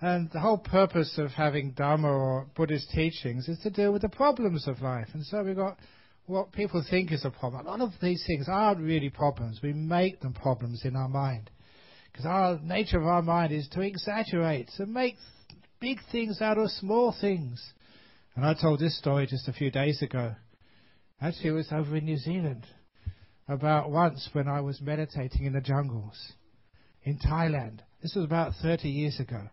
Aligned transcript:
And 0.00 0.30
the 0.30 0.40
whole 0.40 0.58
purpose 0.58 1.16
of 1.16 1.30
having 1.30 1.70
Dharma 1.70 2.08
or 2.08 2.46
Buddhist 2.54 2.90
teachings 2.90 3.48
is 3.48 3.58
to 3.60 3.70
deal 3.70 3.92
with 3.92 4.02
the 4.02 4.10
problems 4.10 4.68
of 4.68 4.82
life. 4.82 5.08
And 5.14 5.24
so 5.24 5.42
we've 5.42 5.56
got 5.56 5.78
what 6.26 6.52
people 6.52 6.84
think 6.88 7.12
is 7.12 7.24
a 7.24 7.30
problem. 7.30 7.66
A 7.66 7.70
lot 7.70 7.80
of 7.80 7.92
these 8.02 8.22
things 8.26 8.46
aren't 8.48 8.80
really 8.80 9.08
problems. 9.08 9.60
We 9.62 9.72
make 9.72 10.20
them 10.20 10.34
problems 10.34 10.84
in 10.84 10.96
our 10.96 11.08
mind. 11.08 11.50
Because 12.12 12.26
our 12.26 12.58
nature 12.62 12.98
of 12.98 13.06
our 13.06 13.22
mind 13.22 13.52
is 13.52 13.68
to 13.68 13.80
exaggerate, 13.80 14.70
to 14.76 14.86
make 14.86 15.16
big 15.80 15.98
things 16.12 16.42
out 16.42 16.58
of 16.58 16.70
small 16.70 17.14
things. 17.18 17.62
And 18.34 18.44
I 18.44 18.54
told 18.54 18.80
this 18.80 18.98
story 18.98 19.26
just 19.26 19.48
a 19.48 19.52
few 19.52 19.70
days 19.70 20.02
ago. 20.02 20.34
Actually, 21.20 21.50
it 21.50 21.52
was 21.52 21.72
over 21.72 21.96
in 21.96 22.04
New 22.04 22.18
Zealand. 22.18 22.66
About 23.48 23.90
once 23.90 24.28
when 24.32 24.48
I 24.48 24.60
was 24.60 24.80
meditating 24.82 25.46
in 25.46 25.52
the 25.52 25.60
jungles 25.60 26.32
in 27.04 27.18
Thailand. 27.18 27.78
This 28.02 28.14
was 28.14 28.24
about 28.24 28.52
30 28.60 28.88
years 28.88 29.20
ago. 29.20 29.48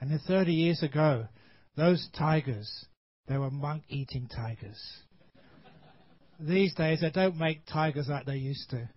And 0.00 0.10
then 0.10 0.20
30 0.26 0.52
years 0.52 0.82
ago, 0.82 1.28
those 1.76 2.08
tigers, 2.16 2.86
they 3.28 3.36
were 3.36 3.50
monk 3.50 3.84
eating 3.88 4.28
tigers. 4.28 4.80
These 6.40 6.74
days, 6.74 7.00
they 7.02 7.10
don't 7.10 7.36
make 7.36 7.66
tigers 7.66 8.08
like 8.08 8.24
they 8.24 8.36
used 8.36 8.70
to. 8.70 8.88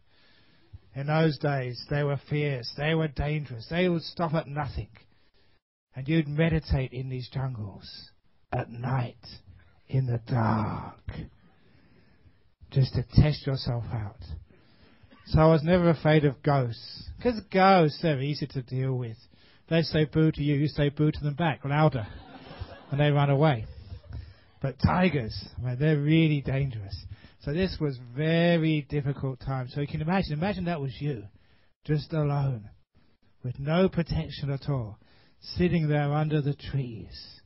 In 0.96 1.08
those 1.08 1.38
days, 1.40 1.84
they 1.90 2.04
were 2.04 2.20
fierce, 2.30 2.72
they 2.78 2.94
were 2.94 3.08
dangerous, 3.08 3.68
they 3.70 3.90
would 3.90 4.04
stop 4.04 4.34
at 4.34 4.48
nothing. 4.48 4.90
And 5.96 6.08
you'd 6.08 6.28
meditate 6.28 6.94
in 6.94 7.10
these 7.10 7.30
jungles 7.30 8.12
at 8.52 8.70
night, 8.70 9.26
in 9.88 10.06
the 10.06 10.22
dark, 10.32 11.02
just 12.72 12.94
to 12.94 13.04
test 13.14 13.46
yourself 13.46 13.84
out. 13.92 14.22
So 15.26 15.40
I 15.40 15.48
was 15.48 15.64
never 15.64 15.90
afraid 15.90 16.26
of 16.26 16.42
ghosts, 16.44 17.10
because 17.18 17.40
ghosts, 17.52 18.00
they're 18.02 18.22
easy 18.22 18.48
to 18.48 18.62
deal 18.62 18.94
with. 18.94 19.18
They 19.74 19.82
say 19.82 20.06
boo 20.06 20.32
to 20.32 20.44
you, 20.44 20.54
you 20.54 20.68
say 20.68 20.90
boo 20.90 21.12
to 21.12 21.24
them 21.24 21.34
back, 21.34 21.66
louder, 21.66 22.06
and 22.92 23.00
they 23.00 23.10
run 23.10 23.32
away. 23.32 23.66
But 24.62 24.76
tigers, 24.78 25.36
man, 25.60 25.80
they're 25.80 26.00
really 26.00 26.42
dangerous. 26.42 26.96
So 27.40 27.54
this 27.54 27.76
was 27.82 27.98
very 28.16 28.86
difficult 28.88 29.40
time. 29.40 29.68
So 29.70 29.82
you 29.82 29.88
can 29.88 30.02
imagine, 30.02 30.34
imagine 30.34 30.66
that 30.66 30.80
was 30.80 30.96
you, 31.00 31.24
just 31.88 32.14
alone, 32.14 32.70
with 33.44 33.58
no 33.58 33.90
protection 33.90 34.52
at 34.52 34.70
all, 34.70 35.00
sitting 35.42 35.88
there 35.88 36.14
under 36.14 36.40
the 36.40 36.54
trees. 36.54 37.42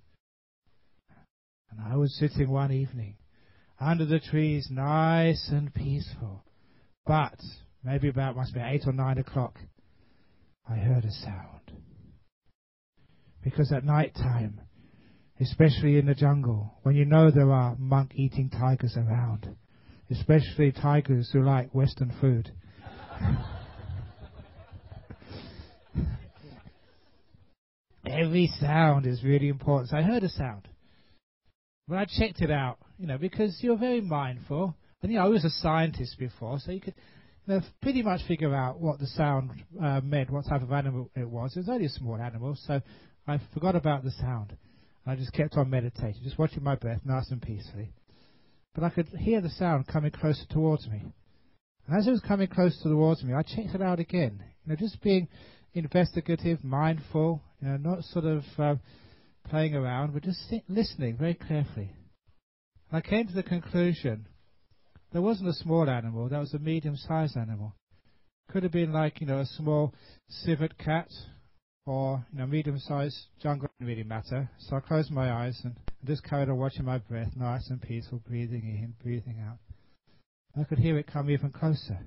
And 1.71 1.79
I 1.79 1.95
was 1.95 2.13
sitting 2.19 2.49
one 2.49 2.73
evening 2.73 3.15
under 3.79 4.05
the 4.05 4.19
trees, 4.19 4.67
nice 4.69 5.47
and 5.49 5.73
peaceful. 5.73 6.43
But 7.05 7.39
maybe 7.85 8.09
about 8.09 8.35
must 8.35 8.53
be 8.53 8.59
eight 8.59 8.83
or 8.85 8.91
nine 8.91 9.17
o'clock, 9.17 9.57
I 10.69 10.75
heard 10.75 11.05
a 11.05 11.11
sound. 11.11 11.56
Because 13.49 13.71
at 13.71 13.85
night 13.85 14.13
time, 14.13 14.59
especially 15.39 15.97
in 15.97 16.05
the 16.05 16.13
jungle, 16.13 16.73
when 16.83 16.95
you 16.95 17.05
know 17.05 17.31
there 17.31 17.49
are 17.53 17.77
monk 17.79 18.11
eating 18.13 18.49
tigers 18.49 18.97
around, 18.97 19.55
especially 20.11 20.73
tigers 20.73 21.29
who 21.31 21.41
like 21.41 21.73
Western 21.73 22.13
food. 22.19 22.51
Every 28.05 28.51
sound 28.59 29.07
is 29.07 29.23
really 29.23 29.47
important. 29.47 29.91
So 29.91 29.97
I 29.97 30.01
heard 30.01 30.25
a 30.25 30.29
sound. 30.29 30.67
When 31.85 31.99
I 31.99 32.03
checked 32.03 32.41
it 32.41 32.51
out, 32.51 32.79
you 32.99 33.07
know, 33.07 33.17
because 33.17 33.57
you're 33.61 33.77
very 33.77 34.01
mindful, 34.01 34.75
and 35.01 35.09
you 35.09 35.19
know, 35.19 35.23
I 35.23 35.29
was 35.29 35.45
a 35.45 35.49
scientist 35.49 36.19
before, 36.19 36.59
so 36.59 36.73
you 36.73 36.81
could 36.81 36.95
pretty 37.81 38.01
much 38.01 38.27
figure 38.27 38.53
out 38.53 38.81
what 38.81 38.99
the 38.99 39.07
sound 39.07 39.51
uh, 39.81 40.01
meant, 40.03 40.29
what 40.29 40.45
type 40.49 40.63
of 40.63 40.73
animal 40.73 41.09
it 41.15 41.29
was. 41.29 41.55
It 41.55 41.59
was 41.59 41.69
only 41.69 41.85
a 41.85 41.89
small 41.89 42.17
animal, 42.17 42.57
so 42.65 42.81
I 43.27 43.39
forgot 43.53 43.75
about 43.75 44.03
the 44.03 44.11
sound. 44.11 44.55
I 45.05 45.15
just 45.15 45.33
kept 45.33 45.55
on 45.55 45.69
meditating, 45.69 46.21
just 46.23 46.39
watching 46.39 46.63
my 46.63 46.75
breath 46.75 47.01
nice 47.05 47.29
and 47.31 47.41
peacefully 47.41 47.93
but 48.77 48.85
I 48.85 48.91
could 48.91 49.07
hear 49.07 49.41
the 49.41 49.49
sound 49.49 49.87
coming 49.87 50.11
closer 50.11 50.45
towards 50.51 50.87
me. 50.87 51.03
And 51.87 51.97
as 51.97 52.05
it 52.05 52.11
was 52.11 52.21
coming 52.21 52.47
closer 52.47 52.77
towards 52.83 53.23
me, 53.23 53.33
I 53.33 53.41
checked 53.41 53.73
it 53.73 53.81
out 53.81 53.99
again. 53.99 54.39
You 54.63 54.69
know, 54.69 54.75
just 54.75 55.01
being 55.01 55.27
investigative, 55.73 56.63
mindful, 56.63 57.41
you 57.59 57.69
know, 57.69 57.77
not 57.77 58.03
sort 58.03 58.25
of 58.25 58.43
uh, 58.59 58.75
playing 59.49 59.73
around, 59.73 60.13
but 60.13 60.21
just 60.21 60.47
sit, 60.47 60.61
listening 60.69 61.17
very 61.17 61.33
carefully. 61.33 61.91
And 62.91 62.97
I 62.97 63.01
came 63.01 63.27
to 63.27 63.33
the 63.33 63.41
conclusion 63.41 64.27
there 65.11 65.23
wasn't 65.23 65.49
a 65.49 65.53
small 65.53 65.89
animal, 65.89 66.29
that 66.29 66.37
was 66.37 66.53
a 66.53 66.59
medium-sized 66.59 67.35
animal. 67.35 67.73
Could 68.51 68.61
have 68.61 68.71
been 68.71 68.93
like, 68.93 69.21
you 69.21 69.25
know, 69.25 69.39
a 69.39 69.45
small 69.45 69.95
civet 70.29 70.77
cat 70.77 71.07
or 71.87 72.25
you 72.33 72.39
know, 72.39 72.45
medium-sized 72.45 73.17
jungle 73.41 73.69
didn't 73.79 73.89
really 73.89 74.03
matter. 74.03 74.49
So 74.59 74.75
I 74.75 74.79
closed 74.81 75.11
my 75.11 75.31
eyes 75.31 75.59
and 75.63 75.75
just 76.05 76.23
carried 76.23 76.49
on 76.49 76.57
watching 76.57 76.85
my 76.85 76.97
breath, 76.97 77.31
nice 77.35 77.69
and 77.69 77.81
peaceful, 77.81 78.21
breathing 78.27 78.63
in, 78.63 78.93
breathing 79.01 79.37
out. 79.47 79.57
I 80.59 80.63
could 80.65 80.79
hear 80.79 80.97
it 80.97 81.07
come 81.07 81.29
even 81.29 81.51
closer. 81.51 81.99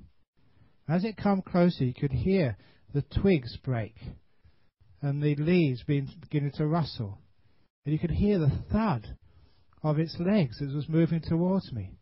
As 0.89 1.05
it 1.05 1.17
come 1.17 1.41
closer, 1.41 1.85
you 1.85 1.95
could 1.95 2.13
hear 2.13 2.57
the 2.93 3.03
twigs 3.03 3.57
break 3.65 3.95
and 5.01 5.23
the 5.23 5.37
leaves 5.37 5.83
beginning 5.85 6.53
to 6.57 6.67
rustle. 6.67 7.19
And 7.85 7.93
you 7.93 7.99
could 7.99 8.11
hear 8.11 8.39
the 8.39 8.53
thud 8.71 9.17
of 9.83 9.99
its 9.99 10.17
legs 10.19 10.61
as 10.61 10.73
it 10.73 10.77
was 10.77 10.89
moving 10.89 11.21
towards 11.21 11.73
me. 11.73 11.95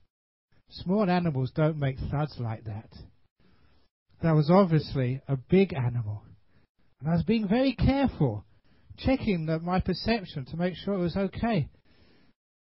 Small 0.71 1.09
animals 1.09 1.53
don't 1.55 1.78
make 1.78 1.97
thuds 2.11 2.37
like 2.41 2.65
that. 2.65 2.91
That 4.22 4.34
was 4.34 4.50
obviously 4.50 5.21
a 5.28 5.37
big 5.37 5.72
animal 5.72 6.25
and 7.01 7.11
I 7.11 7.15
was 7.15 7.23
being 7.23 7.47
very 7.47 7.75
careful, 7.75 8.45
checking 8.97 9.47
that 9.47 9.63
my 9.63 9.81
perception 9.81 10.45
to 10.47 10.57
make 10.57 10.75
sure 10.75 10.95
it 10.95 10.99
was 10.99 11.17
okay. 11.17 11.69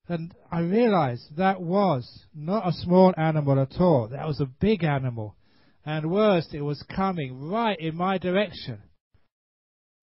And 0.08 0.34
I 0.52 0.62
realized 0.62 1.38
that 1.38 1.62
was 1.62 2.26
not 2.36 2.68
a 2.68 2.72
small 2.72 3.14
animal 3.18 3.60
at 3.60 3.80
all. 3.80 4.08
That 4.08 4.28
was 4.28 4.40
a 4.40 4.46
big 4.46 4.84
animal. 4.84 5.36
And 5.86 6.12
worst, 6.12 6.54
it 6.54 6.62
was 6.62 6.84
coming 6.96 7.50
right 7.50 7.80
in 7.80 7.96
my 7.96 8.18
direction. 8.18 8.80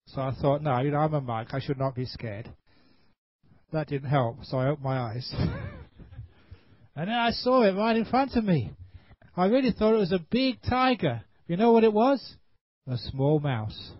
So 0.09 0.21
I 0.21 0.33
thought, 0.41 0.63
no, 0.63 0.79
you 0.81 0.93
know, 0.93 0.99
I'm 0.99 1.15
a 1.15 1.21
monk. 1.21 1.51
I 1.53 1.61
should 1.61 1.79
not 1.79 1.95
be 1.95 2.07
scared. 2.07 2.49
That 3.73 3.89
didn't 3.89 4.09
help, 4.09 4.45
so 4.45 4.59
I 4.59 4.69
opened 4.69 4.85
my 4.85 4.99
eyes. 4.99 5.29
and 6.97 7.09
then 7.09 7.17
I 7.17 7.31
saw 7.31 7.63
it 7.63 7.73
right 7.73 7.97
in 7.97 8.05
front 8.05 8.37
of 8.37 8.45
me. 8.45 8.73
I 9.37 9.47
really 9.47 9.73
thought 9.73 9.95
it 9.95 9.99
was 9.99 10.13
a 10.13 10.25
big 10.31 10.63
tiger. 10.63 11.23
You 11.49 11.57
know 11.57 11.73
what 11.73 11.85
it 11.85 11.93
was? 11.93 12.37
A 12.89 12.97
small 12.97 13.41
mouse 13.41 13.93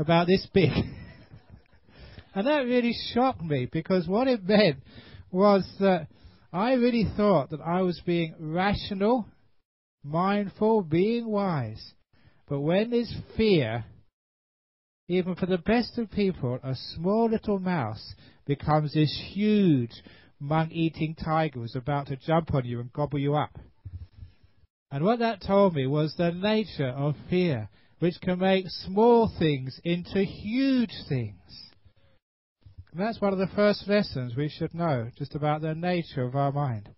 about 0.00 0.26
this 0.26 0.46
big. 0.52 0.70
and 2.34 2.46
that 2.46 2.60
really 2.60 2.94
shocked 3.12 3.42
me 3.42 3.68
because 3.70 4.08
what 4.08 4.26
it 4.26 4.42
meant 4.48 4.78
was 5.30 5.70
that 5.78 6.08
I 6.52 6.72
really 6.72 7.06
thought 7.16 7.50
that 7.50 7.60
I 7.60 7.82
was 7.82 8.00
being 8.04 8.34
rational, 8.38 9.26
mindful, 10.02 10.82
being 10.82 11.26
wise. 11.28 11.92
But 12.48 12.60
when 12.60 12.90
there's 12.90 13.14
fear, 13.36 13.84
even 15.06 15.34
for 15.34 15.46
the 15.46 15.58
best 15.58 15.98
of 15.98 16.10
people, 16.10 16.58
a 16.64 16.74
small 16.94 17.28
little 17.30 17.58
mouse 17.58 18.14
becomes 18.46 18.94
this 18.94 19.22
huge 19.32 19.92
monk 20.40 20.72
eating 20.72 21.14
tiger 21.14 21.60
who's 21.60 21.76
about 21.76 22.06
to 22.06 22.16
jump 22.16 22.54
on 22.54 22.64
you 22.64 22.80
and 22.80 22.92
gobble 22.92 23.18
you 23.18 23.34
up. 23.34 23.56
And 24.90 25.04
what 25.04 25.20
that 25.20 25.42
told 25.46 25.74
me 25.74 25.86
was 25.86 26.14
the 26.16 26.32
nature 26.32 26.88
of 26.88 27.14
fear 27.28 27.68
which 28.00 28.20
can 28.20 28.38
make 28.38 28.66
small 28.68 29.30
things 29.38 29.80
into 29.84 30.24
huge 30.24 30.92
things. 31.08 31.70
And 32.92 33.00
that's 33.00 33.20
one 33.20 33.32
of 33.32 33.38
the 33.38 33.54
first 33.54 33.86
lessons 33.86 34.34
we 34.34 34.48
should 34.48 34.74
know 34.74 35.10
just 35.16 35.34
about 35.34 35.60
the 35.60 35.74
nature 35.74 36.24
of 36.24 36.34
our 36.34 36.50
mind. 36.50 36.88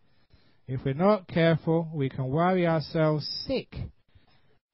If 0.66 0.84
we're 0.84 0.94
not 0.94 1.28
careful, 1.28 1.90
we 1.92 2.08
can 2.08 2.28
worry 2.28 2.66
ourselves 2.66 3.26
sick 3.46 3.76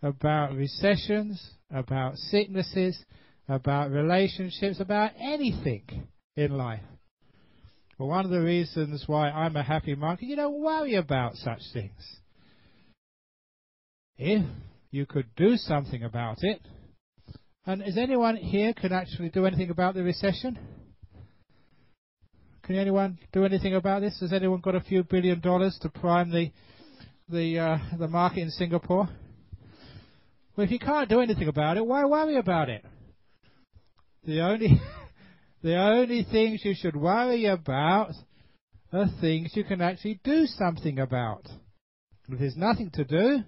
about 0.02 0.54
recessions, 0.54 1.54
about 1.70 2.16
sicknesses, 2.16 3.04
about 3.48 3.90
relationships, 3.90 4.78
about 4.80 5.12
anything 5.18 6.06
in 6.36 6.56
life. 6.56 6.84
Well, 7.98 8.08
one 8.08 8.24
of 8.24 8.30
the 8.30 8.40
reasons 8.40 9.04
why 9.08 9.30
I'm 9.30 9.56
a 9.56 9.62
happy 9.62 9.94
monk, 9.94 10.20
you 10.22 10.36
don't 10.36 10.60
worry 10.62 10.94
about 10.94 11.34
such 11.34 11.62
things. 11.72 12.20
If 14.18 14.44
you 14.90 15.06
could 15.06 15.26
do 15.36 15.56
something 15.56 16.02
about 16.02 16.38
it. 16.42 16.60
And 17.66 17.82
is 17.82 17.98
anyone 17.98 18.36
here 18.36 18.72
can 18.72 18.92
actually 18.92 19.28
do 19.28 19.44
anything 19.44 19.70
about 19.70 19.94
the 19.94 20.02
recession? 20.02 20.58
Can 22.62 22.76
anyone 22.76 23.18
do 23.32 23.44
anything 23.44 23.74
about 23.74 24.00
this? 24.00 24.18
Has 24.20 24.32
anyone 24.32 24.60
got 24.60 24.74
a 24.74 24.80
few 24.80 25.02
billion 25.02 25.40
dollars 25.40 25.78
to 25.82 25.88
prime 25.88 26.30
the 26.30 26.50
the 27.28 27.58
uh, 27.58 27.78
the 27.98 28.08
market 28.08 28.40
in 28.40 28.50
Singapore? 28.50 29.08
Well, 30.56 30.64
if 30.64 30.70
you 30.70 30.78
can't 30.78 31.08
do 31.08 31.20
anything 31.20 31.48
about 31.48 31.76
it, 31.76 31.86
why 31.86 32.04
worry 32.04 32.36
about 32.36 32.68
it? 32.68 32.84
The 34.24 34.40
only 34.40 34.80
the 35.62 35.76
only 35.76 36.26
things 36.30 36.62
you 36.64 36.74
should 36.74 36.96
worry 36.96 37.46
about 37.46 38.12
are 38.92 39.06
things 39.20 39.52
you 39.54 39.64
can 39.64 39.80
actually 39.80 40.20
do 40.24 40.46
something 40.46 40.98
about. 40.98 41.46
If 42.28 42.38
there's 42.38 42.56
nothing 42.56 42.90
to 42.94 43.04
do, 43.04 43.44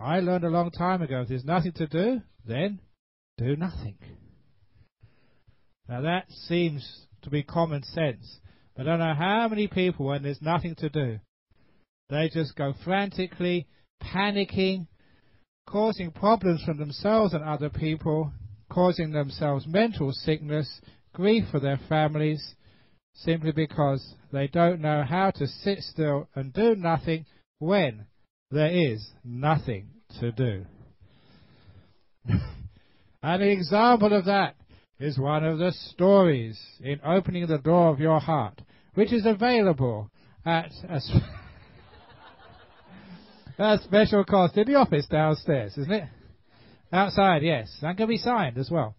I 0.00 0.20
learned 0.20 0.44
a 0.44 0.48
long 0.48 0.70
time 0.70 1.02
ago 1.02 1.20
if 1.20 1.28
there's 1.28 1.44
nothing 1.44 1.72
to 1.72 1.86
do, 1.86 2.22
then 2.46 2.80
do 3.36 3.54
nothing. 3.54 3.98
Now 5.88 6.00
that 6.00 6.30
seems 6.30 7.06
to 7.22 7.30
be 7.30 7.42
common 7.42 7.82
sense, 7.82 8.40
but 8.74 8.86
I 8.86 8.90
don't 8.90 8.98
know 9.00 9.14
how 9.14 9.48
many 9.48 9.68
people, 9.68 10.06
when 10.06 10.22
there's 10.22 10.40
nothing 10.40 10.74
to 10.76 10.88
do, 10.88 11.18
they 12.08 12.30
just 12.32 12.56
go 12.56 12.72
frantically, 12.82 13.66
panicking, 14.02 14.86
causing 15.68 16.12
problems 16.12 16.62
for 16.64 16.72
themselves 16.74 17.34
and 17.34 17.44
other 17.44 17.68
people, 17.68 18.32
causing 18.70 19.10
themselves 19.10 19.66
mental 19.66 20.12
sickness, 20.12 20.80
grief 21.12 21.44
for 21.50 21.60
their 21.60 21.80
families, 21.88 22.54
simply 23.12 23.52
because 23.52 24.14
they 24.32 24.46
don't 24.46 24.80
know 24.80 25.02
how 25.02 25.30
to 25.32 25.46
sit 25.46 25.80
still 25.80 26.26
and 26.34 26.54
do 26.54 26.74
nothing 26.74 27.26
when 27.58 28.06
there 28.50 28.70
is 28.70 29.08
nothing 29.24 29.88
to 30.18 30.32
do. 30.32 30.64
An 33.22 33.42
example 33.42 34.12
of 34.12 34.24
that 34.24 34.56
is 34.98 35.18
one 35.18 35.44
of 35.44 35.58
the 35.58 35.72
stories 35.72 36.60
in 36.80 37.00
Opening 37.04 37.46
the 37.46 37.58
Door 37.58 37.90
of 37.90 38.00
Your 38.00 38.20
Heart, 38.20 38.60
which 38.94 39.12
is 39.12 39.24
available 39.24 40.10
at 40.44 40.70
a, 40.88 41.00
sp- 41.00 41.24
a 43.58 43.78
special 43.84 44.24
cost 44.24 44.56
in 44.56 44.66
the 44.66 44.74
office 44.74 45.06
downstairs, 45.06 45.78
isn't 45.78 45.92
it? 45.92 46.04
Outside, 46.92 47.42
yes. 47.42 47.70
And 47.82 47.96
can 47.96 48.08
be 48.08 48.18
signed 48.18 48.58
as 48.58 48.70
well. 48.70 48.96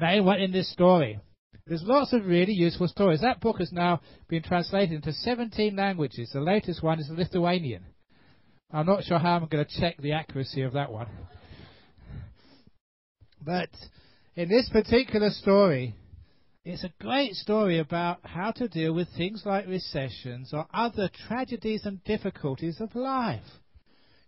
Now, 0.00 0.32
in 0.32 0.52
this 0.52 0.72
story, 0.72 1.20
there's 1.66 1.82
lots 1.84 2.12
of 2.12 2.26
really 2.26 2.52
useful 2.52 2.88
stories. 2.88 3.20
That 3.20 3.40
book 3.40 3.58
has 3.58 3.72
now 3.72 4.00
been 4.28 4.42
translated 4.42 4.96
into 4.96 5.12
17 5.12 5.76
languages. 5.76 6.30
The 6.32 6.40
latest 6.40 6.82
one 6.82 6.98
is 6.98 7.08
Lithuanian. 7.10 7.84
I'm 8.72 8.86
not 8.86 9.04
sure 9.04 9.18
how 9.18 9.36
I'm 9.36 9.46
going 9.46 9.64
to 9.64 9.80
check 9.80 9.98
the 9.98 10.12
accuracy 10.12 10.62
of 10.62 10.72
that 10.72 10.90
one. 10.90 11.08
But 13.44 13.68
in 14.34 14.48
this 14.48 14.70
particular 14.70 15.28
story, 15.30 15.94
it's 16.64 16.84
a 16.84 16.92
great 17.00 17.34
story 17.34 17.80
about 17.80 18.20
how 18.22 18.50
to 18.52 18.68
deal 18.68 18.94
with 18.94 19.08
things 19.16 19.42
like 19.44 19.66
recessions 19.66 20.50
or 20.54 20.66
other 20.72 21.10
tragedies 21.28 21.84
and 21.84 22.02
difficulties 22.04 22.80
of 22.80 22.94
life. 22.94 23.42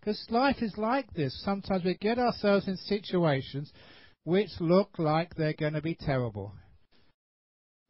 Because 0.00 0.22
life 0.28 0.56
is 0.60 0.74
like 0.76 1.10
this. 1.14 1.40
Sometimes 1.42 1.84
we 1.84 1.94
get 1.94 2.18
ourselves 2.18 2.68
in 2.68 2.76
situations 2.76 3.72
which 4.24 4.50
look 4.60 4.98
like 4.98 5.34
they're 5.34 5.54
going 5.54 5.72
to 5.72 5.80
be 5.80 5.94
terrible. 5.94 6.52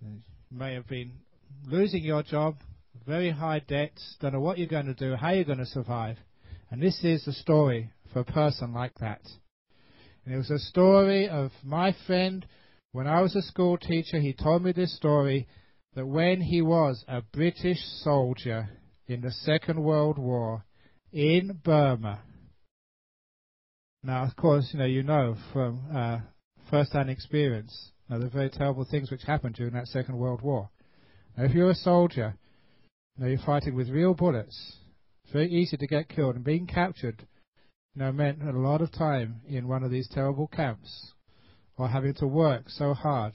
You 0.01 0.21
may 0.53 0.75
have 0.75 0.87
been 0.87 1.13
losing 1.67 2.05
your 2.05 2.23
job, 2.23 2.57
very 3.07 3.31
high 3.31 3.61
debts, 3.61 4.17
don't 4.21 4.35
know 4.35 4.41
what 4.41 4.59
you're 4.59 4.69
going 4.69 4.87
to 4.87 4.95
do, 4.95 5.17
how 5.17 5.31
you're 5.31 5.45
going 5.45 5.59
to 5.59 5.67
survive. 5.67 6.19
And 6.71 6.83
this 6.83 7.05
is 7.05 7.25
the 7.25 7.33
story 7.33 7.91
for 8.13 8.21
a 8.21 8.25
person 8.25 8.73
like 8.73 8.95
that. 9.01 9.21
And 10.25 10.35
it 10.35 10.39
was 10.39 10.51
a 10.51 10.59
story 10.59 11.29
of 11.29 11.51
my 11.63 11.95
friend 12.07 12.47
when 12.93 13.07
I 13.07 13.21
was 13.21 13.37
a 13.37 13.43
school 13.43 13.77
teacher. 13.77 14.19
He 14.21 14.33
told 14.33 14.63
me 14.63 14.73
this 14.73 14.97
story 14.97 15.47
that 15.95 16.07
when 16.07 16.41
he 16.41 16.63
was 16.63 17.05
a 17.07 17.23
British 17.23 17.79
soldier 18.03 18.69
in 19.07 19.21
the 19.21 19.31
Second 19.31 19.83
World 19.83 20.19
War 20.19 20.65
in 21.13 21.61
Burma. 21.63 22.21
Now, 24.03 24.25
of 24.25 24.37
course, 24.37 24.71
you 24.73 24.79
know 24.79 24.85
you 24.87 25.03
know 25.03 25.37
from 25.53 25.81
uh, 25.95 26.19
first-hand 26.71 27.11
experience 27.11 27.91
the 28.09 28.29
very 28.29 28.51
terrible 28.51 28.87
things 28.89 29.11
which 29.11 29.23
happened 29.23 29.55
during 29.55 29.75
that 29.75 29.89
Second 29.89 30.17
World 30.17 30.43
War. 30.43 30.71
Now, 31.37 31.45
if 31.45 31.53
you're 31.53 31.71
a 31.71 31.75
soldier, 31.75 32.37
now 33.17 33.27
you're 33.27 33.39
fighting 33.39 33.75
with 33.75 33.89
real 33.89 34.15
bullets. 34.15 34.77
Very 35.33 35.51
easy 35.51 35.77
to 35.77 35.87
get 35.87 36.09
killed, 36.09 36.37
and 36.37 36.45
being 36.45 36.67
captured 36.67 37.27
you 37.95 38.03
know, 38.03 38.13
meant 38.13 38.43
a 38.43 38.59
lot 38.59 38.83
of 38.83 38.93
time 38.93 39.41
in 39.49 39.69
one 39.69 39.85
of 39.85 39.91
these 39.91 40.09
terrible 40.09 40.49
camps, 40.49 41.13
or 41.77 41.89
having 41.89 42.15
to 42.15 42.27
work 42.27 42.69
so 42.69 42.93
hard 42.95 43.33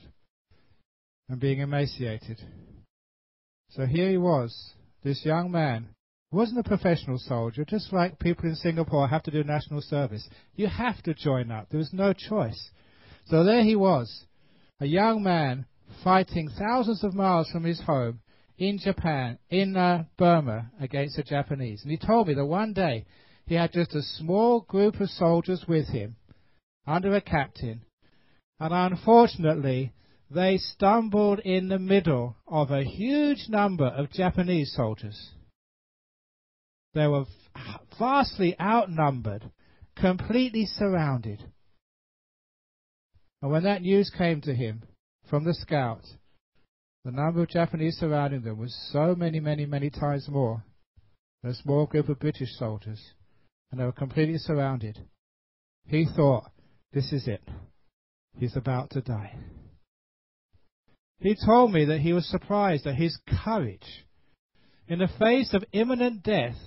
and 1.30 1.40
being 1.40 1.60
emaciated. 1.60 2.42
So 3.70 3.86
here 3.86 4.10
he 4.10 4.18
was, 4.18 4.74
this 5.04 5.24
young 5.24 5.52
man, 5.52 5.90
wasn't 6.32 6.60
a 6.60 6.64
professional 6.64 7.18
soldier, 7.18 7.66
just 7.66 7.94
like 7.94 8.20
people 8.20 8.46
in 8.46 8.56
Singapore 8.56 9.08
have 9.08 9.24
to 9.24 9.32
do 9.32 9.44
national 9.44 9.82
service. 9.82 10.28
You 10.56 10.68
have 10.68 11.02
to 11.04 11.14
join 11.14 11.52
up. 11.52 11.70
There 11.70 11.80
was 11.80 11.94
no 11.94 12.14
choice. 12.14 12.70
So 13.26 13.44
there 13.44 13.64
he 13.64 13.76
was, 13.76 14.26
a 14.80 14.86
young 14.86 15.24
man 15.24 15.66
fighting 16.04 16.50
thousands 16.50 17.04
of 17.04 17.14
miles 17.14 17.50
from 17.50 17.64
his 17.64 17.82
home 17.82 18.20
in 18.60 18.78
Japan, 18.78 19.40
in 19.50 19.76
uh, 19.76 20.04
Burma, 20.18 20.70
against 20.80 21.16
the 21.16 21.24
Japanese. 21.24 21.82
And 21.82 21.92
he 21.92 21.98
told 21.98 22.28
me 22.28 22.34
that 22.36 22.46
one 22.46 22.74
day 22.74 23.06
he 23.46 23.56
had 23.56 23.72
just 23.72 23.96
a 23.96 24.04
small 24.04 24.62
group 24.62 25.00
of 25.00 25.10
soldiers 25.10 25.66
with 25.68 25.88
him, 25.88 26.18
under 26.86 27.16
a 27.16 27.22
captain, 27.22 27.82
and 28.60 28.74
unfortunately 28.74 29.94
they 30.30 30.58
stumbled 30.58 31.40
in 31.40 31.70
the 31.70 31.80
middle 31.80 32.36
of 32.48 32.70
a 32.70 32.84
huge 32.84 33.46
number 33.48 33.88
of 33.88 34.12
Japanese 34.12 34.74
soldiers. 34.76 35.32
They 36.94 37.08
were 37.08 37.26
vastly 37.98 38.60
outnumbered, 38.60 39.50
completely 39.96 40.66
surrounded. 40.66 41.44
And 43.42 43.52
when 43.52 43.64
that 43.64 43.82
news 43.82 44.12
came 44.16 44.42
to 44.42 44.54
him 44.54 44.84
from 45.30 45.46
the 45.46 45.54
scout, 45.54 46.04
the 47.10 47.22
number 47.22 47.42
of 47.42 47.50
Japanese 47.50 47.98
surrounding 47.98 48.42
them 48.42 48.60
was 48.60 48.76
so 48.92 49.16
many, 49.16 49.40
many, 49.40 49.66
many 49.66 49.90
times 49.90 50.28
more 50.30 50.64
than 51.42 51.52
a 51.52 51.56
small 51.56 51.88
group 51.88 52.08
of 52.08 52.20
British 52.20 52.50
soldiers 52.58 53.00
and 53.72 53.80
they 53.80 53.84
were 53.84 53.92
completely 53.92 54.38
surrounded. 54.38 55.00
He 55.88 56.06
thought, 56.16 56.52
this 56.94 57.12
is 57.12 57.28
it. 57.28 57.42
He's 58.38 58.56
about 58.56 58.92
to 58.92 59.02
die. 59.02 59.36
He 61.20 61.36
told 61.46 61.74
me 61.74 61.86
that 61.86 62.00
he 62.00 62.14
was 62.14 62.30
surprised 62.30 62.86
at 62.86 62.96
his 62.96 63.18
courage. 63.44 64.06
In 64.88 65.00
the 65.00 65.10
face 65.20 65.54
of 65.54 65.64
imminent 65.72 66.24
death, 66.24 66.58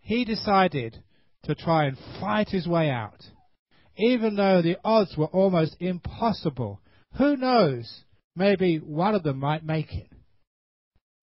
he 0.00 0.24
decided 0.24 1.02
to 1.44 1.54
try 1.54 1.84
and 1.84 1.98
fight 2.20 2.48
his 2.48 2.66
way 2.66 2.88
out. 2.88 3.22
Even 3.96 4.36
though 4.36 4.62
the 4.62 4.78
odds 4.82 5.14
were 5.16 5.26
almost 5.26 5.76
impossible. 5.78 6.80
Who 7.18 7.36
knows? 7.36 8.04
Maybe 8.34 8.78
one 8.78 9.14
of 9.14 9.22
them 9.22 9.38
might 9.38 9.64
make 9.64 9.92
it. 9.92 10.08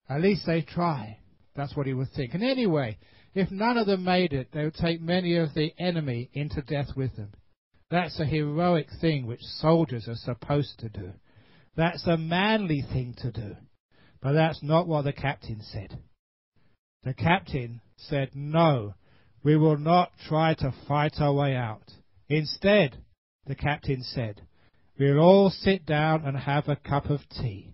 At 0.10 0.22
least 0.22 0.46
they 0.46 0.62
try. 0.62 1.20
That's 1.56 1.76
what 1.76 1.88
he 1.88 1.94
would 1.94 2.12
think. 2.16 2.34
And 2.34 2.44
anyway, 2.44 2.98
if 3.34 3.52
none 3.52 3.78
of 3.78 3.88
them 3.88 4.04
made 4.04 4.34
it, 4.34 4.50
they 4.52 4.64
would 4.64 4.76
take 4.76 5.02
many 5.02 5.36
of 5.36 5.54
the 5.54 5.74
enemy 5.78 6.30
into 6.34 6.62
death 6.62 6.96
with 6.96 7.16
them. 7.16 7.32
That's 7.92 8.20
a 8.20 8.26
heroic 8.26 8.88
thing 9.02 9.26
which 9.26 9.42
soldiers 9.42 10.08
are 10.08 10.16
supposed 10.16 10.80
to 10.80 10.90
do. 10.90 11.12
That's 11.76 12.06
a 12.08 12.18
manly 12.18 12.82
thing 12.82 13.16
to 13.20 13.32
do. 13.32 13.56
But 14.22 14.34
that's 14.34 14.62
not 14.62 14.88
what 14.88 15.04
the 15.04 15.14
captain 15.14 15.62
said. 15.62 15.98
The 17.04 17.14
captain 17.14 17.82
said, 17.98 18.32
no, 18.36 18.96
we 19.44 19.56
will 19.56 19.78
not 19.78 20.12
try 20.28 20.54
to 20.56 20.74
fight 20.88 21.16
our 21.20 21.34
way 21.34 21.56
out. 21.56 21.92
Instead, 22.28 22.98
the 23.46 23.56
captain 23.56 24.04
said, 24.04 24.42
we'll 25.00 25.20
all 25.20 25.50
sit 25.50 25.86
down 25.86 26.26
and 26.26 26.38
have 26.38 26.68
a 26.68 26.76
cup 26.76 27.06
of 27.06 27.22
tea. 27.30 27.74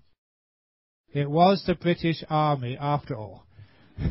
It 1.14 1.30
was 1.30 1.64
the 1.66 1.76
British 1.76 2.24
Army 2.30 2.78
after 2.80 3.16
all. 3.16 3.46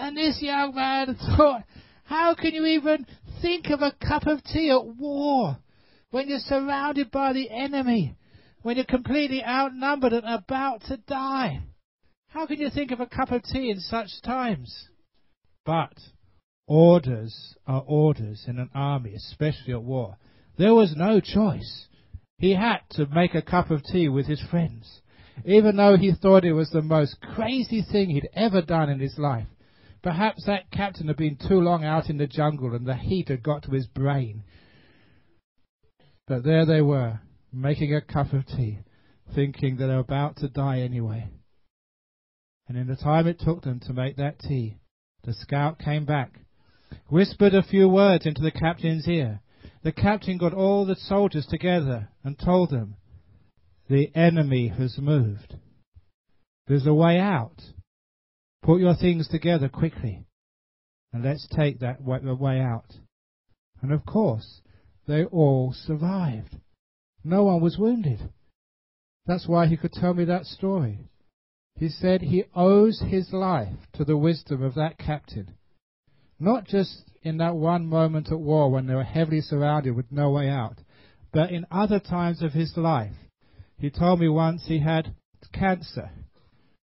And 0.00 0.16
this 0.16 0.40
young 0.40 0.74
man 0.74 1.14
thought, 1.36 1.64
how 2.04 2.34
can 2.34 2.54
you 2.54 2.64
even 2.64 3.06
think 3.42 3.66
of 3.68 3.82
a 3.82 3.92
cup 3.92 4.26
of 4.26 4.42
tea 4.42 4.70
at 4.70 4.96
war 4.96 5.58
when 6.10 6.26
you're 6.26 6.38
surrounded 6.38 7.10
by 7.10 7.34
the 7.34 7.50
enemy, 7.50 8.16
when 8.62 8.76
you're 8.76 8.86
completely 8.86 9.44
outnumbered 9.44 10.14
and 10.14 10.26
about 10.26 10.84
to 10.84 10.96
die? 10.96 11.60
How 12.28 12.46
can 12.46 12.58
you 12.58 12.70
think 12.70 12.92
of 12.92 13.00
a 13.00 13.06
cup 13.06 13.30
of 13.30 13.42
tea 13.42 13.70
in 13.70 13.78
such 13.78 14.08
times? 14.24 14.88
But 15.66 15.92
orders 16.70 17.56
are 17.66 17.82
orders 17.84 18.44
in 18.46 18.56
an 18.60 18.70
army, 18.72 19.12
especially 19.12 19.72
at 19.72 19.82
war. 19.82 20.16
There 20.56 20.72
was 20.72 20.94
no 20.96 21.18
choice. 21.18 21.88
He 22.38 22.54
had 22.54 22.78
to 22.90 23.06
make 23.06 23.34
a 23.34 23.42
cup 23.42 23.72
of 23.72 23.82
tea 23.82 24.08
with 24.08 24.26
his 24.26 24.40
friends, 24.40 25.00
even 25.44 25.76
though 25.76 25.96
he 25.96 26.12
thought 26.12 26.44
it 26.44 26.52
was 26.52 26.70
the 26.70 26.80
most 26.80 27.20
crazy 27.20 27.82
thing 27.82 28.10
he'd 28.10 28.28
ever 28.34 28.62
done 28.62 28.88
in 28.88 29.00
his 29.00 29.18
life. 29.18 29.48
Perhaps 30.00 30.46
that 30.46 30.70
captain 30.70 31.08
had 31.08 31.16
been 31.16 31.36
too 31.36 31.60
long 31.60 31.84
out 31.84 32.08
in 32.08 32.18
the 32.18 32.28
jungle 32.28 32.72
and 32.72 32.86
the 32.86 32.94
heat 32.94 33.28
had 33.28 33.42
got 33.42 33.64
to 33.64 33.72
his 33.72 33.88
brain. 33.88 34.44
But 36.28 36.44
there 36.44 36.64
they 36.64 36.82
were, 36.82 37.18
making 37.52 37.92
a 37.92 38.00
cup 38.00 38.32
of 38.32 38.46
tea, 38.46 38.78
thinking 39.34 39.76
that 39.76 39.88
they 39.88 39.94
were 39.94 39.98
about 39.98 40.36
to 40.36 40.48
die 40.48 40.82
anyway. 40.82 41.28
And 42.68 42.78
in 42.78 42.86
the 42.86 42.94
time 42.94 43.26
it 43.26 43.40
took 43.40 43.62
them 43.62 43.80
to 43.80 43.92
make 43.92 44.16
that 44.18 44.38
tea, 44.38 44.76
the 45.24 45.34
scout 45.34 45.80
came 45.80 46.04
back, 46.04 46.38
whispered 47.08 47.54
a 47.54 47.62
few 47.62 47.88
words 47.88 48.26
into 48.26 48.42
the 48.42 48.50
captain's 48.50 49.08
ear. 49.08 49.40
The 49.82 49.92
captain 49.92 50.38
got 50.38 50.52
all 50.52 50.84
the 50.84 50.96
soldiers 50.96 51.46
together 51.46 52.08
and 52.22 52.38
told 52.38 52.70
them, 52.70 52.96
the 53.88 54.14
enemy 54.14 54.68
has 54.68 54.98
moved. 54.98 55.56
There's 56.66 56.86
a 56.86 56.94
way 56.94 57.18
out. 57.18 57.60
Put 58.62 58.80
your 58.80 58.94
things 58.94 59.26
together 59.26 59.68
quickly, 59.68 60.26
and 61.12 61.24
let's 61.24 61.48
take 61.48 61.80
that 61.80 62.02
way 62.02 62.60
out. 62.60 62.92
And 63.82 63.92
of 63.92 64.04
course, 64.06 64.60
they 65.08 65.24
all 65.24 65.72
survived. 65.72 66.56
No 67.24 67.44
one 67.44 67.60
was 67.60 67.78
wounded. 67.78 68.30
That's 69.26 69.48
why 69.48 69.66
he 69.66 69.76
could 69.76 69.92
tell 69.92 70.14
me 70.14 70.24
that 70.26 70.44
story. 70.44 71.08
He 71.74 71.88
said 71.88 72.20
he 72.20 72.44
owes 72.54 73.02
his 73.08 73.32
life 73.32 73.78
to 73.94 74.04
the 74.04 74.16
wisdom 74.16 74.62
of 74.62 74.74
that 74.74 74.98
captain. 74.98 75.54
Not 76.40 76.66
just 76.66 77.04
in 77.22 77.36
that 77.36 77.54
one 77.54 77.86
moment 77.86 78.32
at 78.32 78.40
war 78.40 78.70
when 78.70 78.86
they 78.86 78.94
were 78.94 79.04
heavily 79.04 79.42
surrounded 79.42 79.94
with 79.94 80.10
no 80.10 80.30
way 80.30 80.48
out, 80.48 80.78
but 81.32 81.50
in 81.52 81.66
other 81.70 82.00
times 82.00 82.42
of 82.42 82.54
his 82.54 82.76
life. 82.76 83.14
He 83.76 83.90
told 83.90 84.20
me 84.20 84.28
once 84.28 84.64
he 84.66 84.80
had 84.80 85.14
cancer. 85.52 86.10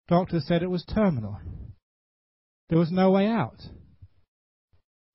Doctor 0.08 0.40
said 0.40 0.64
it 0.64 0.70
was 0.70 0.86
terminal. 0.86 1.40
There 2.70 2.80
was 2.80 2.92
no 2.92 3.12
way 3.12 3.28
out. 3.28 3.62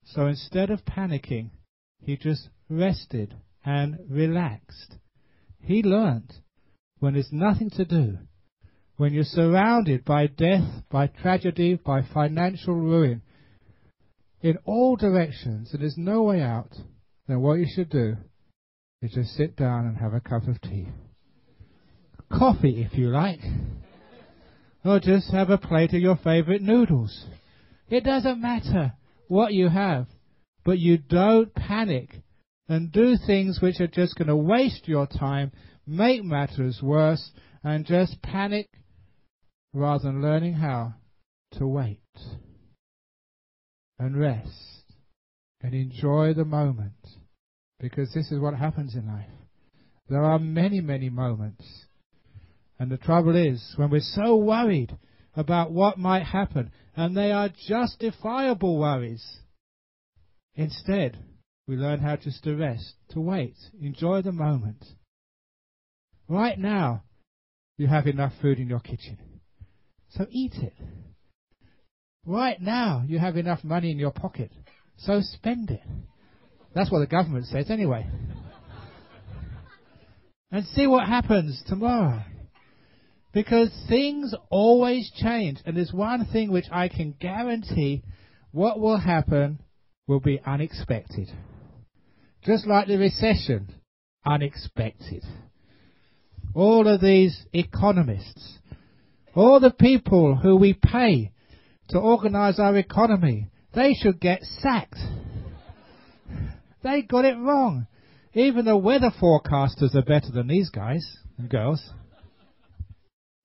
So 0.04 0.26
instead 0.26 0.70
of 0.70 0.84
panicking, 0.84 1.50
he 2.00 2.16
just 2.16 2.48
rested 2.68 3.34
and 3.64 3.98
relaxed. 4.08 4.96
He 5.60 5.82
learned 5.82 6.34
when 6.98 7.14
there's 7.14 7.32
nothing 7.32 7.70
to 7.70 7.84
do, 7.84 8.18
when 8.96 9.12
you're 9.12 9.24
surrounded 9.24 10.04
by 10.04 10.26
death, 10.26 10.84
by 10.90 11.06
tragedy, 11.06 11.74
by 11.74 12.02
financial 12.02 12.74
ruin, 12.74 13.22
in 14.40 14.56
all 14.64 14.96
directions, 14.96 15.72
and 15.72 15.82
there's 15.82 15.96
no 15.96 16.22
way 16.22 16.40
out, 16.40 16.72
then 17.26 17.40
what 17.40 17.58
you 17.58 17.66
should 17.68 17.90
do 17.90 18.16
is 19.02 19.12
just 19.12 19.34
sit 19.34 19.56
down 19.56 19.86
and 19.86 19.96
have 19.96 20.14
a 20.14 20.20
cup 20.20 20.46
of 20.48 20.60
tea. 20.60 20.88
Coffee, 22.32 22.82
if 22.82 22.96
you 22.96 23.08
like. 23.08 23.40
Or 24.84 25.00
just 25.00 25.32
have 25.32 25.50
a 25.50 25.58
plate 25.58 25.92
of 25.92 26.00
your 26.00 26.16
favorite 26.16 26.62
noodles. 26.62 27.26
It 27.90 28.04
doesn't 28.04 28.40
matter 28.40 28.92
what 29.26 29.52
you 29.52 29.68
have, 29.68 30.06
but 30.64 30.78
you 30.78 30.98
don't 30.98 31.54
panic 31.54 32.22
and 32.68 32.92
do 32.92 33.16
things 33.16 33.60
which 33.60 33.80
are 33.80 33.88
just 33.88 34.16
going 34.16 34.28
to 34.28 34.36
waste 34.36 34.86
your 34.86 35.06
time, 35.06 35.52
make 35.86 36.22
matters 36.22 36.80
worse, 36.82 37.30
and 37.64 37.86
just 37.86 38.20
panic 38.22 38.68
rather 39.72 40.04
than 40.04 40.22
learning 40.22 40.54
how 40.54 40.94
to 41.52 41.66
wait 41.66 42.00
and 43.98 44.18
rest 44.18 44.84
and 45.60 45.74
enjoy 45.74 46.34
the 46.34 46.44
moment. 46.44 46.92
Because 47.80 48.12
this 48.12 48.30
is 48.32 48.40
what 48.40 48.54
happens 48.54 48.94
in 48.94 49.06
life. 49.06 49.30
There 50.08 50.24
are 50.24 50.38
many, 50.38 50.80
many 50.80 51.10
moments. 51.10 51.64
And 52.78 52.90
the 52.90 52.96
trouble 52.96 53.36
is, 53.36 53.74
when 53.76 53.90
we're 53.90 54.00
so 54.00 54.36
worried 54.36 54.96
about 55.34 55.70
what 55.70 55.98
might 55.98 56.24
happen, 56.24 56.72
and 56.96 57.16
they 57.16 57.30
are 57.30 57.50
justifiable 57.68 58.78
worries, 58.78 59.24
instead, 60.54 61.18
we 61.66 61.76
learn 61.76 62.00
how 62.00 62.16
just 62.16 62.42
to 62.44 62.56
rest, 62.56 62.94
to 63.10 63.20
wait, 63.20 63.54
enjoy 63.80 64.22
the 64.22 64.32
moment. 64.32 64.84
Right 66.28 66.58
now, 66.58 67.04
you 67.76 67.86
have 67.86 68.06
enough 68.06 68.32
food 68.40 68.58
in 68.58 68.68
your 68.68 68.80
kitchen. 68.80 69.18
So 70.10 70.26
eat 70.30 70.54
it. 70.54 70.74
Right 72.28 72.60
now, 72.60 73.04
you 73.08 73.18
have 73.18 73.38
enough 73.38 73.64
money 73.64 73.90
in 73.90 73.98
your 73.98 74.10
pocket, 74.10 74.52
so 74.98 75.22
spend 75.22 75.70
it. 75.70 75.80
That's 76.74 76.90
what 76.90 76.98
the 76.98 77.06
government 77.06 77.46
says 77.46 77.70
anyway. 77.70 78.06
and 80.52 80.66
see 80.66 80.86
what 80.86 81.08
happens 81.08 81.62
tomorrow. 81.66 82.22
Because 83.32 83.70
things 83.88 84.34
always 84.50 85.10
change, 85.16 85.56
and 85.64 85.74
there's 85.74 85.90
one 85.90 86.26
thing 86.26 86.52
which 86.52 86.66
I 86.70 86.88
can 86.88 87.14
guarantee 87.18 88.02
what 88.52 88.78
will 88.78 88.98
happen 88.98 89.60
will 90.06 90.20
be 90.20 90.38
unexpected. 90.44 91.30
Just 92.44 92.66
like 92.66 92.88
the 92.88 92.98
recession, 92.98 93.72
unexpected. 94.26 95.24
All 96.52 96.86
of 96.88 97.00
these 97.00 97.46
economists, 97.54 98.58
all 99.34 99.60
the 99.60 99.70
people 99.70 100.36
who 100.36 100.56
we 100.56 100.74
pay 100.74 101.32
to 101.88 101.98
organize 101.98 102.58
our 102.58 102.76
economy. 102.76 103.48
They 103.74 103.94
should 103.94 104.20
get 104.20 104.42
sacked. 104.42 104.98
They 106.82 107.02
got 107.02 107.24
it 107.24 107.36
wrong. 107.38 107.86
Even 108.34 108.64
the 108.64 108.76
weather 108.76 109.10
forecasters 109.20 109.94
are 109.94 110.02
better 110.02 110.30
than 110.32 110.48
these 110.48 110.70
guys 110.70 111.04
and 111.38 111.48
girls. 111.48 111.92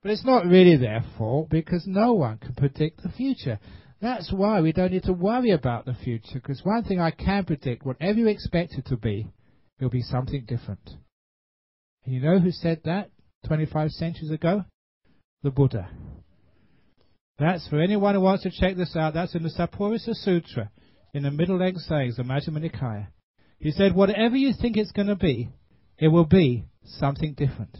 But 0.02 0.12
it's 0.12 0.26
not 0.26 0.46
really 0.46 0.76
their 0.76 1.04
fault 1.18 1.50
because 1.50 1.88
no 1.88 2.14
one 2.14 2.38
can 2.38 2.54
predict 2.54 3.02
the 3.02 3.10
future. 3.10 3.60
That's 4.02 4.34
why 4.34 4.60
we 4.60 4.74
don't 4.74 4.92
need 4.92 5.04
to 5.04 5.14
worry 5.14 5.52
about 5.52 5.86
the 5.86 5.94
future 5.94 6.34
because 6.36 6.62
one 6.66 6.84
thing 6.84 7.00
I 7.00 7.12
can 7.12 7.46
predict, 7.46 7.86
whatever 7.86 8.20
you 8.20 8.28
expect 8.28 8.74
it 8.74 8.86
to 8.88 8.98
be, 8.98 9.30
it'll 9.80 9.90
be 9.90 10.02
something 10.02 10.44
different. 10.46 10.90
And 12.04 12.14
you 12.14 12.20
know 12.20 12.40
who 12.40 12.52
said 12.52 12.82
that 12.84 13.12
25 13.48 13.92
centuries 13.92 14.32
ago? 14.32 14.66
The 15.42 15.52
Buddha. 15.52 15.90
That's 17.40 17.68
for 17.68 17.82
anyone 17.82 18.16
who 18.16 18.22
wants 18.22 18.44
to 18.44 18.52
check 18.52 18.76
this 18.78 18.96
out. 18.96 19.16
That's 19.16 19.36
in 19.36 19.44
the 19.44 19.50
Sappurisa 19.50 20.14
Sutra, 20.14 20.70
in 21.14 21.24
the 21.24 21.32
Middle 21.32 21.58
Sayings, 21.58 22.18
the 22.18 22.24
Majjhima 22.24 22.70
Nikaya. 22.70 23.08
He 23.60 23.72
said, 23.72 23.96
whatever 23.96 24.36
you 24.36 24.54
think 24.54 24.78
it's 24.78 24.92
going 24.92 25.08
to 25.08 25.16
be, 25.16 25.50
it 25.98 26.10
will 26.10 26.26
be 26.26 26.66
something 26.84 27.34
different. 27.34 27.78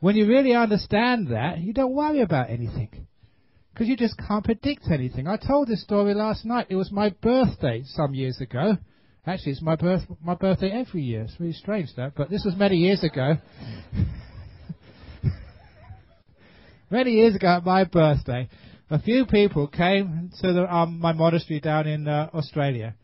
When 0.00 0.16
you 0.16 0.26
really 0.26 0.54
understand 0.54 1.28
that, 1.28 1.60
you 1.60 1.72
don't 1.72 1.94
worry 1.94 2.20
about 2.20 2.50
anything. 2.50 3.06
Because 3.72 3.88
you 3.88 3.96
just 3.96 4.16
can't 4.26 4.44
predict 4.44 4.90
anything. 4.92 5.26
I 5.26 5.36
told 5.36 5.68
this 5.68 5.82
story 5.82 6.14
last 6.14 6.44
night. 6.44 6.66
It 6.68 6.76
was 6.76 6.90
my 6.90 7.10
birthday 7.22 7.82
some 7.84 8.14
years 8.14 8.40
ago. 8.40 8.76
Actually, 9.26 9.52
it's 9.52 9.62
my 9.62 9.76
birth 9.76 10.02
my 10.22 10.34
birthday 10.34 10.70
every 10.70 11.02
year. 11.02 11.22
It's 11.22 11.38
really 11.38 11.52
strange 11.52 11.90
that, 11.96 12.14
but 12.16 12.30
this 12.30 12.42
was 12.44 12.56
many 12.56 12.76
years 12.76 13.04
ago. 13.04 13.34
many 16.90 17.12
years 17.12 17.34
ago 17.34 17.46
at 17.46 17.64
my 17.64 17.84
birthday, 17.84 18.48
a 18.90 18.98
few 19.00 19.24
people 19.24 19.68
came 19.68 20.30
to 20.40 20.52
the, 20.52 20.74
um, 20.74 20.98
my 20.98 21.12
monastery 21.12 21.60
down 21.60 21.86
in 21.86 22.08
uh, 22.08 22.28
Australia, 22.34 22.96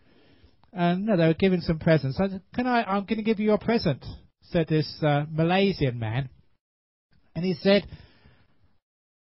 and 0.73 1.09
they 1.09 1.27
were 1.27 1.35
giving 1.35 1.61
some 1.61 1.79
presents. 1.79 2.19
I 2.21 2.29
said, 2.29 2.43
"Can 2.55 2.67
I? 2.67 2.83
I'm 2.83 3.05
going 3.05 3.19
to 3.19 3.23
give 3.23 3.41
you 3.41 3.53
a 3.53 3.59
present," 3.59 4.05
said 4.43 4.67
this 4.69 4.93
uh, 5.03 5.25
Malaysian 5.31 5.99
man, 5.99 6.29
and 7.35 7.45
he 7.45 7.55
said, 7.55 7.87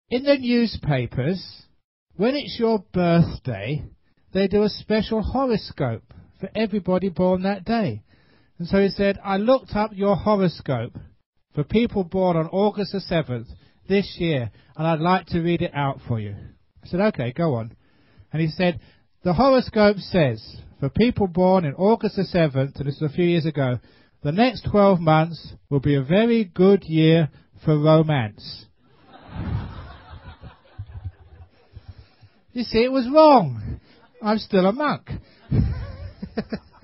"In 0.10 0.24
the 0.24 0.38
newspapers, 0.38 1.64
when 2.16 2.36
it's 2.36 2.58
your 2.60 2.84
birthday, 2.94 3.84
they 4.34 4.48
do 4.48 4.64
a 4.64 4.70
special 4.70 5.22
horoscope 5.22 6.14
for 6.40 6.50
everybody 6.56 7.10
born 7.10 7.44
that 7.44 7.64
day." 7.64 8.02
And 8.58 8.68
so 8.68 8.82
he 8.82 8.90
said, 8.90 9.20
"I 9.24 9.38
looked 9.38 9.76
up 9.76 9.92
your 9.94 10.16
horoscope 10.16 10.98
for 11.54 11.64
people 11.64 12.04
born 12.04 12.38
on 12.38 12.48
August 12.48 12.94
the 12.94 13.02
seventh." 13.02 13.48
This 13.88 14.16
year, 14.20 14.52
and 14.76 14.88
I'd 14.88 15.00
like 15.00 15.28
to 15.28 15.42
read 15.42 15.62
it 15.62 15.72
out 15.74 16.00
for 16.08 16.20
you. 16.20 16.36
I 16.84 16.88
said, 16.88 17.00
okay, 17.00 17.32
go 17.32 17.56
on. 17.56 17.76
And 18.32 18.42
he 18.42 18.50
said, 18.50 18.80
the 19.24 19.34
horoscope 19.34 19.98
says, 19.98 20.58
for 20.80 20.90
people 20.90 21.28
born 21.28 21.66
in 21.66 21.74
August 21.76 22.16
the 22.16 22.24
7th, 22.24 22.78
and 22.78 22.88
this 22.88 23.00
was 23.00 23.12
a 23.12 23.16
few 23.16 23.26
years 23.26 23.46
ago, 23.46 23.80
the 24.24 24.32
next 24.32 24.68
12 24.70 25.00
months 25.00 25.54
will 25.70 25.80
be 25.80 25.96
a 25.96 26.04
very 26.04 26.46
good 26.46 26.84
year 26.84 27.30
for 27.64 27.78
romance. 27.78 28.66
you 32.54 32.64
see, 32.64 32.84
it 32.84 32.92
was 32.92 33.08
wrong. 33.12 33.80
I'm 34.22 34.40
still 34.40 34.66
a 34.66 34.72
monk. 34.72 35.10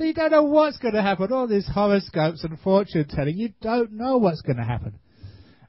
So 0.00 0.06
you 0.06 0.14
don't 0.14 0.30
know 0.30 0.44
what's 0.44 0.78
going 0.78 0.94
to 0.94 1.02
happen. 1.02 1.30
All 1.30 1.46
these 1.46 1.68
horoscopes 1.68 2.42
and 2.42 2.58
fortune 2.60 3.04
telling, 3.06 3.36
you 3.36 3.52
don't 3.60 3.92
know 3.92 4.16
what's 4.16 4.40
going 4.40 4.56
to 4.56 4.64
happen. 4.64 4.98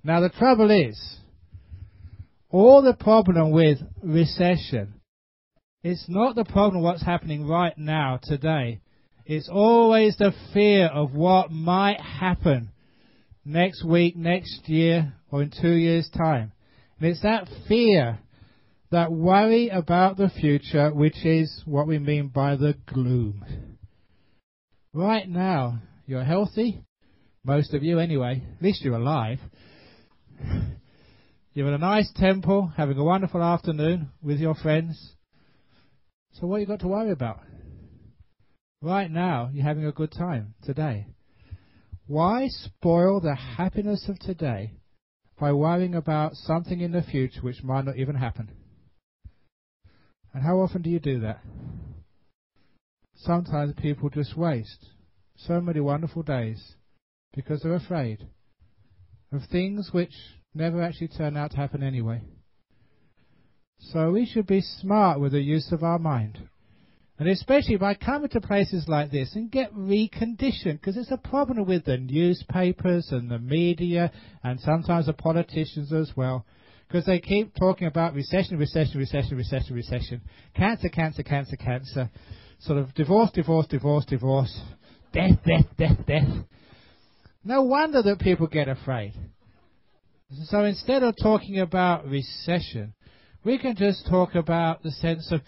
Now 0.06 0.22
the 0.22 0.30
trouble 0.30 0.72
is, 0.72 1.18
all 2.50 2.82
the 2.82 2.94
problem 2.94 3.52
with 3.52 3.80
recession, 4.02 5.02
it's 5.84 6.06
not 6.08 6.36
the 6.36 6.46
problem 6.46 6.82
what's 6.82 7.04
happening 7.04 7.46
right 7.46 7.78
now, 7.78 8.22
today. 8.24 8.80
It's 9.26 9.50
always 9.52 10.16
the 10.16 10.32
fear 10.54 10.88
of 10.88 11.14
what 11.14 11.52
might 11.52 12.00
happen 12.00 12.72
next 13.44 13.84
week, 13.84 14.16
next 14.16 14.62
year, 14.70 15.14
or 15.30 15.42
in 15.42 15.52
two 15.62 15.74
years' 15.74 16.10
time. 16.18 16.54
And 17.02 17.10
it's 17.10 17.22
that 17.24 17.50
fear, 17.68 18.20
that 18.92 19.12
worry 19.12 19.68
about 19.68 20.16
the 20.16 20.30
future, 20.30 20.90
which 20.94 21.26
is 21.26 21.64
what 21.66 21.86
we 21.86 22.00
mean 22.00 22.30
by 22.30 22.56
the 22.56 22.78
gloom. 22.88 23.71
Right 24.94 25.28
now, 25.28 25.80
you're 26.06 26.24
healthy. 26.24 26.84
Most 27.46 27.74
of 27.74 27.82
you, 27.82 28.00
anyway. 28.00 28.44
At 28.58 28.62
least 28.62 28.84
you're 28.84 28.98
alive. 28.98 29.40
You're 31.54 31.68
in 31.68 31.74
a 31.74 31.78
nice 31.78 32.12
temple, 32.16 32.72
having 32.76 32.98
a 32.98 33.04
wonderful 33.04 33.42
afternoon 33.42 34.10
with 34.22 34.40
your 34.40 34.56
friends. 34.56 35.16
So 36.34 36.48
what 36.48 36.60
you 36.60 36.68
got 36.68 36.82
to 36.82 36.88
worry 36.88 37.12
about? 37.12 37.40
Right 38.82 39.10
now, 39.10 39.50
you're 39.54 39.66
having 39.66 39.86
a 39.86 39.92
good 39.92 40.12
time 40.12 40.56
today. 40.64 41.08
Why 42.08 42.48
spoil 42.48 43.22
the 43.22 43.36
happiness 43.36 44.10
of 44.10 44.20
today 44.20 44.74
by 45.40 45.54
worrying 45.54 45.96
about 45.96 46.36
something 46.36 46.82
in 46.82 46.92
the 46.92 47.02
future 47.02 47.42
which 47.42 47.64
might 47.64 47.86
not 47.86 47.98
even 47.98 48.16
happen? 48.16 48.50
And 50.34 50.44
how 50.44 50.60
often 50.60 50.82
do 50.82 50.90
you 50.90 51.00
do 51.00 51.22
that? 51.22 51.42
Sometimes 53.24 53.74
people 53.82 54.10
just 54.10 54.38
waste 54.38 54.88
so 55.36 55.60
many 55.62 55.80
wonderful 55.80 56.24
days 56.24 56.76
because 57.36 57.62
they're 57.62 57.76
afraid 57.76 58.28
of 59.32 59.42
things 59.52 59.90
which 59.92 60.14
never 60.54 60.82
actually 60.82 61.08
turn 61.08 61.38
out 61.38 61.52
to 61.52 61.58
happen 61.58 61.84
anyway. 61.84 62.22
So 63.80 64.12
we 64.12 64.26
should 64.26 64.48
be 64.48 64.62
smart 64.62 65.20
with 65.20 65.32
the 65.32 65.42
use 65.42 65.72
of 65.72 65.84
our 65.84 66.00
mind. 66.00 66.50
And 67.18 67.30
especially 67.30 67.78
by 67.78 67.94
coming 67.94 68.30
to 68.30 68.42
places 68.42 68.86
like 68.88 69.12
this 69.12 69.36
and 69.36 69.52
get 69.52 69.74
reconditioned, 69.76 70.80
because 70.82 70.98
it's 70.98 71.12
a 71.12 71.18
problem 71.18 71.66
with 71.68 71.86
the 71.86 71.98
newspapers 71.98 73.10
and 73.12 73.30
the 73.30 73.40
media 73.40 74.12
and 74.44 74.60
sometimes 74.60 75.06
the 75.06 75.14
politicians 75.14 75.94
as 75.94 76.12
well, 76.16 76.46
because 76.88 77.06
they 77.06 77.20
keep 77.20 77.56
talking 77.56 77.88
about 77.88 78.16
recession, 78.16 78.58
recession, 78.58 79.00
recession, 79.00 79.38
recession, 79.38 79.76
recession, 79.76 80.22
cancer, 80.56 80.90
cancer, 80.90 81.24
cancer, 81.24 81.56
cancer, 81.56 82.10
sort 82.62 82.78
of 82.78 82.94
divorce, 82.94 83.32
divorce, 83.34 83.68
divorce, 83.68 84.06
divorce, 84.06 84.62
death, 85.14 85.40
death, 85.46 85.66
death, 85.78 85.98
death. 86.08 86.30
No 87.44 87.64
wonder 87.64 88.02
that 88.04 88.20
people 88.20 88.48
get 88.48 88.68
afraid. 88.68 89.14
So 90.46 90.64
instead 90.64 91.04
of 91.04 91.16
talking 91.22 91.60
about 91.60 92.08
recession, 92.08 92.94
we 93.44 93.58
can 93.58 93.76
just 93.76 94.08
talk 94.08 94.36
about 94.36 94.84
the 94.84 94.92
sense 94.92 95.32
of 95.32 95.42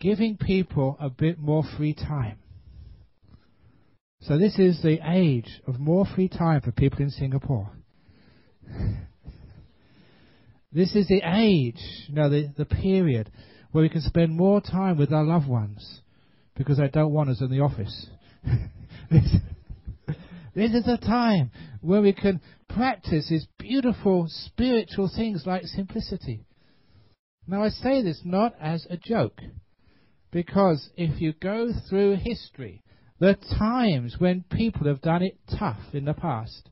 giving 0.00 0.36
people 0.36 0.96
a 1.00 1.08
bit 1.08 1.38
more 1.38 1.64
free 1.76 1.94
time. 1.94 2.38
So 4.20 4.38
this 4.38 4.58
is 4.58 4.82
the 4.82 5.00
age 5.06 5.48
of 5.66 5.80
more 5.80 6.06
free 6.14 6.28
time 6.28 6.60
for 6.60 6.72
people 6.72 7.00
in 7.00 7.10
Singapore. 7.10 7.70
this 10.72 10.94
is 10.94 11.08
the 11.08 11.22
age, 11.24 11.80
you 12.06 12.14
know, 12.14 12.28
the, 12.28 12.52
the 12.56 12.64
period 12.64 13.30
where 13.72 13.82
we 13.82 13.88
can 13.88 14.02
spend 14.02 14.36
more 14.36 14.60
time 14.60 14.98
with 14.98 15.12
our 15.12 15.24
loved 15.24 15.48
ones 15.48 16.00
because 16.56 16.78
I 16.80 16.88
don't 16.88 17.12
want 17.12 17.30
us 17.30 17.40
in 17.40 17.50
the 17.50 17.60
office. 17.60 18.06
this, 19.10 19.36
this 20.54 20.70
is 20.72 20.86
a 20.86 20.98
time 20.98 21.50
where 21.80 22.02
we 22.02 22.12
can 22.12 22.40
practice 22.68 23.28
these 23.28 23.46
beautiful 23.58 24.26
spiritual 24.28 25.10
things 25.14 25.44
like 25.46 25.64
simplicity. 25.64 26.44
Now 27.46 27.62
I 27.62 27.68
say 27.68 28.02
this 28.02 28.22
not 28.24 28.54
as 28.60 28.86
a 28.88 28.96
joke. 28.96 29.40
Because 30.34 30.90
if 30.96 31.20
you 31.20 31.32
go 31.32 31.70
through 31.88 32.16
history, 32.16 32.82
the 33.20 33.36
times 33.56 34.16
when 34.18 34.44
people 34.50 34.88
have 34.88 35.00
done 35.00 35.22
it 35.22 35.38
tough 35.58 35.78
in 35.92 36.06
the 36.06 36.14
past, 36.14 36.70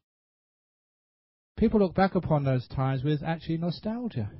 people 1.57 1.79
look 1.79 1.95
back 1.95 2.17
upon 2.17 2.43
those 2.43 2.67
times 2.67 3.05
with 3.05 3.23
actually 3.23 3.59
nostalgia. 3.59 4.31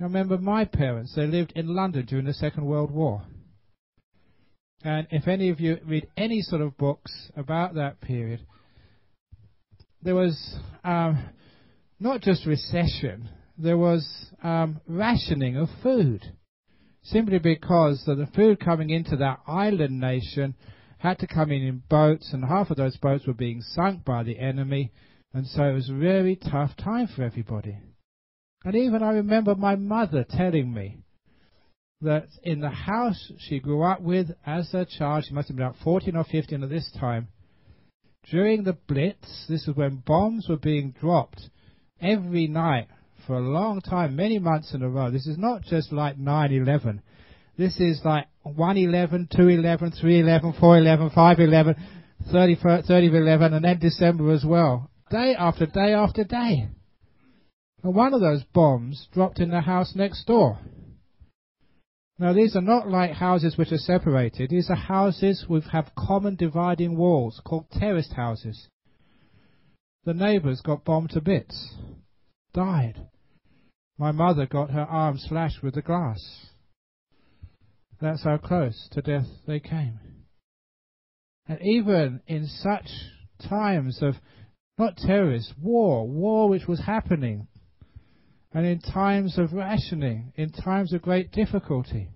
I 0.00 0.04
remember 0.04 0.38
my 0.38 0.64
parents, 0.64 1.14
they 1.16 1.26
lived 1.26 1.52
in 1.56 1.74
London 1.74 2.06
during 2.06 2.26
the 2.26 2.32
Second 2.32 2.64
World 2.64 2.92
War. 2.92 3.24
And 4.84 5.06
if 5.10 5.26
any 5.26 5.48
of 5.48 5.60
you 5.60 5.78
read 5.86 6.06
any 6.16 6.42
sort 6.42 6.60
of 6.60 6.76
books 6.76 7.30
about 7.36 7.74
that 7.74 8.02
period, 8.02 8.40
there 10.02 10.14
was 10.14 10.56
um, 10.84 11.24
not 11.98 12.20
just 12.20 12.44
recession, 12.44 13.30
there 13.56 13.78
was 13.78 14.06
um, 14.42 14.80
rationing 14.86 15.56
of 15.56 15.70
food 15.82 16.22
simply 17.02 17.38
because 17.38 18.02
the 18.06 18.28
food 18.34 18.60
coming 18.60 18.90
into 18.90 19.16
that 19.16 19.40
island 19.46 20.00
nation 20.00 20.54
had 20.98 21.18
to 21.18 21.26
come 21.26 21.50
in 21.50 21.62
in 21.62 21.82
boats, 21.88 22.30
and 22.32 22.44
half 22.44 22.70
of 22.70 22.76
those 22.76 22.96
boats 22.96 23.26
were 23.26 23.34
being 23.34 23.60
sunk 23.60 24.04
by 24.04 24.22
the 24.22 24.38
enemy, 24.38 24.90
and 25.34 25.46
so 25.46 25.64
it 25.64 25.74
was 25.74 25.90
a 25.90 25.94
very 25.94 26.36
tough 26.36 26.74
time 26.76 27.06
for 27.06 27.22
everybody. 27.22 27.78
And 28.64 28.74
even 28.74 29.02
I 29.02 29.10
remember 29.12 29.54
my 29.54 29.76
mother 29.76 30.24
telling 30.28 30.72
me 30.72 31.03
that 32.04 32.28
in 32.42 32.60
the 32.60 32.70
house 32.70 33.32
she 33.38 33.60
grew 33.60 33.82
up 33.82 34.00
with 34.00 34.30
as 34.46 34.72
a 34.72 34.86
child, 34.86 35.24
she 35.26 35.34
must 35.34 35.48
have 35.48 35.56
been 35.56 35.66
about 35.66 35.82
14 35.82 36.16
or 36.16 36.24
15 36.24 36.62
at 36.62 36.70
this 36.70 36.90
time, 36.98 37.28
during 38.30 38.64
the 38.64 38.72
Blitz, 38.88 39.46
this 39.48 39.68
is 39.68 39.76
when 39.76 40.02
bombs 40.06 40.46
were 40.48 40.56
being 40.56 40.94
dropped 40.98 41.50
every 42.00 42.46
night 42.46 42.88
for 43.26 43.36
a 43.36 43.40
long 43.40 43.80
time, 43.80 44.16
many 44.16 44.38
months 44.38 44.74
in 44.74 44.82
a 44.82 44.88
row. 44.88 45.10
This 45.10 45.26
is 45.26 45.38
not 45.38 45.62
just 45.62 45.92
like 45.92 46.18
9-11. 46.18 47.00
This 47.56 47.78
is 47.78 48.00
like 48.04 48.26
1-11, 48.46 49.28
2-11, 49.34 50.02
3-11, 50.02 50.58
4-11, 50.58 51.14
5-11, 51.14 51.76
30, 52.32 52.56
30 52.86 53.06
11, 53.06 53.54
and 53.54 53.64
then 53.64 53.78
December 53.78 54.32
as 54.32 54.44
well. 54.44 54.90
Day 55.10 55.34
after 55.38 55.66
day 55.66 55.92
after 55.92 56.24
day. 56.24 56.68
And 57.82 57.94
one 57.94 58.14
of 58.14 58.20
those 58.20 58.42
bombs 58.54 59.08
dropped 59.12 59.38
in 59.38 59.50
the 59.50 59.60
house 59.60 59.92
next 59.94 60.26
door. 60.26 60.58
Now 62.18 62.32
these 62.32 62.54
are 62.54 62.62
not 62.62 62.88
like 62.88 63.12
houses 63.12 63.56
which 63.56 63.72
are 63.72 63.78
separated. 63.78 64.50
These 64.50 64.70
are 64.70 64.76
houses 64.76 65.46
which 65.48 65.64
have 65.72 65.94
common 65.96 66.36
dividing 66.36 66.96
walls 66.96 67.40
called 67.44 67.70
terraced 67.72 68.12
houses. 68.12 68.68
The 70.04 70.14
neighbours 70.14 70.60
got 70.60 70.84
bombed 70.84 71.10
to 71.10 71.20
bits. 71.20 71.74
Died. 72.52 73.08
My 73.98 74.12
mother 74.12 74.46
got 74.46 74.70
her 74.70 74.82
arm 74.84 75.18
slashed 75.18 75.62
with 75.62 75.74
the 75.74 75.82
glass. 75.82 76.46
That's 78.00 78.22
how 78.22 78.36
close 78.38 78.88
to 78.92 79.02
death 79.02 79.26
they 79.46 79.60
came. 79.60 79.98
And 81.46 81.60
even 81.62 82.20
in 82.26 82.46
such 82.46 82.90
times 83.48 84.02
of 84.02 84.14
not 84.78 84.96
terrorist, 84.96 85.54
war, 85.60 86.06
war 86.06 86.48
which 86.48 86.66
was 86.66 86.80
happening, 86.80 87.48
and 88.54 88.64
in 88.64 88.80
times 88.80 89.36
of 89.36 89.52
rationing, 89.52 90.32
in 90.36 90.50
times 90.50 90.92
of 90.92 91.02
great 91.02 91.32
difficulty, 91.32 92.08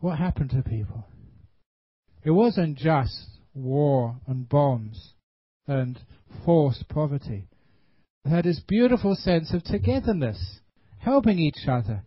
what 0.00 0.18
happened 0.18 0.50
to 0.50 0.62
people? 0.62 1.06
It 2.24 2.32
wasn't 2.32 2.76
just 2.76 3.26
war 3.54 4.16
and 4.26 4.48
bombs 4.48 5.14
and 5.68 5.98
forced 6.44 6.88
poverty 6.88 7.46
They 8.24 8.30
had 8.30 8.44
this 8.44 8.60
beautiful 8.66 9.14
sense 9.14 9.52
of 9.54 9.62
togetherness, 9.62 10.60
helping 10.98 11.38
each 11.38 11.68
other, 11.68 12.04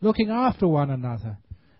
looking 0.00 0.30
after 0.30 0.68
one 0.68 0.90
another. 0.90 1.38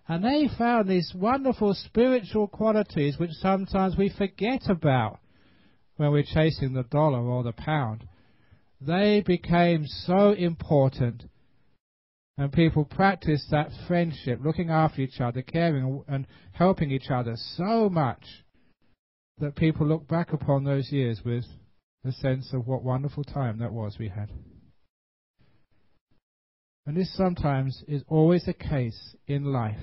And 0.08 0.24
they 0.24 0.48
found 0.58 0.88
these 0.88 1.12
wonderful 1.14 1.74
spiritual 1.74 2.48
qualities 2.48 3.18
which 3.18 3.30
sometimes 3.32 3.96
we 3.96 4.08
forget 4.10 4.68
about 4.68 5.20
when 5.96 6.10
we're 6.10 6.24
chasing 6.24 6.72
the 6.72 6.82
dollar 6.82 7.20
or 7.20 7.42
the 7.42 7.52
pound. 7.52 8.06
They 8.86 9.22
became 9.24 9.86
so 9.86 10.32
important 10.32 11.24
and 12.36 12.52
people 12.52 12.84
practiced 12.84 13.50
that 13.50 13.70
friendship, 13.86 14.40
looking 14.42 14.68
after 14.68 15.00
each 15.00 15.20
other, 15.20 15.42
caring 15.42 16.02
and 16.08 16.26
helping 16.52 16.90
each 16.90 17.08
other 17.08 17.36
so 17.36 17.88
much 17.88 18.44
that 19.38 19.54
people 19.54 19.86
look 19.86 20.08
back 20.08 20.32
upon 20.32 20.64
those 20.64 20.90
years 20.90 21.20
with 21.24 21.44
a 22.04 22.12
sense 22.12 22.52
of 22.52 22.66
what 22.66 22.82
wonderful 22.82 23.24
time 23.24 23.58
that 23.58 23.72
was 23.72 23.98
we 23.98 24.08
had. 24.08 24.30
And 26.86 26.96
this 26.96 27.16
sometimes 27.16 27.82
is 27.86 28.02
always 28.08 28.44
the 28.44 28.52
case 28.52 29.16
in 29.26 29.44
life. 29.44 29.80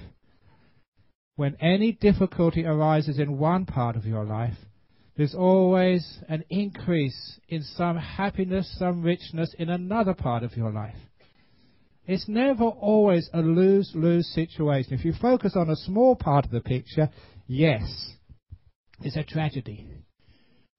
When 1.38 1.56
any 1.60 1.94
difficulty 1.94 2.66
arises 2.66 3.18
in 3.18 3.40
one 3.40 3.66
part 3.66 3.96
of 3.96 4.06
your 4.06 4.26
life, 4.26 4.58
there's 5.18 5.36
always 5.36 6.20
an 6.30 6.44
increase 6.50 7.40
in 7.50 7.64
some 7.64 7.98
happiness, 7.98 8.74
some 8.80 9.02
richness 9.02 9.54
in 9.60 9.70
another 9.70 10.14
part 10.14 10.44
of 10.44 10.56
your 10.56 10.72
life. 10.72 10.96
It's 12.08 12.28
never 12.28 12.64
always 12.64 13.30
a 13.34 13.42
lose 13.42 13.92
lose 13.94 14.28
situation. 14.34 14.94
If 14.94 15.06
you 15.06 15.14
focus 15.14 15.54
on 15.56 15.70
a 15.70 15.76
small 15.76 16.16
part 16.16 16.46
of 16.46 16.52
the 16.52 16.62
picture, 16.62 17.10
yes, 17.48 18.14
it's 19.02 19.16
a 19.16 19.24
tragedy. 19.24 19.88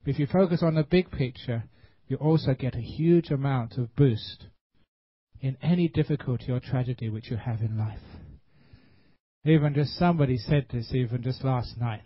If 0.04 0.18
you 0.18 0.26
focus 0.26 0.62
on 0.62 0.74
the 0.74 0.82
big 0.82 1.10
picture, 1.10 1.64
you 2.08 2.16
also 2.16 2.54
get 2.54 2.74
a 2.74 2.80
huge 2.80 3.30
amount 3.30 3.78
of 3.78 3.94
boost 3.94 4.46
in 5.40 5.56
any 5.62 5.88
difficulty 5.88 6.50
or 6.50 6.60
tragedy 6.60 7.08
which 7.08 7.30
you 7.30 7.36
have 7.36 7.60
in 7.60 7.78
life. 7.78 8.00
Even 9.44 9.74
just 9.74 9.96
somebody 9.96 10.38
said 10.38 10.66
this 10.72 10.92
even 10.94 11.22
just 11.22 11.44
last 11.44 11.78
night. 11.78 12.02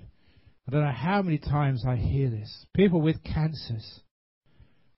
I 0.67 0.73
don't 0.73 0.85
know 0.85 0.93
how 0.93 1.23
many 1.23 1.39
times 1.39 1.85
I 1.87 1.97
hear 1.97 2.29
this. 2.29 2.67
People 2.75 3.01
with 3.01 3.23
cancers, 3.23 4.01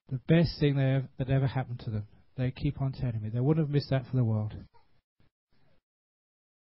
the 0.09 0.19
best 0.27 0.59
thing 0.59 0.75
that 0.77 1.29
ever, 1.29 1.45
happened 1.45 1.81
to 1.81 1.91
them. 1.91 2.07
They 2.37 2.51
keep 2.51 2.81
on 2.81 2.93
telling 2.93 3.21
me. 3.21 3.29
They 3.29 3.39
wouldn't 3.39 3.67
have 3.67 3.73
missed 3.73 3.91
that 3.91 4.07
for 4.09 4.15
the 4.15 4.23
world. 4.23 4.55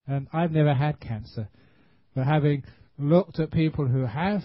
And 0.08 0.28
I've 0.32 0.52
never 0.52 0.74
had 0.74 1.00
cancer. 1.00 1.50
But 2.16 2.26
having 2.26 2.64
looked 2.98 3.40
at 3.40 3.52
people 3.52 3.88
who 3.88 4.06
have, 4.06 4.42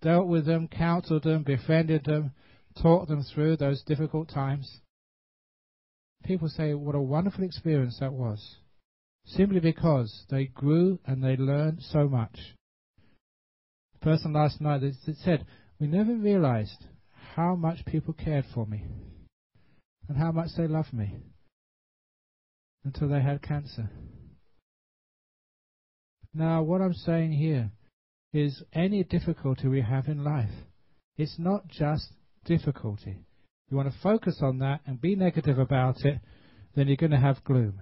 dealt 0.00 0.26
with 0.26 0.46
them, 0.46 0.68
counseled 0.68 1.22
them, 1.22 1.42
befriended 1.44 2.04
them, 2.04 2.32
taught 2.80 3.06
them 3.06 3.22
through 3.22 3.56
those 3.56 3.82
difficult 3.82 4.28
times. 4.28 4.80
People 6.24 6.48
say 6.48 6.74
what 6.74 6.94
a 6.94 7.00
wonderful 7.00 7.44
experience 7.44 7.98
that 8.00 8.12
was, 8.12 8.56
simply 9.26 9.60
because 9.60 10.24
they 10.30 10.46
grew 10.46 10.98
and 11.06 11.22
they 11.22 11.36
learned 11.36 11.80
so 11.82 12.08
much. 12.08 12.36
Person 14.04 14.34
last 14.34 14.60
night 14.60 14.82
that 14.82 15.16
said, 15.24 15.46
We 15.80 15.86
never 15.86 16.14
realized 16.14 16.84
how 17.34 17.54
much 17.54 17.86
people 17.86 18.12
cared 18.12 18.44
for 18.52 18.66
me 18.66 18.84
and 20.06 20.18
how 20.18 20.30
much 20.30 20.50
they 20.58 20.66
loved 20.66 20.92
me 20.92 21.16
until 22.84 23.08
they 23.08 23.22
had 23.22 23.40
cancer. 23.40 23.88
Now, 26.34 26.62
what 26.62 26.82
I'm 26.82 26.92
saying 26.92 27.32
here 27.32 27.70
is 28.34 28.62
any 28.74 29.04
difficulty 29.04 29.68
we 29.68 29.80
have 29.80 30.06
in 30.06 30.22
life, 30.22 30.52
it's 31.16 31.38
not 31.38 31.68
just 31.68 32.08
difficulty. 32.44 33.20
You 33.70 33.76
want 33.78 33.90
to 33.90 33.98
focus 34.02 34.40
on 34.42 34.58
that 34.58 34.80
and 34.84 35.00
be 35.00 35.16
negative 35.16 35.58
about 35.58 36.04
it, 36.04 36.18
then 36.76 36.88
you're 36.88 36.98
going 36.98 37.12
to 37.12 37.16
have 37.16 37.42
gloom. 37.42 37.80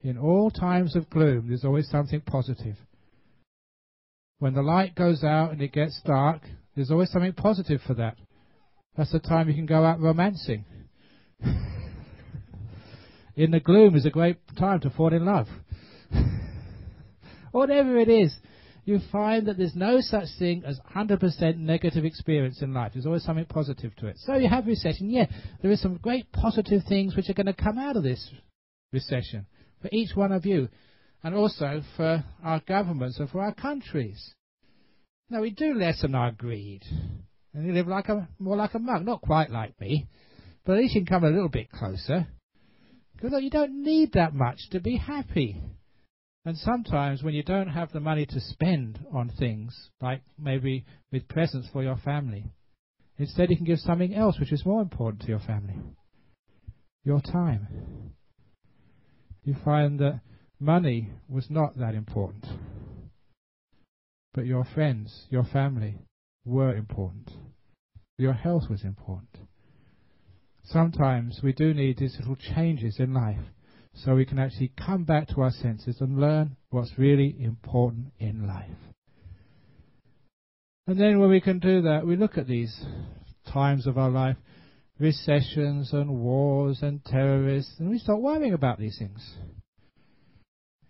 In 0.00 0.16
all 0.16 0.52
times 0.52 0.94
of 0.94 1.10
gloom, 1.10 1.48
there's 1.48 1.64
always 1.64 1.90
something 1.90 2.20
positive. 2.20 2.76
When 4.38 4.54
the 4.54 4.62
light 4.62 4.94
goes 4.94 5.24
out 5.24 5.50
and 5.52 5.60
it 5.60 5.72
gets 5.72 6.00
dark, 6.04 6.42
there's 6.74 6.90
always 6.90 7.10
something 7.10 7.32
positive 7.32 7.80
for 7.86 7.94
that. 7.94 8.16
That's 8.96 9.12
the 9.12 9.18
time 9.18 9.48
you 9.48 9.54
can 9.54 9.66
go 9.66 9.84
out 9.84 10.00
romancing. 10.00 10.64
in 13.36 13.50
the 13.50 13.60
gloom 13.60 13.96
is 13.96 14.06
a 14.06 14.10
great 14.10 14.38
time 14.56 14.80
to 14.80 14.90
fall 14.90 15.12
in 15.12 15.24
love. 15.24 15.46
Whatever 17.52 17.98
it 17.98 18.08
is, 18.08 18.34
you 18.84 19.00
find 19.12 19.46
that 19.46 19.58
there's 19.58 19.76
no 19.76 20.00
such 20.00 20.28
thing 20.38 20.62
as 20.64 20.80
100% 20.96 21.58
negative 21.58 22.04
experience 22.04 22.62
in 22.62 22.72
life. 22.72 22.92
There's 22.94 23.06
always 23.06 23.22
something 23.22 23.44
positive 23.44 23.94
to 23.96 24.06
it. 24.06 24.16
So 24.18 24.36
you 24.36 24.48
have 24.48 24.66
recession. 24.66 25.10
Yeah, 25.10 25.26
there 25.62 25.70
is 25.70 25.82
some 25.82 25.96
great 25.96 26.32
positive 26.32 26.82
things 26.88 27.14
which 27.14 27.28
are 27.28 27.34
going 27.34 27.46
to 27.46 27.52
come 27.52 27.78
out 27.78 27.96
of 27.96 28.02
this 28.02 28.30
recession 28.92 29.46
for 29.82 29.88
each 29.92 30.16
one 30.16 30.32
of 30.32 30.46
you, 30.46 30.68
and 31.22 31.34
also 31.34 31.82
for 31.96 32.24
our 32.42 32.60
governments 32.66 33.18
and 33.18 33.28
for 33.30 33.40
our 33.42 33.54
countries. 33.54 34.34
Now 35.30 35.42
we 35.42 35.50
do 35.50 35.74
lessen 35.74 36.14
our 36.14 36.32
greed, 36.32 36.82
and 37.52 37.66
you 37.66 37.72
live 37.72 37.88
like 37.88 38.08
a 38.08 38.28
more 38.38 38.56
like 38.56 38.74
a 38.74 38.78
monk, 38.78 39.04
not 39.04 39.20
quite 39.20 39.50
like 39.50 39.78
me, 39.80 40.08
but 40.64 40.72
at 40.72 40.78
least 40.78 40.94
you 40.94 41.00
can 41.02 41.06
come 41.06 41.24
a 41.24 41.30
little 41.30 41.48
bit 41.48 41.70
closer. 41.70 42.26
Because 43.14 43.42
you 43.42 43.50
don't 43.50 43.82
need 43.82 44.12
that 44.12 44.32
much 44.32 44.58
to 44.70 44.80
be 44.80 44.96
happy. 44.96 45.60
And 46.44 46.56
sometimes 46.56 47.22
when 47.22 47.34
you 47.34 47.42
don't 47.42 47.68
have 47.68 47.92
the 47.92 48.00
money 48.00 48.24
to 48.26 48.40
spend 48.40 49.04
on 49.12 49.28
things, 49.38 49.90
like 50.00 50.22
maybe 50.38 50.84
with 51.12 51.28
presents 51.28 51.68
for 51.72 51.82
your 51.82 51.96
family, 51.96 52.44
instead 53.18 53.50
you 53.50 53.56
can 53.56 53.66
give 53.66 53.80
something 53.80 54.14
else 54.14 54.38
which 54.38 54.52
is 54.52 54.64
more 54.64 54.80
important 54.80 55.22
to 55.22 55.28
your 55.28 55.40
family. 55.40 55.74
Your 57.04 57.20
time. 57.20 58.14
You 59.42 59.56
find 59.64 59.98
that 59.98 60.20
money 60.60 61.10
was 61.28 61.46
not 61.50 61.78
that 61.78 61.94
important. 61.94 62.46
But 64.34 64.46
your 64.46 64.64
friends, 64.64 65.26
your 65.30 65.44
family 65.44 65.96
were 66.44 66.74
important. 66.74 67.30
Your 68.18 68.32
health 68.32 68.64
was 68.68 68.84
important. 68.84 69.36
Sometimes 70.64 71.40
we 71.42 71.52
do 71.52 71.72
need 71.72 71.98
these 71.98 72.16
little 72.18 72.36
changes 72.36 72.98
in 72.98 73.14
life 73.14 73.40
so 73.94 74.14
we 74.14 74.26
can 74.26 74.38
actually 74.38 74.72
come 74.76 75.04
back 75.04 75.28
to 75.28 75.40
our 75.40 75.50
senses 75.50 76.00
and 76.00 76.20
learn 76.20 76.56
what's 76.70 76.98
really 76.98 77.34
important 77.40 78.12
in 78.18 78.46
life. 78.46 78.70
And 80.86 81.00
then 81.00 81.18
when 81.18 81.30
we 81.30 81.40
can 81.40 81.58
do 81.58 81.82
that, 81.82 82.06
we 82.06 82.16
look 82.16 82.38
at 82.38 82.46
these 82.46 82.84
times 83.52 83.86
of 83.86 83.98
our 83.98 84.10
life, 84.10 84.36
recessions 84.98 85.92
and 85.92 86.10
wars 86.10 86.80
and 86.82 87.04
terrorists, 87.04 87.74
and 87.78 87.90
we 87.90 87.98
start 87.98 88.20
worrying 88.20 88.54
about 88.54 88.78
these 88.78 88.98
things. 88.98 89.36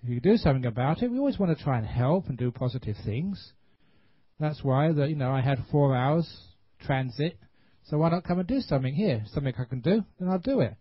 If 0.03 0.11
you 0.11 0.21
do 0.21 0.37
something 0.37 0.67
about 0.67 1.03
it, 1.03 1.11
we 1.11 1.19
always 1.19 1.39
want 1.39 1.57
to 1.57 1.63
try 1.63 1.79
and 1.79 1.87
help 1.87 2.29
and 2.29 2.39
do 2.39 2.51
positive 2.51 2.97
things. 3.05 3.53
That's 4.39 4.63
why 4.63 4.93
that 4.93 5.09
you 5.09 5.17
know 5.17 5.33
I 5.33 5.41
had 5.41 5.65
four 5.71 5.97
hours 5.97 6.29
transit, 6.81 7.37
so 7.85 7.99
why 7.99 8.11
not 8.11 8.25
come 8.25 8.39
and 8.39 8.47
do 8.47 8.61
something 8.61 8.95
here? 8.95 9.25
Something 9.33 9.55
I 9.59 9.65
can 9.65 9.81
do, 9.81 10.05
then 10.19 10.29
I'll 10.29 10.39
do 10.39 10.61
it. 10.61 10.77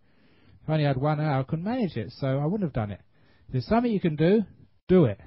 If 0.62 0.68
I 0.68 0.74
only 0.74 0.84
had 0.84 0.96
one 0.96 1.20
hour, 1.20 1.40
I 1.40 1.42
couldn't 1.42 1.64
manage 1.64 1.96
it, 1.96 2.12
so 2.18 2.38
I 2.38 2.44
wouldn't 2.44 2.62
have 2.62 2.72
done 2.72 2.92
it. 2.92 3.00
If 3.46 3.52
there's 3.52 3.66
something 3.66 3.90
you 3.90 4.00
can 4.00 4.16
do, 4.16 4.42
do 4.86 5.06
it. 5.06 5.18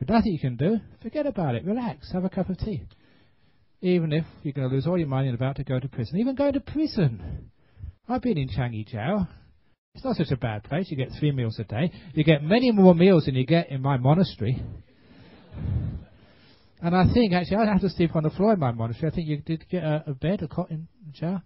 If 0.00 0.06
there's 0.06 0.18
nothing 0.18 0.32
you 0.32 0.38
can 0.38 0.56
do, 0.56 0.80
forget 1.02 1.26
about 1.26 1.54
it. 1.54 1.64
Relax, 1.64 2.12
have 2.12 2.24
a 2.24 2.30
cup 2.30 2.50
of 2.50 2.58
tea. 2.58 2.82
Even 3.80 4.12
if 4.12 4.24
you're 4.42 4.52
going 4.52 4.68
to 4.68 4.74
lose 4.74 4.86
all 4.86 4.98
your 4.98 5.06
money 5.06 5.28
and 5.28 5.34
about 5.34 5.56
to 5.56 5.64
go 5.64 5.80
to 5.80 5.88
prison. 5.88 6.18
Even 6.18 6.34
go 6.34 6.50
to 6.50 6.60
prison. 6.60 7.50
I've 8.08 8.20
been 8.20 8.36
in 8.36 8.48
Changi 8.48 8.86
Jail. 8.86 9.28
It's 9.94 10.04
not 10.04 10.16
such 10.16 10.30
a 10.30 10.36
bad 10.36 10.64
place. 10.64 10.90
You 10.90 10.96
get 10.96 11.10
three 11.18 11.32
meals 11.32 11.58
a 11.58 11.64
day. 11.64 11.92
You 12.14 12.24
get 12.24 12.42
many 12.42 12.70
more 12.70 12.94
meals 12.94 13.24
than 13.26 13.34
you 13.34 13.44
get 13.44 13.70
in 13.70 13.82
my 13.82 13.96
monastery. 13.96 14.62
And 16.82 16.96
I 16.96 17.12
think 17.12 17.32
actually 17.34 17.58
I'd 17.58 17.68
have 17.68 17.80
to 17.82 17.90
sleep 17.90 18.16
on 18.16 18.22
the 18.22 18.30
floor 18.30 18.54
in 18.54 18.60
my 18.60 18.72
monastery. 18.72 19.12
I 19.12 19.14
think 19.14 19.28
you 19.28 19.38
did 19.38 19.68
get 19.68 19.82
a, 19.82 20.04
a 20.06 20.14
bed, 20.14 20.42
a 20.42 20.48
cot 20.48 20.70
in 20.70 20.88
jail. 21.12 21.42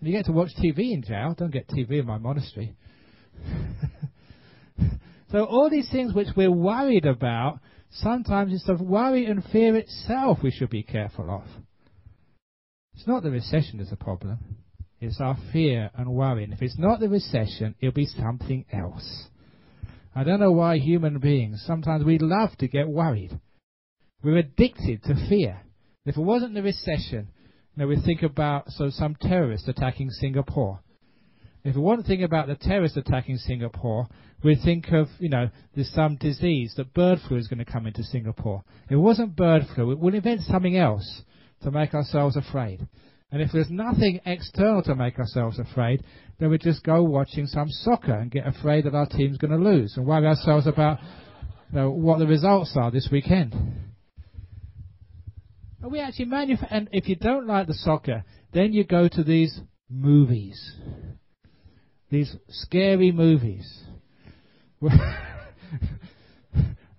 You 0.00 0.12
get 0.12 0.26
to 0.26 0.32
watch 0.32 0.50
TV 0.62 0.92
in 0.92 1.02
jail. 1.02 1.34
Don't 1.36 1.52
get 1.52 1.68
TV 1.68 2.00
in 2.00 2.06
my 2.06 2.18
monastery. 2.18 2.76
so 5.30 5.44
all 5.44 5.68
these 5.68 5.90
things 5.90 6.14
which 6.14 6.28
we're 6.36 6.50
worried 6.50 7.04
about, 7.04 7.58
sometimes 7.90 8.54
it's 8.54 8.64
the 8.64 8.82
worry 8.82 9.26
and 9.26 9.44
fear 9.52 9.76
itself 9.76 10.38
we 10.42 10.52
should 10.52 10.70
be 10.70 10.84
careful 10.84 11.30
of. 11.30 11.42
It's 12.94 13.06
not 13.06 13.22
the 13.22 13.30
recession 13.30 13.78
that's 13.78 13.92
a 13.92 13.96
problem. 13.96 14.38
It's 15.00 15.20
our 15.20 15.36
fear 15.52 15.90
and 15.94 16.12
worry. 16.12 16.44
And 16.44 16.52
if 16.52 16.62
it's 16.62 16.78
not 16.78 17.00
the 17.00 17.08
recession, 17.08 17.74
it'll 17.80 17.92
be 17.92 18.06
something 18.06 18.64
else. 18.72 19.26
I 20.14 20.24
don't 20.24 20.40
know 20.40 20.52
why 20.52 20.78
human 20.78 21.18
beings, 21.18 21.62
sometimes 21.66 22.04
we 22.04 22.18
love 22.18 22.56
to 22.58 22.68
get 22.68 22.88
worried. 22.88 23.38
We're 24.22 24.38
addicted 24.38 25.04
to 25.04 25.28
fear. 25.28 25.60
If 26.04 26.16
it 26.16 26.20
wasn't 26.20 26.54
the 26.54 26.62
recession, 26.62 27.28
now 27.76 27.86
we 27.86 28.00
think 28.00 28.22
about 28.22 28.70
so 28.70 28.90
some 28.90 29.14
terrorist 29.14 29.68
attacking 29.68 30.10
Singapore. 30.10 30.80
If 31.62 31.76
we 31.76 31.82
want 31.82 32.00
to 32.00 32.06
think 32.06 32.22
about 32.22 32.48
the 32.48 32.56
terrorist 32.56 32.96
attacking 32.96 33.36
Singapore, 33.36 34.08
we 34.42 34.56
think 34.56 34.86
of, 34.90 35.08
you 35.18 35.28
know, 35.28 35.50
there's 35.74 35.92
some 35.92 36.16
disease 36.16 36.74
that 36.76 36.94
bird 36.94 37.18
flu 37.28 37.36
is 37.36 37.46
going 37.46 37.64
to 37.64 37.70
come 37.70 37.86
into 37.86 38.02
Singapore. 38.02 38.64
If 38.86 38.92
it 38.92 38.96
wasn't 38.96 39.36
bird 39.36 39.62
flu, 39.74 39.96
we'll 39.96 40.14
invent 40.14 40.40
something 40.42 40.76
else 40.76 41.22
to 41.62 41.70
make 41.70 41.94
ourselves 41.94 42.36
afraid. 42.36 42.86
And 43.30 43.42
if 43.42 43.50
there's 43.52 43.70
nothing 43.70 44.20
external 44.24 44.82
to 44.84 44.94
make 44.94 45.18
ourselves 45.18 45.58
afraid, 45.58 46.02
then 46.38 46.50
we 46.50 46.56
just 46.56 46.82
go 46.82 47.02
watching 47.02 47.46
some 47.46 47.68
soccer 47.68 48.14
and 48.14 48.30
get 48.30 48.46
afraid 48.46 48.84
that 48.84 48.94
our 48.94 49.06
team's 49.06 49.36
going 49.36 49.50
to 49.50 49.58
lose 49.58 49.96
and 49.96 50.06
worry 50.06 50.26
ourselves 50.26 50.66
about 50.66 50.98
you 51.70 51.78
know, 51.78 51.90
what 51.90 52.18
the 52.18 52.26
results 52.26 52.74
are 52.76 52.90
this 52.90 53.08
weekend. 53.12 53.54
And 55.82 55.92
we 55.92 56.00
actually 56.00 56.24
manufacture, 56.24 56.74
and 56.74 56.88
if 56.90 57.06
you 57.06 57.16
don't 57.16 57.46
like 57.46 57.66
the 57.66 57.74
soccer, 57.74 58.24
then 58.52 58.72
you 58.72 58.84
go 58.84 59.08
to 59.08 59.22
these 59.22 59.60
movies. 59.90 60.58
These 62.10 62.34
scary 62.48 63.12
movies. 63.12 63.84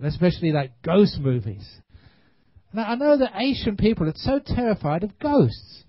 Especially 0.03 0.51
like 0.51 0.73
ghost 0.83 1.17
movies. 1.19 1.67
Now, 2.71 2.83
I 2.83 2.95
know 2.95 3.17
that 3.17 3.31
Asian 3.35 3.75
people 3.75 4.07
are 4.07 4.13
so 4.15 4.39
terrified 4.45 5.03
of 5.03 5.17
ghosts. 5.17 5.83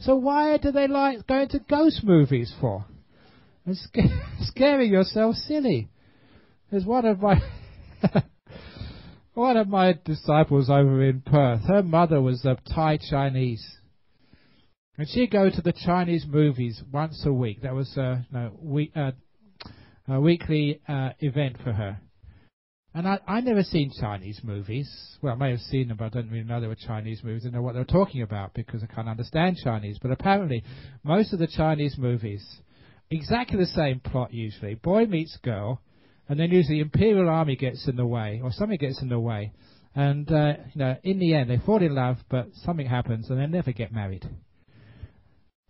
So 0.00 0.16
why 0.16 0.56
do 0.58 0.72
they 0.72 0.86
like 0.86 1.26
going 1.26 1.48
to 1.48 1.58
ghost 1.60 2.02
movies 2.04 2.52
for? 2.60 2.84
And 3.64 3.76
sc- 3.76 3.98
scaring 4.40 4.92
yourself 4.92 5.36
silly. 5.36 5.88
There's 6.70 6.84
one 6.84 7.06
of 7.06 7.20
my 7.20 7.40
one 9.34 9.56
of 9.56 9.68
my 9.68 9.98
disciples 10.04 10.70
over 10.70 11.02
in 11.02 11.20
Perth, 11.20 11.62
her 11.66 11.82
mother 11.82 12.20
was 12.20 12.44
a 12.44 12.56
Thai 12.74 12.98
Chinese. 13.10 13.78
And 14.96 15.08
she'd 15.08 15.30
go 15.30 15.50
to 15.50 15.60
the 15.60 15.72
Chinese 15.72 16.24
movies 16.28 16.80
once 16.92 17.22
a 17.26 17.32
week. 17.32 17.62
That 17.62 17.74
was 17.74 17.96
a, 17.96 18.24
no, 18.32 18.52
week, 18.60 18.92
uh, 18.94 19.10
a 20.06 20.20
weekly 20.20 20.80
uh, 20.86 21.10
event 21.18 21.56
for 21.64 21.72
her. 21.72 22.00
And 22.96 23.08
I, 23.08 23.18
I 23.26 23.40
never 23.40 23.64
seen 23.64 23.90
Chinese 24.00 24.40
movies. 24.44 24.88
Well, 25.20 25.32
I 25.32 25.36
may 25.36 25.50
have 25.50 25.60
seen 25.60 25.88
them, 25.88 25.96
but 25.96 26.06
I 26.06 26.08
don't 26.10 26.30
really 26.30 26.44
know 26.44 26.60
they 26.60 26.68
were 26.68 26.76
Chinese 26.76 27.24
movies. 27.24 27.44
I 27.44 27.50
know 27.50 27.60
what 27.60 27.72
they 27.72 27.80
were 27.80 27.84
talking 27.84 28.22
about 28.22 28.54
because 28.54 28.84
I 28.84 28.86
can't 28.86 29.08
understand 29.08 29.56
Chinese. 29.62 29.98
But 30.00 30.12
apparently, 30.12 30.62
most 31.02 31.32
of 31.32 31.40
the 31.40 31.48
Chinese 31.48 31.98
movies, 31.98 32.44
exactly 33.10 33.58
the 33.58 33.66
same 33.66 33.98
plot 33.98 34.32
usually. 34.32 34.74
Boy 34.74 35.06
meets 35.06 35.36
girl, 35.42 35.80
and 36.28 36.38
then 36.38 36.52
usually 36.52 36.76
the 36.76 36.82
Imperial 36.82 37.28
Army 37.28 37.56
gets 37.56 37.88
in 37.88 37.96
the 37.96 38.06
way, 38.06 38.40
or 38.44 38.52
something 38.52 38.78
gets 38.78 39.02
in 39.02 39.08
the 39.08 39.18
way, 39.18 39.52
and 39.96 40.30
uh, 40.30 40.54
you 40.72 40.78
know, 40.78 40.96
in 41.02 41.18
the 41.18 41.34
end 41.34 41.50
they 41.50 41.58
fall 41.58 41.82
in 41.82 41.96
love, 41.96 42.18
but 42.30 42.46
something 42.62 42.86
happens, 42.86 43.28
and 43.28 43.40
they 43.40 43.46
never 43.46 43.72
get 43.72 43.92
married. 43.92 44.24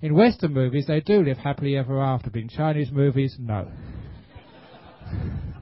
In 0.03 0.15
Western 0.15 0.53
movies, 0.53 0.87
they 0.87 1.01
do 1.01 1.23
live 1.23 1.39
happily 1.39 1.75
ever 1.79 2.03
after, 2.03 2.29
but 2.29 2.43
in 2.43 2.51
Chinese 2.51 2.91
movies, 2.93 3.37
no. 3.39 3.71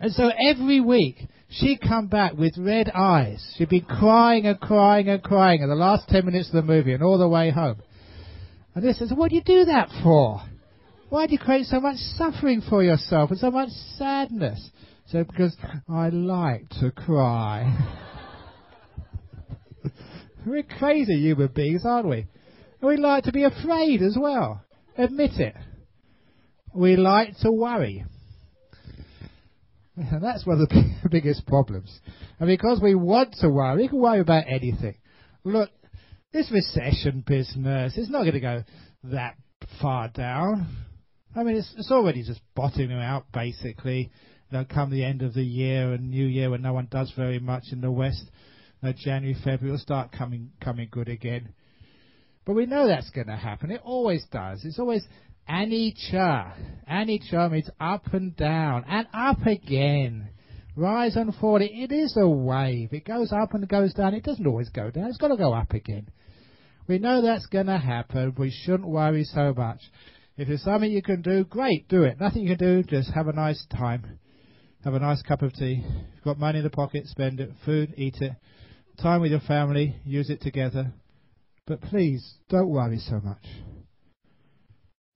and 0.00 0.12
so 0.12 0.30
every 0.30 0.80
week, 0.80 1.18
she'd 1.50 1.80
come 1.80 2.06
back 2.06 2.32
with 2.32 2.56
red 2.56 2.90
eyes. 2.90 3.54
She'd 3.56 3.68
be 3.68 3.82
crying 3.82 4.46
and 4.46 4.58
crying 4.58 5.08
and 5.08 5.22
crying 5.22 5.60
in 5.60 5.68
the 5.68 5.74
last 5.74 6.08
ten 6.08 6.24
minutes 6.24 6.48
of 6.48 6.54
the 6.54 6.62
movie 6.62 6.94
and 6.94 7.02
all 7.02 7.18
the 7.18 7.28
way 7.28 7.50
home. 7.50 7.82
And 8.74 8.82
they 8.82 8.94
says, 8.94 9.12
what 9.14 9.28
do 9.30 9.36
you 9.36 9.42
do 9.42 9.66
that 9.66 9.90
for? 10.02 10.40
Why 11.10 11.26
do 11.26 11.32
you 11.32 11.38
create 11.38 11.66
so 11.66 11.80
much 11.80 11.96
suffering 12.16 12.62
for 12.62 12.82
yourself 12.82 13.30
and 13.30 13.38
so 13.38 13.50
much 13.50 13.68
sadness? 13.98 14.70
So 15.08 15.24
because 15.24 15.56
I 15.88 16.08
like 16.08 16.68
to 16.80 16.92
cry. 16.92 17.76
We're 20.46 20.62
crazy 20.62 21.18
human 21.18 21.48
beings, 21.48 21.82
aren't 21.84 22.08
we? 22.08 22.26
And 22.80 22.88
we 22.88 22.96
like 22.96 23.24
to 23.24 23.32
be 23.32 23.42
afraid 23.42 24.02
as 24.02 24.16
well. 24.18 24.62
Admit 24.96 25.32
it. 25.40 25.56
We 26.72 26.96
like 26.96 27.36
to 27.42 27.50
worry. 27.50 28.04
And 30.00 30.22
that's 30.22 30.46
one 30.46 30.60
of 30.60 30.68
the 30.68 30.84
biggest 31.10 31.46
problems. 31.46 32.00
And 32.38 32.48
because 32.48 32.80
we 32.82 32.94
want 32.94 33.34
to 33.40 33.50
worry, 33.50 33.82
we 33.82 33.88
can 33.88 34.00
worry 34.00 34.20
about 34.20 34.44
anything. 34.48 34.96
Look, 35.44 35.70
this 36.32 36.50
recession 36.50 37.22
business 37.26 37.96
is 37.98 38.08
not 38.08 38.22
going 38.22 38.34
to 38.34 38.40
go 38.40 38.64
that 39.04 39.36
far 39.80 40.08
down. 40.08 40.74
I 41.36 41.42
mean, 41.42 41.56
it's, 41.56 41.74
it's 41.76 41.90
already 41.90 42.22
just 42.22 42.40
bottoming 42.54 42.92
out, 42.92 43.26
basically. 43.32 44.10
You 44.50 44.58
know, 44.58 44.64
come 44.64 44.90
the 44.90 45.04
end 45.04 45.22
of 45.22 45.34
the 45.34 45.44
year 45.44 45.92
and 45.92 46.10
New 46.10 46.26
Year 46.26 46.50
when 46.50 46.62
no 46.62 46.72
one 46.72 46.88
does 46.90 47.12
very 47.16 47.38
much 47.38 47.64
in 47.70 47.80
the 47.80 47.90
West, 47.90 48.24
you 48.82 48.88
know, 48.88 48.94
January, 48.96 49.36
February 49.44 49.72
will 49.72 49.78
start 49.78 50.12
coming 50.12 50.50
coming 50.60 50.88
good 50.90 51.08
again. 51.08 51.52
But 52.44 52.54
we 52.54 52.66
know 52.66 52.88
that's 52.88 53.10
going 53.10 53.28
to 53.28 53.36
happen. 53.36 53.70
It 53.70 53.82
always 53.84 54.24
does. 54.32 54.64
It's 54.64 54.78
always 54.78 55.06
anicca. 55.50 56.52
Anicca 56.90 57.50
means 57.50 57.70
up 57.80 58.12
and 58.12 58.36
down 58.36 58.84
and 58.88 59.06
up 59.12 59.44
again. 59.46 60.30
Rise 60.76 61.16
and 61.16 61.34
fall. 61.34 61.60
It 61.60 61.92
is 61.92 62.16
a 62.16 62.28
wave. 62.28 62.92
It 62.92 63.04
goes 63.04 63.32
up 63.32 63.54
and 63.54 63.68
goes 63.68 63.92
down. 63.92 64.14
It 64.14 64.24
doesn't 64.24 64.46
always 64.46 64.68
go 64.70 64.90
down. 64.90 65.06
It's 65.06 65.18
got 65.18 65.28
to 65.28 65.36
go 65.36 65.52
up 65.52 65.72
again. 65.72 66.08
We 66.88 66.98
know 66.98 67.22
that's 67.22 67.46
going 67.46 67.66
to 67.66 67.78
happen. 67.78 68.34
We 68.38 68.50
shouldn't 68.50 68.88
worry 68.88 69.24
so 69.24 69.52
much. 69.56 69.80
If 70.36 70.48
there's 70.48 70.62
something 70.62 70.90
you 70.90 71.02
can 71.02 71.22
do, 71.22 71.44
great, 71.44 71.86
do 71.88 72.04
it. 72.04 72.18
Nothing 72.18 72.42
you 72.42 72.56
can 72.56 72.66
do, 72.66 72.82
just 72.82 73.12
have 73.12 73.28
a 73.28 73.32
nice 73.32 73.64
time. 73.76 74.18
Have 74.84 74.94
a 74.94 74.98
nice 74.98 75.22
cup 75.22 75.42
of 75.42 75.52
tea. 75.52 75.84
You've 75.84 76.24
got 76.24 76.38
money 76.38 76.58
in 76.58 76.64
the 76.64 76.70
pocket, 76.70 77.06
spend 77.06 77.40
it. 77.40 77.50
Food, 77.66 77.92
eat 77.96 78.16
it. 78.20 78.32
Time 79.02 79.20
with 79.20 79.30
your 79.30 79.40
family, 79.40 79.96
use 80.04 80.30
it 80.30 80.40
together. 80.40 80.92
But 81.66 81.82
please, 81.82 82.38
don't 82.48 82.70
worry 82.70 82.98
so 82.98 83.20
much. 83.22 83.44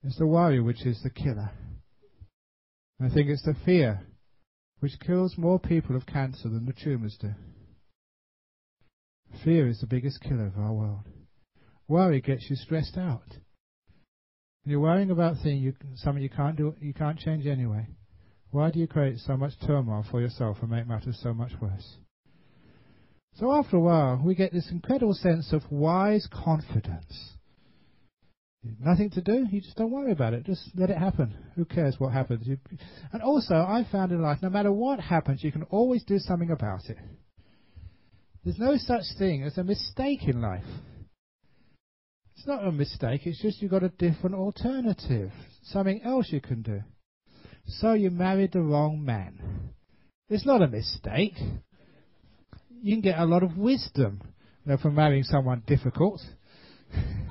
It's 0.04 0.18
the 0.18 0.26
worry 0.26 0.60
which 0.60 0.84
is 0.84 1.00
the 1.02 1.10
killer. 1.10 1.50
I 3.00 3.08
think 3.08 3.28
it's 3.28 3.44
the 3.44 3.56
fear 3.64 4.02
which 4.80 5.00
kills 5.00 5.38
more 5.38 5.58
people 5.58 5.96
of 5.96 6.04
cancer 6.04 6.48
than 6.48 6.66
the 6.66 6.74
tumours 6.74 7.16
do. 7.18 7.30
Fear 9.42 9.68
is 9.68 9.80
the 9.80 9.86
biggest 9.86 10.20
killer 10.20 10.46
of 10.46 10.58
our 10.58 10.72
world. 10.72 11.08
Worry 11.88 12.20
gets 12.20 12.48
you 12.50 12.56
stressed 12.56 12.98
out. 12.98 13.38
You're 14.66 14.80
worrying 14.80 15.10
about 15.10 15.36
things 15.42 15.62
you, 15.62 15.74
something 15.96 16.22
you 16.22 16.30
can't 16.30 16.56
do, 16.56 16.74
you 16.80 16.94
can't 16.94 17.18
change 17.18 17.46
anyway. 17.46 17.86
Why 18.50 18.70
do 18.70 18.78
you 18.78 18.86
create 18.86 19.18
so 19.18 19.36
much 19.36 19.52
turmoil 19.66 20.04
for 20.10 20.20
yourself 20.20 20.58
and 20.60 20.70
make 20.70 20.86
matters 20.86 21.18
so 21.22 21.34
much 21.34 21.52
worse? 21.60 21.96
So 23.36 23.52
after 23.52 23.76
a 23.76 23.80
while, 23.80 24.22
we 24.24 24.34
get 24.34 24.52
this 24.52 24.70
incredible 24.70 25.14
sense 25.14 25.52
of 25.52 25.62
wise 25.70 26.28
confidence. 26.30 27.33
Nothing 28.80 29.10
to 29.10 29.20
do, 29.20 29.46
you 29.50 29.60
just 29.60 29.76
don't 29.76 29.90
worry 29.90 30.12
about 30.12 30.32
it. 30.32 30.46
Just 30.46 30.70
let 30.74 30.88
it 30.88 30.96
happen. 30.96 31.34
Who 31.54 31.66
cares 31.66 31.96
what 31.98 32.12
happens? 32.12 32.46
You, 32.46 32.58
and 33.12 33.22
also, 33.22 33.54
I 33.54 33.86
found 33.92 34.10
in 34.10 34.22
life, 34.22 34.38
no 34.42 34.48
matter 34.48 34.72
what 34.72 35.00
happens, 35.00 35.44
you 35.44 35.52
can 35.52 35.64
always 35.64 36.02
do 36.04 36.18
something 36.18 36.50
about 36.50 36.88
it. 36.88 36.96
There's 38.42 38.58
no 38.58 38.76
such 38.76 39.04
thing 39.18 39.42
as 39.42 39.58
a 39.58 39.64
mistake 39.64 40.26
in 40.26 40.40
life. 40.40 40.64
It's 42.36 42.46
not 42.46 42.66
a 42.66 42.72
mistake, 42.72 43.22
it's 43.26 43.40
just 43.40 43.60
you've 43.62 43.70
got 43.70 43.82
a 43.82 43.90
different 43.90 44.34
alternative, 44.34 45.30
something 45.64 46.02
else 46.02 46.28
you 46.30 46.40
can 46.40 46.62
do. 46.62 46.82
So 47.66 47.92
you 47.92 48.10
married 48.10 48.52
the 48.52 48.60
wrong 48.60 49.02
man. 49.04 49.70
It's 50.28 50.44
not 50.44 50.62
a 50.62 50.68
mistake. 50.68 51.34
You 52.82 52.94
can 52.94 53.00
get 53.00 53.18
a 53.18 53.24
lot 53.24 53.42
of 53.42 53.56
wisdom 53.56 54.20
you 54.64 54.72
know, 54.72 54.78
from 54.78 54.94
marrying 54.94 55.24
someone 55.24 55.62
difficult. 55.66 56.20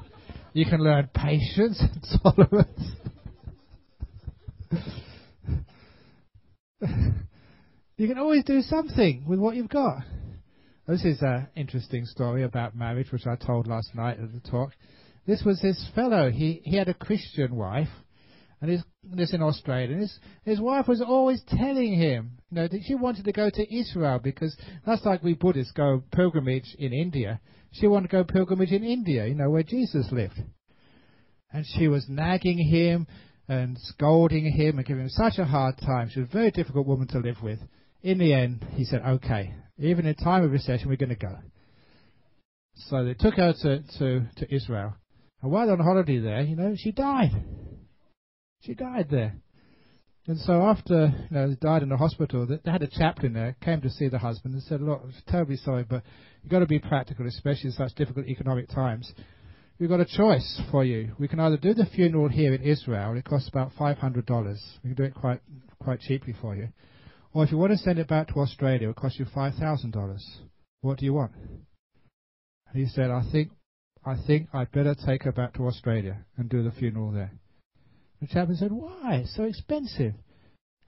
you 0.53 0.65
can 0.65 0.79
learn 0.81 1.09
patience 1.13 1.81
and 1.81 2.05
tolerance. 2.23 2.91
you 7.97 8.07
can 8.07 8.17
always 8.17 8.43
do 8.43 8.61
something 8.61 9.25
with 9.27 9.39
what 9.39 9.55
you've 9.55 9.69
got. 9.69 10.03
This 10.87 11.05
is 11.05 11.21
an 11.21 11.47
interesting 11.55 12.05
story 12.05 12.43
about 12.43 12.75
marriage, 12.75 13.11
which 13.11 13.25
I 13.25 13.35
told 13.35 13.67
last 13.67 13.95
night 13.95 14.19
at 14.19 14.33
the 14.33 14.49
talk. 14.49 14.71
This 15.25 15.41
was 15.45 15.61
this 15.61 15.89
fellow. 15.95 16.29
He 16.29 16.61
he 16.65 16.75
had 16.75 16.89
a 16.89 16.93
Christian 16.93 17.55
wife, 17.55 17.87
and 18.59 18.69
his 18.69 18.83
this 19.03 19.33
in 19.33 19.41
Australia. 19.41 19.91
And 19.91 20.01
his 20.01 20.19
his 20.43 20.61
wife 20.61 20.87
was 20.87 21.01
always 21.01 21.41
telling 21.47 21.93
him, 21.93 22.37
you 22.49 22.55
know, 22.55 22.67
that 22.67 22.81
she 22.85 22.95
wanted 22.95 23.25
to 23.25 23.31
go 23.31 23.49
to 23.49 23.75
Israel 23.75 24.19
because 24.23 24.55
that's 24.85 25.05
like 25.05 25.23
we 25.23 25.33
Buddhists 25.33 25.73
go 25.73 26.03
pilgrimage 26.11 26.75
in 26.79 26.93
India. 26.93 27.39
She 27.71 27.87
wanted 27.87 28.09
to 28.09 28.17
go 28.17 28.23
pilgrimage 28.23 28.71
in 28.71 28.83
India, 28.83 29.25
you 29.25 29.35
know, 29.35 29.49
where 29.49 29.63
Jesus 29.63 30.07
lived. 30.11 30.41
And 31.51 31.65
she 31.65 31.87
was 31.87 32.05
nagging 32.07 32.57
him 32.57 33.07
and 33.47 33.77
scolding 33.79 34.51
him 34.51 34.77
and 34.77 34.87
giving 34.87 35.03
him 35.03 35.09
such 35.09 35.37
a 35.37 35.45
hard 35.45 35.77
time. 35.77 36.09
She 36.09 36.19
was 36.19 36.29
a 36.29 36.33
very 36.33 36.51
difficult 36.51 36.87
woman 36.87 37.07
to 37.09 37.19
live 37.19 37.41
with. 37.43 37.59
In 38.01 38.17
the 38.17 38.33
end, 38.33 38.65
he 38.73 38.85
said, 38.85 39.01
"Okay, 39.01 39.53
even 39.77 40.05
in 40.05 40.15
time 40.15 40.43
of 40.43 40.51
recession, 40.51 40.89
we're 40.89 40.97
going 40.97 41.09
to 41.09 41.15
go." 41.15 41.37
So 42.75 43.05
they 43.05 43.13
took 43.13 43.35
her 43.35 43.53
to, 43.61 43.83
to, 43.99 44.27
to 44.37 44.55
Israel. 44.55 44.95
And 45.41 45.51
while 45.51 45.69
on 45.69 45.79
holiday 45.79 46.19
there, 46.19 46.41
you 46.41 46.55
know, 46.55 46.75
she 46.75 46.91
died. 46.91 47.31
She 48.65 48.73
died 48.73 49.07
there. 49.09 49.35
And 50.25 50.39
so 50.39 50.61
after 50.61 51.13
you 51.29 51.35
know, 51.35 51.55
died 51.61 51.83
in 51.83 51.89
the 51.89 51.97
hospital, 51.97 52.47
they 52.47 52.71
had 52.71 52.81
a 52.81 52.87
chaplain 52.87 53.33
there, 53.33 53.57
came 53.61 53.81
to 53.81 53.89
see 53.89 54.07
the 54.07 54.19
husband 54.19 54.53
and 54.53 54.63
said, 54.63 54.81
look, 54.81 55.01
I'm 55.03 55.13
terribly 55.27 55.57
sorry, 55.57 55.83
but 55.83 56.01
you've 56.41 56.51
got 56.51 56.59
to 56.59 56.65
be 56.65 56.79
practical, 56.79 57.27
especially 57.27 57.71
in 57.71 57.71
such 57.73 57.93
difficult 57.95 58.27
economic 58.27 58.69
times. 58.69 59.11
We've 59.79 59.89
got 59.89 59.99
a 59.99 60.05
choice 60.05 60.61
for 60.71 60.85
you. 60.85 61.13
We 61.19 61.27
can 61.27 61.41
either 61.41 61.57
do 61.57 61.73
the 61.73 61.85
funeral 61.87 62.29
here 62.29 62.53
in 62.53 62.61
Israel, 62.61 63.17
it 63.17 63.25
costs 63.25 63.49
about 63.49 63.73
$500. 63.77 64.57
We 64.83 64.89
can 64.89 64.95
do 64.95 65.03
it 65.03 65.13
quite, 65.13 65.41
quite 65.79 65.99
cheaply 65.99 66.33
for 66.41 66.55
you. 66.55 66.69
Or 67.33 67.43
if 67.43 67.51
you 67.51 67.57
want 67.57 67.73
to 67.73 67.77
send 67.77 67.99
it 67.99 68.07
back 68.07 68.29
to 68.29 68.35
Australia, 68.35 68.89
it 68.91 68.95
costs 68.95 69.19
you 69.19 69.25
$5,000. 69.25 70.19
What 70.79 70.99
do 70.99 71.05
you 71.05 71.13
want? 71.13 71.33
And 71.35 72.81
he 72.81 72.85
said, 72.87 73.11
I 73.11 73.23
think 73.29 73.49
I 74.05 74.15
think 74.27 74.49
I'd 74.53 74.71
better 74.71 74.95
take 74.95 75.23
her 75.23 75.31
back 75.31 75.53
to 75.53 75.67
Australia 75.67 76.25
and 76.37 76.49
do 76.49 76.61
the 76.61 76.71
funeral 76.71 77.11
there. 77.11 77.31
The 78.23 78.29
chaplain 78.29 78.55
said, 78.55 78.71
Why? 78.71 79.15
It's 79.15 79.35
so 79.35 79.43
expensive. 79.43 80.13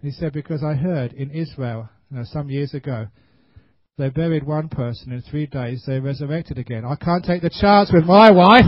He 0.02 0.12
said, 0.12 0.32
Because 0.32 0.64
I 0.64 0.74
heard 0.76 1.12
in 1.12 1.32
Israel, 1.32 1.90
you 2.10 2.16
know, 2.16 2.24
some 2.24 2.50
years 2.50 2.74
ago, 2.74 3.08
they 3.98 4.08
buried 4.08 4.48
one 4.48 4.70
person 4.70 5.12
in 5.12 5.22
three 5.22 5.46
days, 5.46 5.84
they 5.86 6.00
resurrected 6.00 6.58
again. 6.58 6.86
I 6.86 6.96
can't 6.96 7.26
take 7.26 7.42
the 7.42 7.50
chance 7.50 7.92
with 7.92 8.06
my 8.06 8.32
wife. 8.32 8.64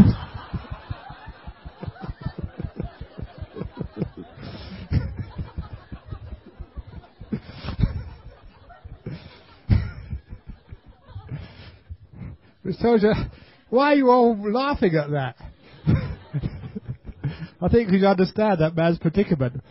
Which 12.63 12.77
tells 12.79 13.01
you 13.01 13.13
why 13.69 13.93
are 13.93 13.95
you 13.95 14.09
all 14.09 14.35
laughing 14.51 14.93
at 14.95 15.09
that? 15.11 15.37
I 17.61 17.69
think 17.69 17.91
you 17.91 18.05
understand 18.05 18.59
that 18.59 18.75
man's 18.75 18.99
predicament. 18.99 19.61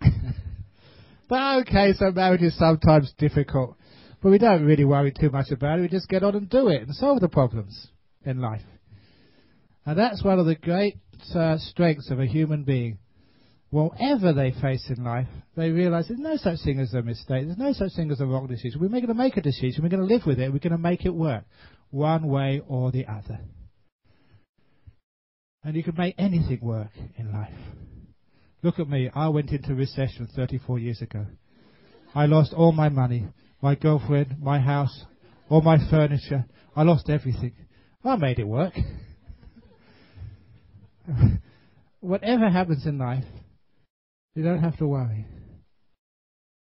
but 1.28 1.60
okay, 1.60 1.92
so 1.94 2.10
marriage 2.10 2.42
is 2.42 2.56
sometimes 2.58 3.12
difficult. 3.18 3.76
But 4.22 4.30
we 4.30 4.38
don't 4.38 4.64
really 4.64 4.84
worry 4.84 5.12
too 5.12 5.30
much 5.30 5.50
about 5.50 5.78
it. 5.78 5.82
We 5.82 5.88
just 5.88 6.08
get 6.08 6.22
on 6.22 6.34
and 6.34 6.48
do 6.48 6.68
it 6.68 6.82
and 6.82 6.94
solve 6.94 7.20
the 7.20 7.28
problems 7.28 7.88
in 8.24 8.40
life. 8.40 8.62
And 9.86 9.98
that's 9.98 10.24
one 10.24 10.38
of 10.38 10.46
the 10.46 10.54
great 10.54 10.96
uh, 11.34 11.58
strengths 11.58 12.10
of 12.10 12.20
a 12.20 12.26
human 12.26 12.64
being. 12.64 12.98
Whatever 13.70 14.32
they 14.32 14.52
face 14.62 14.88
in 14.88 15.02
life, 15.04 15.26
they 15.56 15.70
realize 15.70 16.06
there's 16.08 16.20
no 16.20 16.36
such 16.36 16.60
thing 16.64 16.78
as 16.80 16.94
a 16.94 17.02
mistake. 17.02 17.46
There's 17.46 17.58
no 17.58 17.72
such 17.72 17.92
thing 17.96 18.10
as 18.10 18.20
a 18.20 18.26
wrong 18.26 18.46
decision. 18.46 18.80
We're 18.80 18.88
going 18.88 19.08
to 19.08 19.14
make 19.14 19.36
a 19.36 19.42
decision. 19.42 19.82
We're 19.82 19.90
going 19.90 20.06
to 20.06 20.14
live 20.14 20.26
with 20.26 20.38
it. 20.38 20.52
We're 20.52 20.58
going 20.58 20.72
to 20.72 20.78
make 20.78 21.04
it 21.04 21.14
work 21.14 21.44
one 21.90 22.28
way 22.28 22.62
or 22.66 22.92
the 22.92 23.06
other. 23.06 23.40
And 25.64 25.74
you 25.74 25.82
can 25.82 25.96
make 25.96 26.14
anything 26.18 26.60
work 26.60 26.90
in 27.16 27.32
life. 27.32 27.54
Look 28.62 28.78
at 28.78 28.88
me. 28.88 29.10
I 29.14 29.28
went 29.28 29.50
into 29.50 29.74
recession 29.74 30.28
34 30.34 30.78
years 30.78 31.00
ago. 31.00 31.26
I 32.14 32.26
lost 32.26 32.52
all 32.52 32.72
my 32.72 32.88
money, 32.90 33.26
my 33.60 33.74
girlfriend, 33.74 34.36
my 34.40 34.58
house, 34.60 35.04
all 35.48 35.62
my 35.62 35.78
furniture. 35.90 36.44
I 36.76 36.82
lost 36.82 37.08
everything. 37.08 37.52
I 38.04 38.16
made 38.16 38.38
it 38.38 38.46
work. 38.46 38.74
Whatever 42.00 42.50
happens 42.50 42.86
in 42.86 42.98
life, 42.98 43.24
you 44.34 44.42
don't 44.42 44.62
have 44.62 44.76
to 44.78 44.86
worry. 44.86 45.26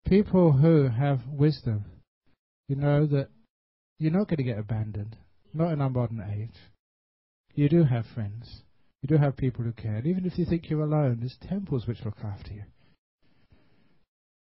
People 0.05 0.51
who 0.51 0.89
have 0.89 1.19
wisdom, 1.31 1.85
you 2.67 2.75
know 2.75 3.05
that 3.07 3.29
you're 3.97 4.11
not 4.11 4.27
going 4.27 4.37
to 4.37 4.43
get 4.43 4.59
abandoned. 4.59 5.15
Not 5.53 5.71
in 5.71 5.81
our 5.81 5.89
modern 5.89 6.21
age. 6.21 6.57
You 7.55 7.69
do 7.69 7.83
have 7.83 8.05
friends. 8.13 8.61
You 9.01 9.07
do 9.07 9.17
have 9.17 9.37
people 9.37 9.63
who 9.63 9.71
care. 9.71 9.95
And 9.95 10.07
even 10.07 10.25
if 10.25 10.37
you 10.37 10.45
think 10.45 10.69
you're 10.69 10.81
alone, 10.81 11.17
there's 11.19 11.37
temples 11.47 11.87
which 11.87 12.03
look 12.03 12.17
after 12.23 12.53
you. 12.53 12.63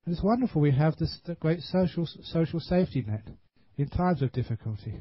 And 0.05 0.15
it's 0.15 0.25
wonderful 0.25 0.61
we 0.61 0.73
have 0.73 0.97
this 0.97 1.21
great 1.41 1.61
social 1.61 2.09
social 2.25 2.59
safety 2.59 3.05
net 3.07 3.29
in 3.77 3.89
times 3.89 4.23
of 4.23 4.33
difficulty. 4.33 4.95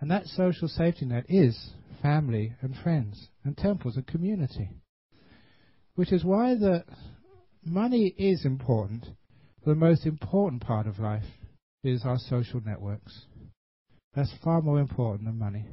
And 0.00 0.10
that 0.10 0.26
social 0.26 0.68
safety 0.68 1.06
net 1.06 1.26
is 1.28 1.70
family 2.02 2.54
and 2.60 2.76
friends 2.76 3.28
and 3.44 3.56
temples 3.56 3.96
and 3.96 4.06
community. 4.06 4.70
Which 5.94 6.12
is 6.12 6.24
why 6.24 6.54
the 6.54 6.84
money 7.64 8.14
is 8.16 8.44
important, 8.44 9.06
The 9.66 9.74
most 9.74 10.06
important 10.06 10.62
part 10.62 10.86
of 10.86 10.98
life 10.98 11.26
is 11.84 12.02
our 12.04 12.18
social 12.18 12.62
networks. 12.64 13.26
That's 14.14 14.32
far 14.42 14.62
more 14.62 14.80
important 14.80 15.26
than 15.26 15.38
money. 15.38 15.66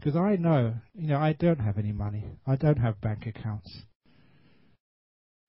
Because 0.00 0.16
I 0.16 0.36
know, 0.36 0.74
you 0.94 1.08
know, 1.08 1.18
I 1.18 1.34
don't 1.34 1.60
have 1.60 1.76
any 1.76 1.92
money. 1.92 2.24
I 2.46 2.56
don't 2.56 2.78
have 2.78 3.02
bank 3.02 3.26
accounts. 3.26 3.82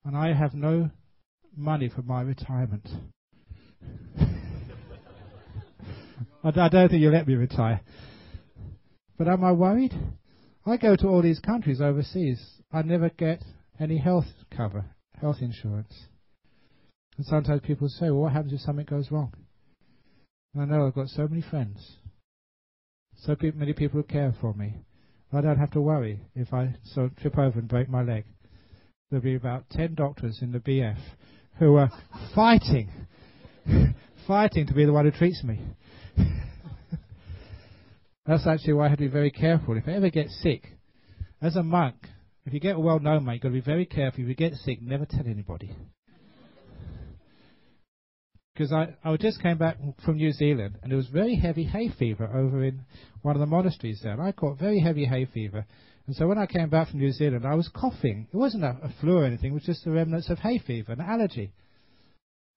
And 0.04 0.18
I 0.18 0.34
have 0.34 0.54
no 0.54 0.90
money 1.56 1.88
for 1.88 2.02
my 2.02 2.22
retirement. 2.22 2.90
I 6.44 6.52
don't 6.52 6.90
think 6.90 7.02
you'll 7.02 7.14
let 7.14 7.28
me 7.28 7.36
retire. 7.36 7.80
But 9.18 9.30
am 9.30 9.46
I 9.46 9.54
worried? 9.54 9.94
I 10.66 10.76
go 10.76 10.98
to 10.98 11.08
all 11.08 11.22
these 11.22 11.40
countries 11.40 11.80
overseas. 11.80 12.62
I 12.74 12.82
never 12.82 13.10
get 13.10 13.42
any 13.80 14.00
health 14.00 14.26
cover, 14.56 14.84
health 15.22 15.38
insurance. 15.40 16.08
And 17.16 17.26
sometimes 17.26 17.62
people 17.64 17.88
say, 17.88 18.10
well, 18.10 18.24
what 18.24 18.34
happens 18.34 18.52
if 18.52 18.60
something 18.60 18.86
goes 18.86 19.12
wrong? 19.12 19.34
And 20.54 20.64
I 20.64 20.66
know 20.66 20.88
I've 20.88 20.94
got 20.94 21.08
so 21.08 21.26
many 21.28 21.42
friends, 21.42 21.98
so 23.26 23.36
many 23.56 23.74
people 23.74 24.04
care 24.04 24.34
for 24.42 24.54
me. 24.54 24.76
I 25.32 25.42
don't 25.42 25.58
have 25.58 25.72
to 25.72 25.82
worry 25.82 26.20
if 26.36 26.54
I 26.54 26.76
so 26.84 27.10
trip 27.22 27.38
over 27.38 27.60
and 27.60 27.68
break 27.68 27.88
my 27.88 28.04
leg. 28.04 28.26
There'll 29.10 29.24
be 29.24 29.36
about 29.36 29.70
ten 29.70 29.94
doctors 29.94 30.40
in 30.42 30.52
the 30.52 30.60
BF 30.60 30.98
who 31.60 31.76
are 31.76 31.92
fighting, 32.34 32.90
fighting 34.28 34.68
to 34.68 34.74
be 34.74 34.86
the 34.86 34.94
one 34.94 35.06
who 35.06 35.12
treats 35.12 35.44
me. 35.44 35.60
That's 38.26 38.48
actually 38.48 38.74
why 38.74 38.86
I 38.86 38.90
have 38.90 38.98
to 38.98 39.06
be 39.06 39.12
very 39.12 39.32
careful. 39.32 39.78
If 39.78 39.88
I 39.88 39.92
ever 39.92 40.10
get 40.10 40.30
sick, 40.30 40.68
as 41.42 41.56
a 41.56 41.64
monk, 41.64 41.96
if 42.46 42.54
you 42.54 42.60
get 42.60 42.76
a 42.76 42.80
well 42.80 43.00
known, 43.00 43.26
mate, 43.26 43.36
you've 43.36 43.42
got 43.44 43.50
to 43.50 43.54
be 43.54 43.62
very 43.62 43.86
careful. 43.86 44.24
If 44.24 44.30
you 44.30 44.36
get 44.36 44.54
sick, 44.54 44.82
never 44.82 45.06
tell 45.06 45.28
anybody. 45.28 45.76
Because 48.54 48.74
I, 48.74 48.96
I 49.04 49.16
just 49.18 49.42
came 49.42 49.58
back 49.58 49.78
from 50.04 50.18
New 50.18 50.32
Zealand 50.32 50.78
and 50.82 50.92
there 50.92 50.98
was 50.98 51.08
very 51.08 51.36
heavy 51.36 51.64
hay 51.64 51.90
fever 51.98 52.26
over 52.26 52.64
in 52.64 52.82
one 53.22 53.36
of 53.36 53.40
the 53.40 53.46
monasteries 53.46 54.02
there. 54.04 54.14
And 54.14 54.22
I 54.22 54.32
caught 54.32 54.60
very 54.60 54.80
heavy 54.80 55.06
hay 55.06 55.26
fever. 55.26 55.66
And 56.08 56.16
so 56.16 56.28
when 56.28 56.38
I 56.38 56.46
came 56.46 56.70
back 56.70 56.90
from 56.90 57.00
New 57.00 57.12
Zealand, 57.12 57.46
I 57.46 57.56
was 57.56 57.70
coughing. 57.74 58.28
It 58.34 58.38
wasn't 58.38 58.64
a, 58.64 58.78
a 58.84 58.94
flu 59.00 59.18
or 59.18 59.26
anything, 59.26 59.52
it 59.52 59.56
was 59.56 59.64
just 59.64 59.86
the 59.86 59.92
remnants 59.92 60.30
of 60.30 60.40
hay 60.40 60.60
fever, 60.60 60.92
an 60.92 61.02
allergy. 61.02 61.54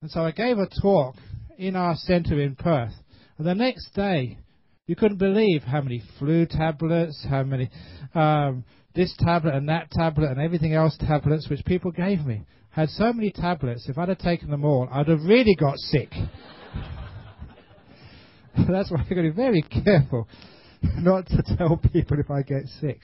And 0.03 0.11
so 0.11 0.23
I 0.23 0.33
gave 0.33 0.59
a 0.59 0.69
talk 0.83 1.15
in 1.57 1.77
our 1.77 1.95
centre 1.97 2.41
in 2.41 2.57
Perth. 2.57 2.95
And 3.39 3.47
the 3.47 3.55
next 3.55 3.95
day, 3.95 4.39
you 4.87 4.97
couldn't 4.97 5.19
believe 5.19 5.63
how 5.63 5.81
many 5.81 6.03
flu 6.19 6.47
tablets, 6.47 7.25
how 7.29 7.43
many 7.43 7.71
um, 8.15 8.65
this 8.95 9.15
tablet 9.19 9.55
and 9.55 9.69
that 9.69 9.91
tablet 9.91 10.31
and 10.31 10.41
everything 10.41 10.75
else 10.75 10.97
tablets 10.99 11.49
which 11.49 11.65
people 11.65 11.91
gave 11.91 12.25
me. 12.25 12.43
Had 12.75 12.91
so 12.91 13.13
many 13.13 13.31
tablets, 13.31 13.89
if 13.89 13.97
I'd 13.99 14.09
have 14.09 14.19
taken 14.19 14.51
them 14.51 14.65
all, 14.65 14.89
I'd 14.91 15.07
have 15.07 15.23
really 15.23 15.55
got 15.55 15.79
sick. 15.79 16.11
That's 18.69 18.91
why 18.91 19.01
I've 19.01 19.09
got 19.09 19.15
to 19.15 19.23
be 19.23 19.31
very 19.31 19.63
careful 19.63 20.27
not 20.83 21.29
to 21.29 21.57
tell 21.57 21.77
people 21.77 22.19
if 22.19 22.33
I 22.33 22.43
get 22.43 22.67
sick 22.81 22.99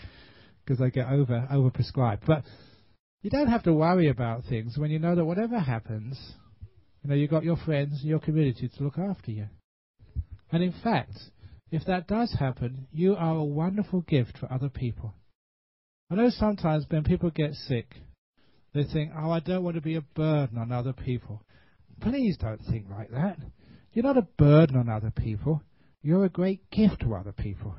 because 0.65 0.83
I 0.83 0.89
get 0.89 1.07
over 1.07 1.47
overprescribed. 1.53 2.23
But 2.27 2.43
you 3.23 3.31
don't 3.31 3.47
have 3.47 3.63
to 3.63 3.73
worry 3.73 4.09
about 4.09 4.43
things 4.49 4.77
when 4.77 4.91
you 4.91 4.99
know 4.99 5.15
that 5.15 5.25
whatever 5.25 5.61
happens, 5.61 6.19
you 7.05 7.11
know 7.11 7.15
you've 7.15 7.31
got 7.31 7.45
your 7.45 7.57
friends 7.57 8.01
and 8.01 8.11
your 8.11 8.19
community 8.19 8.69
to 8.69 8.83
look 8.83 8.99
after 8.99 9.31
you. 9.31 9.47
And 10.51 10.65
in 10.65 10.75
fact, 10.83 11.17
if 11.71 11.85
that 11.87 12.09
does 12.09 12.35
happen, 12.41 12.89
you 12.93 13.15
are 13.15 13.37
a 13.37 13.45
wonderful 13.45 14.01
gift 14.01 14.37
for 14.39 14.53
other 14.53 14.69
people. 14.69 15.15
I 16.11 16.17
know 16.17 16.31
sometimes 16.31 16.87
when 16.89 17.05
people 17.05 17.31
get 17.31 17.55
sick, 17.55 17.95
they 18.73 18.85
think, 18.85 19.13
oh, 19.17 19.31
I 19.31 19.41
don't 19.41 19.65
want 19.65 19.77
to 19.77 19.83
be 19.83 19.97
a 19.97 20.01
burden 20.01 20.59
on 20.59 20.73
other 20.73 20.93
people. 20.93 21.43
Please 22.01 22.37
don't 22.37 22.61
think 22.71 22.87
like 22.91 23.11
that. 23.11 23.39
You're 23.93 24.05
not 24.05 24.17
a 24.17 24.29
burden 24.39 24.77
on 24.77 24.89
other 24.89 25.11
people. 25.11 25.63
You're 26.03 26.25
a 26.25 26.31
great 26.31 26.71
gift 26.71 27.01
to 27.01 27.15
other 27.15 27.33
people. 27.33 27.75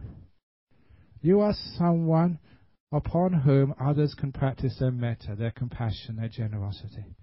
You 1.22 1.42
are 1.42 1.54
someone 1.78 2.40
upon 2.92 3.34
whom 3.34 3.74
others 3.80 4.14
can 4.20 4.32
practice 4.32 4.76
their 4.80 4.92
metta, 4.92 5.36
their 5.38 5.52
compassion, 5.52 6.18
their 6.18 6.28
generosity. 6.28 7.16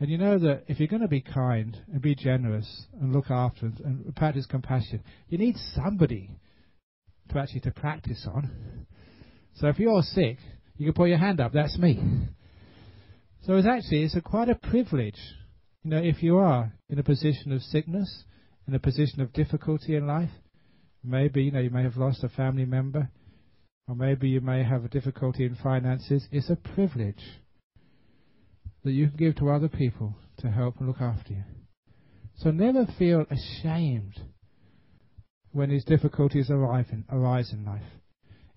And 0.00 0.10
you 0.10 0.18
know 0.18 0.38
that 0.38 0.64
if 0.68 0.78
you're 0.78 0.88
going 0.88 1.02
to 1.02 1.08
be 1.08 1.22
kind 1.22 1.76
and 1.92 2.02
be 2.02 2.14
generous 2.14 2.86
and 3.00 3.12
look 3.12 3.30
after 3.30 3.66
and, 3.84 4.14
practice 4.16 4.44
compassion, 4.44 5.02
you 5.28 5.38
need 5.38 5.56
somebody 5.74 6.30
to 7.30 7.38
actually 7.38 7.60
to 7.60 7.70
practice 7.70 8.26
on. 8.32 8.86
So 9.54 9.68
if 9.68 9.78
you're 9.78 10.02
sick, 10.02 10.38
you 10.76 10.86
can 10.86 10.94
put 10.94 11.08
your 11.08 11.18
hand 11.18 11.40
up. 11.40 11.52
That's 11.52 11.78
me. 11.78 12.00
So 13.42 13.54
it's 13.56 13.66
actually 13.66 14.04
it's 14.04 14.16
a 14.16 14.20
quite 14.20 14.48
a 14.48 14.54
privilege, 14.54 15.18
you 15.82 15.90
know, 15.90 16.00
if 16.02 16.22
you 16.22 16.38
are 16.38 16.72
in 16.88 16.98
a 16.98 17.02
position 17.02 17.52
of 17.52 17.62
sickness, 17.62 18.24
in 18.66 18.74
a 18.74 18.78
position 18.78 19.20
of 19.20 19.32
difficulty 19.32 19.96
in 19.96 20.06
life. 20.06 20.30
Maybe 21.02 21.44
you 21.44 21.50
know 21.50 21.60
you 21.60 21.70
may 21.70 21.82
have 21.82 21.98
lost 21.98 22.24
a 22.24 22.30
family 22.30 22.64
member, 22.64 23.10
or 23.86 23.94
maybe 23.94 24.30
you 24.30 24.40
may 24.40 24.62
have 24.64 24.84
a 24.84 24.88
difficulty 24.88 25.44
in 25.44 25.56
finances. 25.56 26.26
It's 26.32 26.48
a 26.48 26.56
privilege 26.56 27.22
that 28.84 28.92
you 28.92 29.08
can 29.08 29.16
give 29.16 29.36
to 29.36 29.50
other 29.50 29.68
people 29.68 30.14
to 30.38 30.50
help 30.50 30.78
and 30.78 30.88
look 30.88 31.00
after 31.00 31.34
you. 31.34 31.44
So 32.36 32.50
never 32.50 32.86
feel 32.98 33.26
ashamed 33.30 34.18
when 35.52 35.70
these 35.70 35.84
difficulties 35.84 36.50
arrive 36.50 36.86
in, 36.90 37.04
arise 37.10 37.52
in 37.52 37.64
life. 37.64 37.82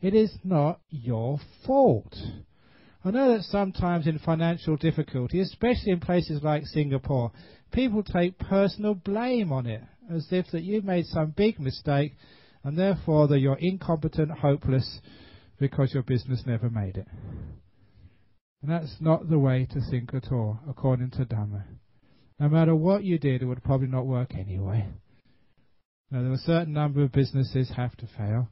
It 0.01 0.13
is 0.13 0.31
not 0.43 0.79
your 0.89 1.39
fault. 1.65 2.15
I 3.03 3.11
know 3.11 3.33
that 3.33 3.43
sometimes 3.43 4.05
in 4.05 4.19
financial 4.19 4.75
difficulty, 4.75 5.39
especially 5.39 5.93
in 5.93 5.99
places 5.99 6.43
like 6.43 6.65
Singapore, 6.65 7.31
people 7.71 8.03
take 8.03 8.37
personal 8.37 8.95
blame 8.95 9.51
on 9.51 9.65
it, 9.65 9.81
as 10.13 10.27
if 10.31 10.47
that 10.51 10.63
you 10.63 10.81
made 10.81 11.05
some 11.05 11.33
big 11.35 11.59
mistake 11.59 12.13
and 12.63 12.77
therefore 12.77 13.27
that 13.27 13.39
you're 13.39 13.57
incompetent, 13.59 14.31
hopeless, 14.31 14.99
because 15.59 15.93
your 15.93 16.03
business 16.03 16.43
never 16.45 16.69
made 16.69 16.97
it. 16.97 17.07
And 18.61 18.71
that's 18.71 18.95
not 18.99 19.29
the 19.29 19.39
way 19.39 19.67
to 19.71 19.81
think 19.89 20.13
at 20.13 20.31
all, 20.31 20.59
according 20.69 21.11
to 21.11 21.25
Dhamma. 21.25 21.63
No 22.39 22.49
matter 22.49 22.75
what 22.75 23.03
you 23.03 23.17
did, 23.17 23.41
it 23.41 23.45
would 23.45 23.63
probably 23.63 23.87
not 23.87 24.05
work 24.05 24.35
anyway. 24.35 24.87
Now, 26.11 26.21
there 26.21 26.31
are 26.31 26.35
a 26.35 26.37
certain 26.37 26.73
number 26.73 27.03
of 27.03 27.11
businesses 27.11 27.71
have 27.75 27.95
to 27.97 28.07
fail. 28.17 28.49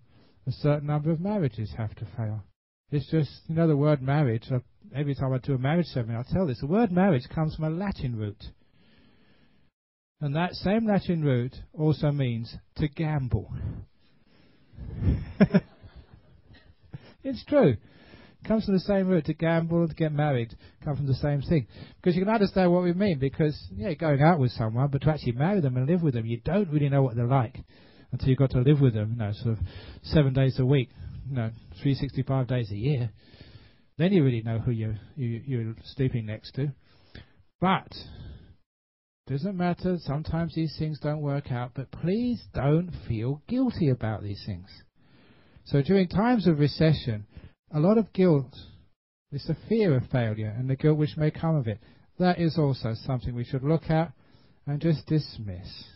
A 0.48 0.52
certain 0.52 0.88
number 0.88 1.12
of 1.12 1.20
marriages 1.20 1.74
have 1.78 1.96
to 1.96 2.06
fail. 2.16 2.44
It's 2.92 3.10
just, 3.10 3.32
you 3.48 3.56
know, 3.56 3.68
the 3.68 3.76
word 3.76 4.02
marriage, 4.02 4.44
uh, 4.52 4.60
every 4.96 5.16
time 5.16 5.34
I 5.34 5.40
do 5.40 5.56
a 5.56 5.58
marriage 5.58 5.88
ceremony, 5.88 6.20
I 6.20 6.24
tell 6.32 6.46
this, 6.46 6.60
the 6.60 6.68
word 6.68 6.92
marriage 6.92 7.28
comes 7.34 7.56
from 7.56 7.66
a 7.66 7.70
Latin 7.72 8.16
root. 8.16 8.44
And 10.22 10.36
that 10.36 10.54
same 10.54 10.86
Latin 10.86 11.24
root 11.24 11.56
also 11.74 12.12
means 12.12 12.56
to 12.78 12.88
gamble. 12.88 13.52
it's 17.24 17.44
true 17.46 17.76
It 18.42 18.48
comes 18.48 18.66
from 18.66 18.76
the 18.76 18.80
same 18.80 19.08
root. 19.08 19.26
To 19.26 19.34
gamble 19.34 19.82
and 19.82 19.90
to 19.90 19.96
get 19.96 20.14
married 20.14 20.56
come 20.84 20.96
from 20.96 21.08
the 21.08 21.16
same 21.16 21.42
thing. 21.42 21.68
Because 21.98 22.16
you 22.16 22.24
can 22.24 22.34
understand 22.34 22.72
what 22.72 22.84
we 22.84 22.94
mean. 22.94 23.20
Because 23.20 23.60
yeah, 23.76 23.94
going 23.94 24.22
out 24.22 24.40
with 24.40 24.52
someone, 24.52 24.88
but 24.88 25.02
to 25.02 25.10
actually 25.10 25.34
marry 25.34 25.60
them 25.60 25.76
and 25.76 25.88
live 25.88 26.04
with 26.04 26.14
them, 26.14 26.26
you 26.26 26.40
don't 26.46 26.70
really 26.70 26.90
know 26.90 27.02
what 27.04 27.16
they're 27.16 27.26
like 27.26 27.58
until 28.16 28.30
you've 28.30 28.40
got 28.40 28.52
to 28.52 28.62
live 28.62 28.80
with 28.80 28.94
them. 28.94 29.12
You 29.12 29.18
know, 29.18 29.32
sort 29.34 29.58
of 29.58 29.66
seven 30.04 30.34
days 30.34 30.58
a 30.58 30.66
week, 30.66 30.90
you 31.30 31.36
know, 31.36 31.52
365 31.82 32.48
days 32.48 32.72
a 32.72 32.76
year. 32.76 33.12
Then 33.98 34.14
you 34.14 34.24
really 34.24 34.42
know 34.42 34.60
who 34.60 34.72
you're, 34.72 34.98
you, 35.16 35.42
you're 35.46 35.76
sleeping 35.96 36.26
next 36.26 36.54
to. 36.54 36.72
But 37.60 37.92
doesn't 39.28 39.58
matter. 39.58 39.98
Sometimes 40.00 40.56
these 40.56 40.76
things 40.80 41.00
don't 41.00 41.22
work 41.22 41.52
out, 41.52 41.72
but 41.76 41.92
please 41.92 42.42
don't 42.54 42.92
feel 43.08 43.42
guilty 43.48 43.90
about 43.90 44.24
these 44.24 44.42
things. 44.46 44.70
So 45.66 45.82
during 45.82 46.08
times 46.08 46.48
of 46.48 46.60
recession, 46.60 47.26
a 47.74 47.80
lot 47.80 47.98
of 47.98 48.14
guilt 48.14 48.56
is 49.32 49.44
the 49.46 49.58
fear 49.68 49.98
of 49.98 50.04
failure 50.12 50.54
and 50.58 50.70
the 50.70 50.76
guilt 50.76 50.98
which 50.98 51.18
may 51.18 51.32
come 51.32 51.56
of 51.56 51.68
it. 51.68 51.80
That 52.20 52.40
is 52.40 52.58
also 52.58 52.94
something 52.94 53.36
we 53.36 53.44
should 53.44 53.64
look 53.64 53.90
at 53.90 54.14
and 54.68 54.80
just 54.80 55.06
dismiss. 55.08 55.95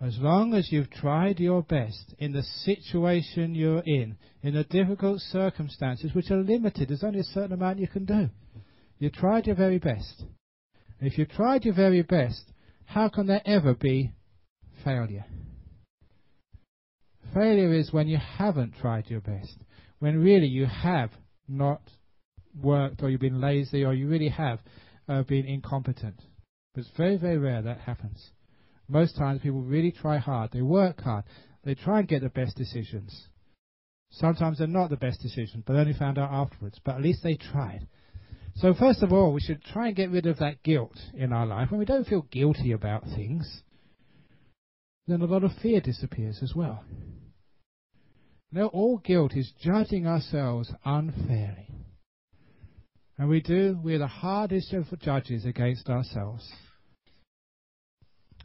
As 0.00 0.18
long 0.18 0.54
as 0.54 0.70
you've 0.70 0.90
tried 0.90 1.40
your 1.40 1.62
best 1.62 2.14
in 2.18 2.32
the 2.32 2.42
situation 2.42 3.54
you're 3.54 3.82
in, 3.86 4.16
in 4.42 4.54
the 4.54 4.64
difficult 4.64 5.20
circumstances 5.20 6.14
which 6.14 6.30
are 6.30 6.42
limited, 6.42 6.88
there's 6.88 7.04
only 7.04 7.20
a 7.20 7.24
certain 7.24 7.52
amount 7.52 7.78
you 7.78 7.88
can 7.88 8.04
do. 8.04 8.28
You 8.98 9.10
tried 9.10 9.46
your 9.46 9.56
very 9.56 9.78
best. 9.78 10.24
if 11.00 11.18
you 11.18 11.26
tried 11.26 11.64
your 11.64 11.74
very 11.74 12.02
best, 12.02 12.42
how 12.86 13.08
can 13.08 13.26
there 13.26 13.42
ever 13.46 13.74
be 13.74 14.12
failure? 14.82 15.24
Failure 17.32 17.72
is 17.72 17.92
when 17.92 18.08
you 18.08 18.18
haven't 18.18 18.74
tried 18.80 19.08
your 19.08 19.20
best 19.20 19.56
when 20.04 20.22
really 20.22 20.46
you 20.46 20.66
have 20.66 21.10
not 21.48 21.80
worked 22.62 23.02
or 23.02 23.08
you've 23.08 23.22
been 23.22 23.40
lazy 23.40 23.84
or 23.84 23.94
you 23.94 24.06
really 24.06 24.28
have 24.28 24.58
uh, 25.08 25.22
been 25.22 25.46
incompetent. 25.46 26.20
But 26.74 26.82
it's 26.82 26.90
very, 26.94 27.16
very 27.16 27.38
rare 27.38 27.62
that 27.62 27.80
happens. 27.80 28.30
Most 28.88 29.16
times 29.16 29.40
people 29.40 29.62
really 29.62 29.92
try 29.92 30.18
hard. 30.18 30.50
They 30.52 30.62
work 30.62 31.00
hard. 31.00 31.24
They 31.64 31.74
try 31.74 32.00
and 32.00 32.08
get 32.08 32.22
the 32.22 32.28
best 32.28 32.56
decisions. 32.56 33.28
Sometimes 34.10 34.58
they're 34.58 34.66
not 34.66 34.90
the 34.90 34.96
best 34.96 35.20
decisions, 35.20 35.64
but 35.66 35.76
only 35.76 35.94
found 35.94 36.18
out 36.18 36.30
afterwards. 36.30 36.78
But 36.84 36.96
at 36.96 37.02
least 37.02 37.22
they 37.22 37.36
tried. 37.36 37.88
So 38.56 38.74
first 38.74 39.02
of 39.02 39.12
all, 39.12 39.32
we 39.32 39.40
should 39.40 39.62
try 39.64 39.88
and 39.88 39.96
get 39.96 40.10
rid 40.10 40.26
of 40.26 40.38
that 40.38 40.62
guilt 40.62 40.96
in 41.14 41.32
our 41.32 41.46
life. 41.46 41.70
When 41.70 41.80
we 41.80 41.86
don't 41.86 42.06
feel 42.06 42.22
guilty 42.30 42.72
about 42.72 43.04
things, 43.04 43.62
then 45.06 45.22
a 45.22 45.26
lot 45.26 45.42
of 45.44 45.52
fear 45.60 45.80
disappears 45.80 46.38
as 46.42 46.54
well. 46.54 46.84
Now, 48.52 48.66
all 48.66 48.98
guilt 48.98 49.32
is 49.34 49.52
judging 49.60 50.06
ourselves 50.06 50.72
unfairly. 50.84 51.68
And 53.18 53.28
we 53.28 53.40
do, 53.40 53.78
we're 53.82 53.98
the 53.98 54.06
hardest 54.06 54.72
of 54.72 54.86
judges 55.00 55.44
against 55.44 55.88
ourselves. 55.88 56.48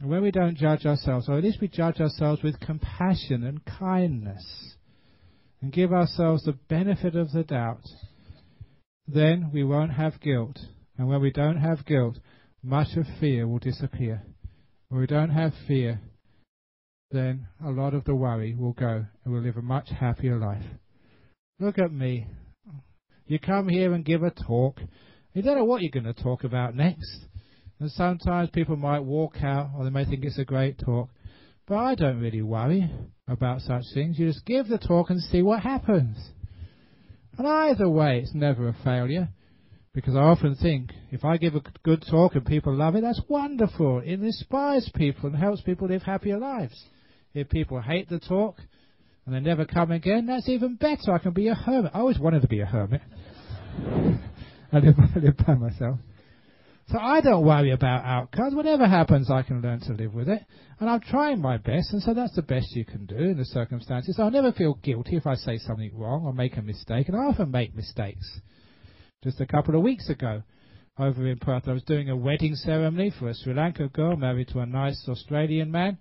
And 0.00 0.08
when 0.08 0.22
we 0.22 0.30
don't 0.30 0.56
judge 0.56 0.86
ourselves, 0.86 1.28
or 1.28 1.36
at 1.36 1.44
least 1.44 1.60
we 1.60 1.68
judge 1.68 2.00
ourselves 2.00 2.42
with 2.42 2.58
compassion 2.58 3.44
and 3.44 3.64
kindness, 3.64 4.74
and 5.60 5.72
give 5.72 5.92
ourselves 5.92 6.42
the 6.44 6.58
benefit 6.68 7.14
of 7.14 7.32
the 7.32 7.42
doubt, 7.42 7.84
then 9.06 9.50
we 9.52 9.62
won't 9.62 9.92
have 9.92 10.20
guilt. 10.20 10.58
And 10.96 11.06
when 11.06 11.20
we 11.20 11.30
don't 11.30 11.58
have 11.58 11.84
guilt, 11.84 12.18
much 12.62 12.96
of 12.96 13.04
fear 13.20 13.46
will 13.46 13.58
disappear. 13.58 14.22
When 14.88 15.00
we 15.00 15.06
don't 15.06 15.30
have 15.30 15.52
fear, 15.68 16.00
then 17.10 17.48
a 17.64 17.70
lot 17.70 17.92
of 17.92 18.04
the 18.04 18.14
worry 18.14 18.54
will 18.54 18.72
go 18.72 19.04
and 19.24 19.32
we'll 19.32 19.42
live 19.42 19.56
a 19.56 19.62
much 19.62 19.88
happier 19.90 20.38
life. 20.38 20.64
Look 21.58 21.78
at 21.78 21.92
me. 21.92 22.26
You 23.26 23.38
come 23.38 23.68
here 23.68 23.92
and 23.92 24.04
give 24.04 24.22
a 24.22 24.30
talk. 24.30 24.80
You 25.34 25.42
don't 25.42 25.58
know 25.58 25.64
what 25.64 25.82
you're 25.82 25.90
going 25.90 26.12
to 26.12 26.22
talk 26.22 26.44
about 26.44 26.74
next. 26.74 27.26
And 27.80 27.90
sometimes 27.90 28.50
people 28.50 28.76
might 28.76 29.00
walk 29.00 29.36
out 29.42 29.70
or 29.76 29.84
they 29.84 29.90
may 29.90 30.04
think 30.04 30.24
it's 30.24 30.38
a 30.38 30.44
great 30.44 30.78
talk. 30.78 31.08
But 31.66 31.78
I 31.78 31.94
don't 31.94 32.20
really 32.20 32.42
worry 32.42 32.90
about 33.26 33.62
such 33.62 33.84
things. 33.94 34.18
You 34.18 34.26
just 34.26 34.44
give 34.44 34.68
the 34.68 34.78
talk 34.78 35.08
and 35.08 35.20
see 35.20 35.42
what 35.42 35.60
happens. 35.60 36.16
And 37.38 37.48
either 37.48 37.88
way, 37.88 38.20
it's 38.20 38.34
never 38.34 38.68
a 38.68 38.76
failure. 38.84 39.30
Because 39.94 40.14
I 40.14 40.20
often 40.20 40.54
think, 40.54 40.92
if 41.10 41.24
I 41.24 41.36
give 41.36 41.54
a 41.54 41.62
good 41.82 42.04
talk 42.08 42.34
and 42.34 42.44
people 42.44 42.74
love 42.76 42.94
it, 42.96 43.00
that's 43.00 43.20
wonderful. 43.28 44.00
It 44.04 44.20
inspires 44.20 44.88
people 44.94 45.30
and 45.30 45.38
helps 45.38 45.62
people 45.62 45.88
live 45.88 46.02
happier 46.02 46.38
lives. 46.38 46.84
If 47.34 47.48
people 47.48 47.80
hate 47.80 48.08
the 48.08 48.20
talk 48.20 48.56
and 49.24 49.34
they 49.34 49.40
never 49.40 49.64
come 49.64 49.90
again, 49.90 50.26
that's 50.26 50.48
even 50.48 50.76
better. 50.76 51.12
I 51.12 51.18
can 51.18 51.32
be 51.32 51.48
a 51.48 51.54
hermit. 51.54 51.92
I 51.94 52.00
always 52.00 52.18
wanted 52.18 52.42
to 52.42 52.48
be 52.48 52.60
a 52.60 52.66
hermit. 52.66 53.00
I 54.72 54.78
live, 54.78 54.96
by 55.46 55.54
myself. 55.54 55.98
So 56.90 56.98
I 56.98 57.20
don't 57.20 57.44
worry 57.44 57.70
about 57.70 58.04
outcomes. 58.04 58.52
Whatever 58.52 58.84
happens, 58.88 59.30
I 59.30 59.42
can 59.42 59.62
learn 59.62 59.78
to 59.82 59.92
live 59.92 60.12
with 60.12 60.28
it. 60.28 60.44
And 60.80 60.90
I'm 60.90 61.00
trying 61.00 61.40
my 61.40 61.56
best, 61.56 61.92
and 61.92 62.02
so 62.02 62.14
that's 62.14 62.34
the 62.34 62.42
best 62.42 62.74
you 62.74 62.84
can 62.84 63.06
do 63.06 63.16
in 63.16 63.38
the 63.38 63.44
circumstances. 63.44 64.16
I'll 64.18 64.32
never 64.32 64.50
feel 64.50 64.74
guilty 64.82 65.14
if 65.14 65.24
I 65.24 65.36
say 65.36 65.58
something 65.58 65.96
wrong 65.96 66.24
or 66.24 66.32
make 66.32 66.56
a 66.56 66.62
mistake, 66.62 67.06
and 67.06 67.16
I 67.16 67.26
often 67.26 67.52
make 67.52 67.76
mistakes. 67.76 68.40
Just 69.22 69.40
a 69.40 69.46
couple 69.46 69.76
of 69.76 69.82
weeks 69.82 70.08
ago, 70.08 70.42
over 70.98 71.28
in 71.28 71.38
Perth, 71.38 71.68
I 71.68 71.72
was 71.72 71.84
doing 71.84 72.10
a 72.10 72.16
wedding 72.16 72.56
ceremony 72.56 73.12
for 73.16 73.28
a 73.28 73.34
Sri 73.34 73.54
Lankan 73.54 73.92
girl 73.92 74.16
married 74.16 74.48
to 74.48 74.58
a 74.58 74.66
nice 74.66 75.00
Australian 75.08 75.70
man. 75.70 75.96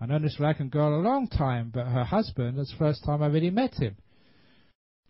I 0.00 0.06
known 0.06 0.22
this 0.22 0.36
Sri 0.36 0.46
Lankan 0.46 0.70
girl 0.70 0.94
a 0.94 1.02
long 1.02 1.26
time, 1.26 1.72
but 1.74 1.86
her 1.86 2.04
husband, 2.04 2.56
was 2.56 2.70
the 2.70 2.76
first 2.76 3.04
time 3.04 3.20
I 3.20 3.26
really 3.26 3.50
met 3.50 3.74
him. 3.74 3.96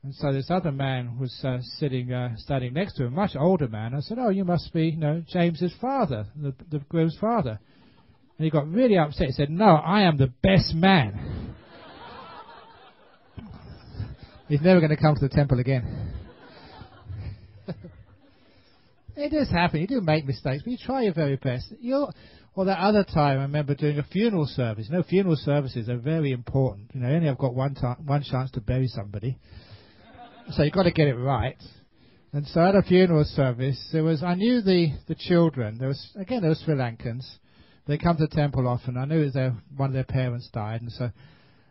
And 0.02 0.14
so 0.14 0.32
this 0.32 0.50
other 0.50 0.72
man 0.72 1.18
was 1.18 1.38
uh, 1.44 1.58
sitting, 1.78 2.10
uh, 2.10 2.34
standing 2.38 2.72
next 2.72 2.94
to 2.94 3.04
him, 3.04 3.12
a 3.12 3.16
much 3.16 3.36
older 3.38 3.68
man. 3.68 3.94
I 3.94 4.00
said, 4.00 4.18
"Oh, 4.18 4.30
you 4.30 4.44
must 4.44 4.72
be, 4.72 4.88
you 4.88 4.96
know, 4.96 5.22
James's 5.28 5.74
father, 5.80 6.26
the, 6.34 6.54
the 6.70 6.78
groom's 6.88 7.18
father." 7.20 7.60
And 8.38 8.44
he 8.44 8.50
got 8.50 8.66
really 8.66 8.96
upset. 8.96 9.26
He 9.26 9.32
said, 9.32 9.50
"No, 9.50 9.66
I 9.66 10.02
am 10.02 10.16
the 10.16 10.32
best 10.42 10.74
man." 10.74 11.54
He's 14.48 14.62
never 14.62 14.80
going 14.80 14.90
to 14.90 14.96
come 14.96 15.14
to 15.14 15.20
the 15.20 15.28
temple 15.28 15.60
again. 15.60 16.12
it 19.16 19.30
does 19.30 19.48
happen. 19.48 19.80
You 19.80 19.86
do 19.86 20.00
make 20.00 20.26
mistakes, 20.26 20.64
but 20.64 20.72
you 20.72 20.78
try 20.78 21.02
your 21.02 21.14
very 21.14 21.36
best. 21.36 21.72
you 21.78 22.08
or 22.56 22.64
that 22.64 22.80
other 22.80 23.04
time, 23.04 23.38
I 23.38 23.42
remember 23.42 23.76
doing 23.76 23.98
a 23.98 24.02
funeral 24.02 24.46
service. 24.46 24.88
You 24.90 24.96
know, 24.96 25.04
funeral 25.04 25.36
services 25.36 25.88
are 25.88 25.98
very 25.98 26.32
important. 26.32 26.90
You 26.94 27.00
know, 27.00 27.10
only 27.10 27.28
I've 27.28 27.38
got 27.38 27.54
one 27.54 27.74
time, 27.74 28.04
one 28.04 28.24
chance 28.24 28.50
to 28.52 28.60
bury 28.60 28.88
somebody. 28.88 29.38
So 30.52 30.64
you've 30.64 30.72
got 30.72 30.82
to 30.84 30.90
get 30.90 31.06
it 31.06 31.14
right. 31.14 31.56
And 32.32 32.46
so 32.46 32.60
at 32.60 32.74
a 32.74 32.82
funeral 32.82 33.24
service, 33.24 33.88
there 33.92 34.02
was, 34.02 34.22
I 34.22 34.34
knew 34.34 34.60
the, 34.60 34.92
the 35.06 35.14
children. 35.14 35.78
There 35.78 35.88
was, 35.88 36.10
again, 36.16 36.40
there 36.42 36.50
were 36.50 36.56
Sri 36.56 36.74
Lankans. 36.74 37.24
They 37.86 37.98
come 37.98 38.16
to 38.16 38.26
the 38.26 38.34
temple 38.34 38.66
often. 38.66 38.96
I 38.96 39.04
knew 39.04 39.20
it 39.20 39.24
was 39.26 39.34
their, 39.34 39.54
one 39.76 39.90
of 39.90 39.94
their 39.94 40.04
parents 40.04 40.48
died. 40.52 40.82
And 40.82 40.90
so 40.92 41.10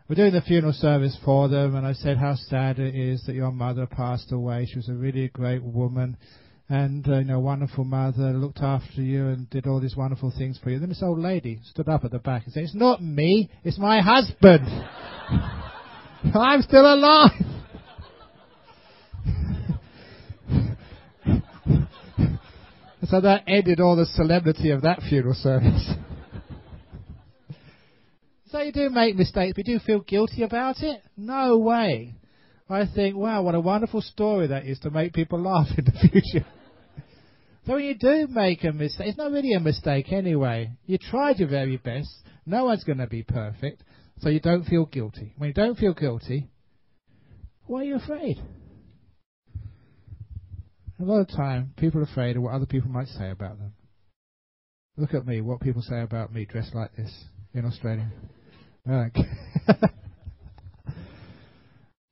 we're 0.08 0.16
doing 0.16 0.32
the 0.32 0.40
funeral 0.40 0.72
service 0.72 1.16
for 1.24 1.48
them. 1.48 1.74
And 1.74 1.86
I 1.86 1.92
said 1.92 2.16
how 2.16 2.34
sad 2.34 2.78
it 2.78 2.94
is 2.94 3.22
that 3.26 3.34
your 3.34 3.52
mother 3.52 3.86
passed 3.86 4.32
away. 4.32 4.66
She 4.66 4.76
was 4.76 4.88
a 4.88 4.94
really 4.94 5.28
great 5.28 5.62
woman. 5.62 6.16
And, 6.68 7.06
uh, 7.08 7.18
you 7.18 7.24
know, 7.24 7.40
wonderful 7.40 7.84
mother, 7.84 8.32
looked 8.32 8.60
after 8.60 9.02
you 9.02 9.26
and 9.28 9.50
did 9.50 9.66
all 9.66 9.80
these 9.80 9.96
wonderful 9.96 10.32
things 10.36 10.58
for 10.62 10.70
you. 10.70 10.78
Then 10.78 10.88
this 10.88 11.02
old 11.02 11.18
lady 11.18 11.60
stood 11.64 11.88
up 11.88 12.04
at 12.04 12.12
the 12.12 12.18
back 12.18 12.44
and 12.44 12.52
said, 12.52 12.62
it's 12.62 12.74
not 12.74 13.02
me, 13.02 13.50
it's 13.64 13.78
my 13.78 14.00
husband. 14.00 14.66
I'm 16.34 16.62
still 16.62 16.94
alive. 16.94 17.59
So 23.08 23.20
that 23.20 23.44
ended 23.46 23.80
all 23.80 23.96
the 23.96 24.06
solemnity 24.06 24.70
of 24.70 24.82
that 24.82 25.00
funeral 25.08 25.34
service. 25.34 25.90
so 28.50 28.60
you 28.60 28.72
do 28.72 28.90
make 28.90 29.16
mistakes, 29.16 29.54
but 29.56 29.66
you 29.66 29.78
do 29.78 29.84
feel 29.84 30.00
guilty 30.00 30.42
about 30.42 30.82
it? 30.82 31.02
No 31.16 31.58
way. 31.58 32.14
I 32.68 32.86
think, 32.86 33.16
wow, 33.16 33.42
what 33.42 33.54
a 33.54 33.60
wonderful 33.60 34.00
story 34.00 34.48
that 34.48 34.66
is 34.66 34.78
to 34.80 34.90
make 34.90 35.12
people 35.12 35.40
laugh 35.42 35.68
in 35.76 35.86
the 35.86 35.92
future. 35.92 36.46
so 37.66 37.74
when 37.74 37.84
you 37.84 37.96
do 37.96 38.28
make 38.28 38.62
a 38.64 38.72
mistake, 38.72 39.08
it's 39.08 39.18
not 39.18 39.32
really 39.32 39.54
a 39.54 39.60
mistake 39.60 40.12
anyway. 40.12 40.70
You 40.86 40.98
tried 40.98 41.38
your 41.38 41.48
very 41.48 41.78
best. 41.78 42.10
No 42.46 42.66
one's 42.66 42.84
going 42.84 42.98
to 42.98 43.06
be 43.06 43.22
perfect. 43.22 43.82
So 44.20 44.28
you 44.28 44.40
don't 44.40 44.64
feel 44.64 44.84
guilty. 44.84 45.32
When 45.38 45.48
you 45.48 45.54
don't 45.54 45.78
feel 45.78 45.94
guilty, 45.94 46.48
why 47.66 47.80
are 47.80 47.84
you 47.84 47.96
afraid? 47.96 48.36
A 51.00 51.04
lot 51.04 51.20
of 51.20 51.28
time, 51.28 51.72
people 51.78 52.00
are 52.00 52.04
afraid 52.04 52.36
of 52.36 52.42
what 52.42 52.52
other 52.52 52.66
people 52.66 52.90
might 52.90 53.08
say 53.08 53.30
about 53.30 53.58
them. 53.58 53.72
Look 54.98 55.14
at 55.14 55.26
me, 55.26 55.40
what 55.40 55.60
people 55.60 55.80
say 55.80 56.02
about 56.02 56.30
me 56.30 56.44
dressed 56.44 56.74
like 56.74 56.94
this 56.94 57.10
in 57.54 57.64
Australia. 57.64 58.10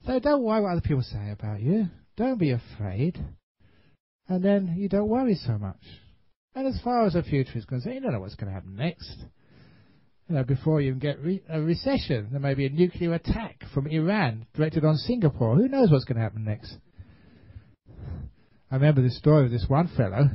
so 0.06 0.18
don't 0.20 0.42
worry 0.42 0.62
what 0.62 0.72
other 0.72 0.80
people 0.80 1.02
say 1.02 1.30
about 1.30 1.60
you. 1.60 1.88
Don't 2.16 2.38
be 2.38 2.52
afraid. 2.52 3.22
And 4.26 4.42
then 4.42 4.74
you 4.78 4.88
don't 4.88 5.08
worry 5.08 5.34
so 5.34 5.58
much. 5.58 5.82
And 6.54 6.66
as 6.66 6.80
far 6.82 7.04
as 7.04 7.12
the 7.12 7.22
future 7.22 7.58
is 7.58 7.66
concerned, 7.66 7.96
you 7.96 8.00
don't 8.00 8.12
know 8.12 8.20
what's 8.20 8.36
going 8.36 8.48
to 8.48 8.54
happen 8.54 8.74
next. 8.74 9.14
You 10.28 10.36
know, 10.36 10.44
before 10.44 10.80
you 10.80 10.94
get 10.94 11.20
re- 11.22 11.42
a 11.48 11.60
recession, 11.60 12.28
there 12.30 12.40
may 12.40 12.54
be 12.54 12.64
a 12.66 12.70
nuclear 12.70 13.12
attack 13.14 13.64
from 13.74 13.86
Iran 13.86 14.46
directed 14.54 14.84
on 14.84 14.96
Singapore. 14.96 15.56
Who 15.56 15.68
knows 15.68 15.90
what's 15.90 16.04
going 16.04 16.16
to 16.16 16.22
happen 16.22 16.44
next? 16.44 16.74
I 18.70 18.74
remember 18.74 19.02
this 19.02 19.18
story 19.18 19.46
of 19.46 19.50
this 19.50 19.64
one 19.66 19.88
fellow. 19.96 20.30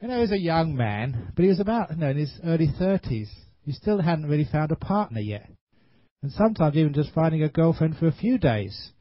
You 0.00 0.08
know, 0.08 0.14
he 0.14 0.20
was 0.20 0.32
a 0.32 0.38
young 0.38 0.74
man, 0.74 1.32
but 1.36 1.42
he 1.42 1.48
was 1.48 1.60
about, 1.60 1.90
you 1.90 1.96
know, 1.96 2.10
in 2.10 2.16
his 2.16 2.32
early 2.44 2.68
30s. 2.80 3.28
He 3.64 3.72
still 3.72 4.00
hadn't 4.00 4.28
really 4.28 4.48
found 4.50 4.72
a 4.72 4.76
partner 4.76 5.20
yet. 5.20 5.48
And 6.22 6.32
sometimes 6.32 6.76
even 6.76 6.94
just 6.94 7.12
finding 7.14 7.42
a 7.42 7.48
girlfriend 7.48 7.98
for 7.98 8.06
a 8.06 8.12
few 8.12 8.38
days. 8.38 8.92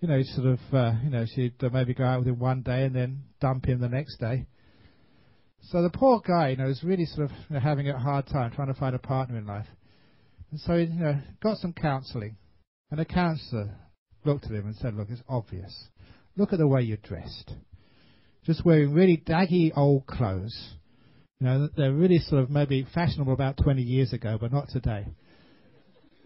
You 0.00 0.08
know, 0.08 0.22
sort 0.22 0.46
of, 0.46 0.58
uh, 0.72 0.92
you 1.02 1.10
know, 1.10 1.24
she'd 1.34 1.54
uh, 1.62 1.70
maybe 1.72 1.94
go 1.94 2.04
out 2.04 2.20
with 2.20 2.28
him 2.28 2.38
one 2.38 2.62
day 2.62 2.84
and 2.84 2.94
then 2.94 3.22
dump 3.40 3.66
him 3.66 3.80
the 3.80 3.88
next 3.88 4.18
day. 4.18 4.46
So 5.70 5.82
the 5.82 5.90
poor 5.90 6.20
guy, 6.20 6.50
you 6.50 6.56
know, 6.56 6.66
was 6.66 6.82
really 6.82 7.06
sort 7.06 7.30
of 7.30 7.36
you 7.48 7.54
know, 7.54 7.60
having 7.60 7.88
a 7.88 7.98
hard 7.98 8.26
time 8.26 8.50
trying 8.50 8.72
to 8.72 8.78
find 8.78 8.94
a 8.94 8.98
partner 8.98 9.38
in 9.38 9.46
life. 9.46 9.66
And 10.50 10.60
so 10.60 10.76
he, 10.76 10.84
you 10.84 11.00
know, 11.00 11.20
got 11.40 11.58
some 11.58 11.72
counselling. 11.72 12.36
And 12.90 13.00
a 13.00 13.04
counsellor 13.04 13.74
looked 14.24 14.44
at 14.44 14.50
him 14.50 14.66
and 14.66 14.76
said, 14.76 14.94
look, 14.94 15.08
it's 15.08 15.22
obvious. 15.28 15.88
Look 16.36 16.52
at 16.52 16.58
the 16.58 16.66
way 16.66 16.82
you're 16.82 16.96
dressed. 16.96 17.52
Just 18.44 18.64
wearing 18.64 18.92
really 18.92 19.22
daggy 19.24 19.70
old 19.76 20.06
clothes. 20.06 20.74
You 21.40 21.46
know, 21.46 21.68
they're 21.76 21.92
really 21.92 22.18
sort 22.18 22.42
of 22.42 22.50
maybe 22.50 22.86
fashionable 22.94 23.32
about 23.32 23.58
20 23.62 23.82
years 23.82 24.12
ago, 24.12 24.38
but 24.40 24.52
not 24.52 24.68
today. 24.68 25.06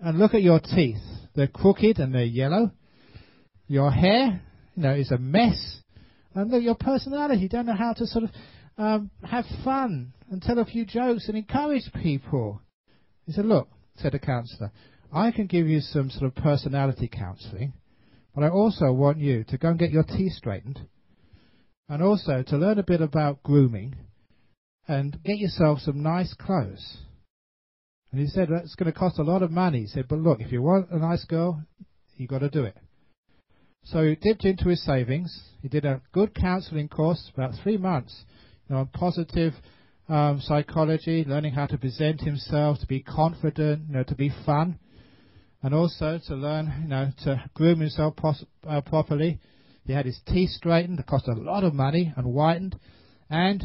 And 0.01 0.19
look 0.19 0.35
at 0.35 0.43
your 0.43 0.61
teeth. 0.61 1.03
They're 1.35 1.47
crooked 1.47 1.99
and 1.99 2.15
they're 2.15 2.25
yellow. 2.25 2.71
Your 3.67 3.91
hair, 3.91 4.41
you 4.75 4.83
know, 4.83 4.95
is 4.95 5.11
a 5.11 5.19
mess. 5.19 5.81
And 6.35 6.51
look, 6.51 6.63
your 6.63 6.75
personality, 6.75 7.41
you 7.41 7.49
don't 7.49 7.67
know 7.67 7.77
how 7.77 7.95
to 7.95 8.07
sort 8.07 8.25
of 8.25 8.31
um, 8.79 9.11
have 9.25 9.47
fun 9.65 10.13
and 10.31 10.43
tell 10.43 10.59
a 10.59 10.65
few 10.65 10.85
jokes 10.85 11.29
and 11.29 11.37
encourage 11.37 11.91
people. 12.03 12.61
He 13.25 13.33
said, 13.33 13.47
look, 13.47 13.69
said 13.97 14.13
the 14.13 14.19
counsellor, 14.19 14.71
I 15.13 15.31
can 15.31 15.47
give 15.47 15.67
you 15.67 15.81
some 15.81 16.11
sort 16.11 16.25
of 16.25 16.35
personality 16.35 17.09
counselling 17.09 17.73
but 18.37 18.45
I 18.45 18.51
also 18.51 18.93
want 18.93 19.19
you 19.19 19.45
to 19.45 19.57
go 19.57 19.69
and 19.69 19.79
get 19.79 19.91
your 19.91 20.03
teeth 20.05 20.35
straightened 20.35 20.79
and 21.89 22.03
also 22.03 22.45
to 22.47 22.57
learn 22.59 22.79
a 22.79 22.83
bit 22.83 23.01
about 23.01 23.43
grooming 23.43 23.97
and 24.87 25.19
get 25.25 25.39
yourself 25.39 25.79
some 25.81 26.03
nice 26.03 26.35
clothes. 26.35 26.99
And 28.13 28.21
he 28.21 28.27
said 28.27 28.49
that's 28.51 28.75
going 28.75 28.93
to 28.93 28.99
cost 28.99 29.19
a 29.19 29.23
lot 29.23 29.43
of 29.43 29.51
money. 29.51 29.81
He 29.81 29.87
said, 29.87 30.07
but 30.07 30.19
look, 30.19 30.41
if 30.41 30.53
you 30.53 30.61
want 30.61 30.91
a 30.91 30.99
nice 30.99 31.25
girl, 31.25 31.63
you've 32.19 32.29
got 32.29 32.41
to 32.41 32.51
do 32.51 32.65
it. 32.65 32.77
So 33.85 34.05
he 34.05 34.17
dipped 34.17 34.45
into 34.45 34.69
his 34.69 34.85
savings. 34.85 35.49
He 35.63 35.69
did 35.69 35.87
a 35.87 36.03
good 36.13 36.35
counselling 36.35 36.89
course, 36.89 37.31
about 37.33 37.53
three 37.63 37.79
months, 37.79 38.25
you 38.69 38.75
know, 38.75 38.81
on 38.81 38.89
positive 38.89 39.55
um, 40.11 40.41
psychology, 40.43 41.25
learning 41.27 41.55
how 41.55 41.67
to 41.67 41.79
present 41.79 42.21
himself, 42.21 42.81
to 42.81 42.87
be 42.87 43.01
confident, 43.01 43.85
you 43.89 43.95
know, 43.95 44.03
to 44.03 44.15
be 44.15 44.31
fun, 44.45 44.79
and 45.63 45.75
also 45.75 46.21
to 46.27 46.35
learn, 46.35 46.73
you 46.83 46.89
know, 46.89 47.11
to 47.25 47.43
groom 47.55 47.81
himself 47.81 48.17
pos- 48.17 48.45
uh, 48.69 48.81
properly. 48.81 49.41
He 49.85 49.93
had 49.93 50.07
his 50.07 50.21
teeth 50.27 50.51
straightened. 50.51 50.99
It 50.99 51.07
cost 51.07 51.29
a 51.29 51.33
lot 51.33 51.65
of 51.65 51.75
money 51.75 52.13
and 52.17 52.27
whitened. 52.27 52.79
And 53.31 53.65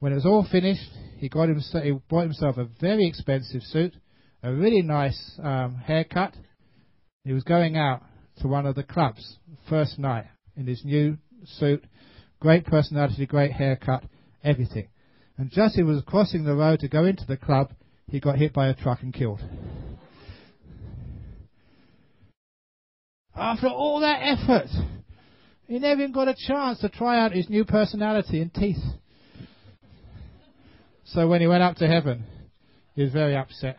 when 0.00 0.12
it 0.12 0.16
was 0.16 0.26
all 0.26 0.46
finished, 0.50 0.90
he 1.16 1.28
got 1.28 1.48
himself, 1.48 1.84
he 1.84 1.92
bought 2.08 2.22
himself 2.22 2.56
a 2.56 2.68
very 2.80 3.06
expensive 3.06 3.62
suit, 3.62 3.94
a 4.42 4.52
really 4.52 4.82
nice 4.82 5.38
um, 5.42 5.76
haircut. 5.76 6.34
He 7.24 7.32
was 7.32 7.44
going 7.44 7.76
out 7.76 8.02
to 8.40 8.48
one 8.48 8.66
of 8.66 8.74
the 8.74 8.84
clubs 8.84 9.36
first 9.68 9.98
night 9.98 10.26
in 10.56 10.66
his 10.66 10.84
new 10.84 11.18
suit, 11.44 11.84
great 12.40 12.64
personality, 12.64 13.26
great 13.26 13.52
haircut, 13.52 14.04
everything. 14.44 14.88
And 15.36 15.50
just 15.50 15.72
as 15.72 15.74
he 15.76 15.82
was 15.82 16.02
crossing 16.06 16.44
the 16.44 16.54
road 16.54 16.80
to 16.80 16.88
go 16.88 17.04
into 17.04 17.24
the 17.26 17.36
club, 17.36 17.72
he 18.10 18.20
got 18.20 18.38
hit 18.38 18.52
by 18.52 18.68
a 18.68 18.74
truck 18.74 19.02
and 19.02 19.12
killed. 19.12 19.40
After 23.38 23.68
all 23.68 24.00
that 24.00 24.18
effort, 24.20 24.68
he 25.68 25.78
never 25.78 26.00
even 26.00 26.12
got 26.12 26.28
a 26.28 26.34
chance 26.34 26.80
to 26.80 26.88
try 26.88 27.20
out 27.20 27.32
his 27.32 27.48
new 27.48 27.64
personality 27.64 28.42
and 28.42 28.52
teeth. 28.52 28.82
So 31.04 31.28
when 31.28 31.40
he 31.40 31.46
went 31.46 31.62
up 31.62 31.76
to 31.76 31.86
heaven, 31.86 32.24
he 32.94 33.02
was 33.02 33.12
very 33.12 33.36
upset. 33.36 33.76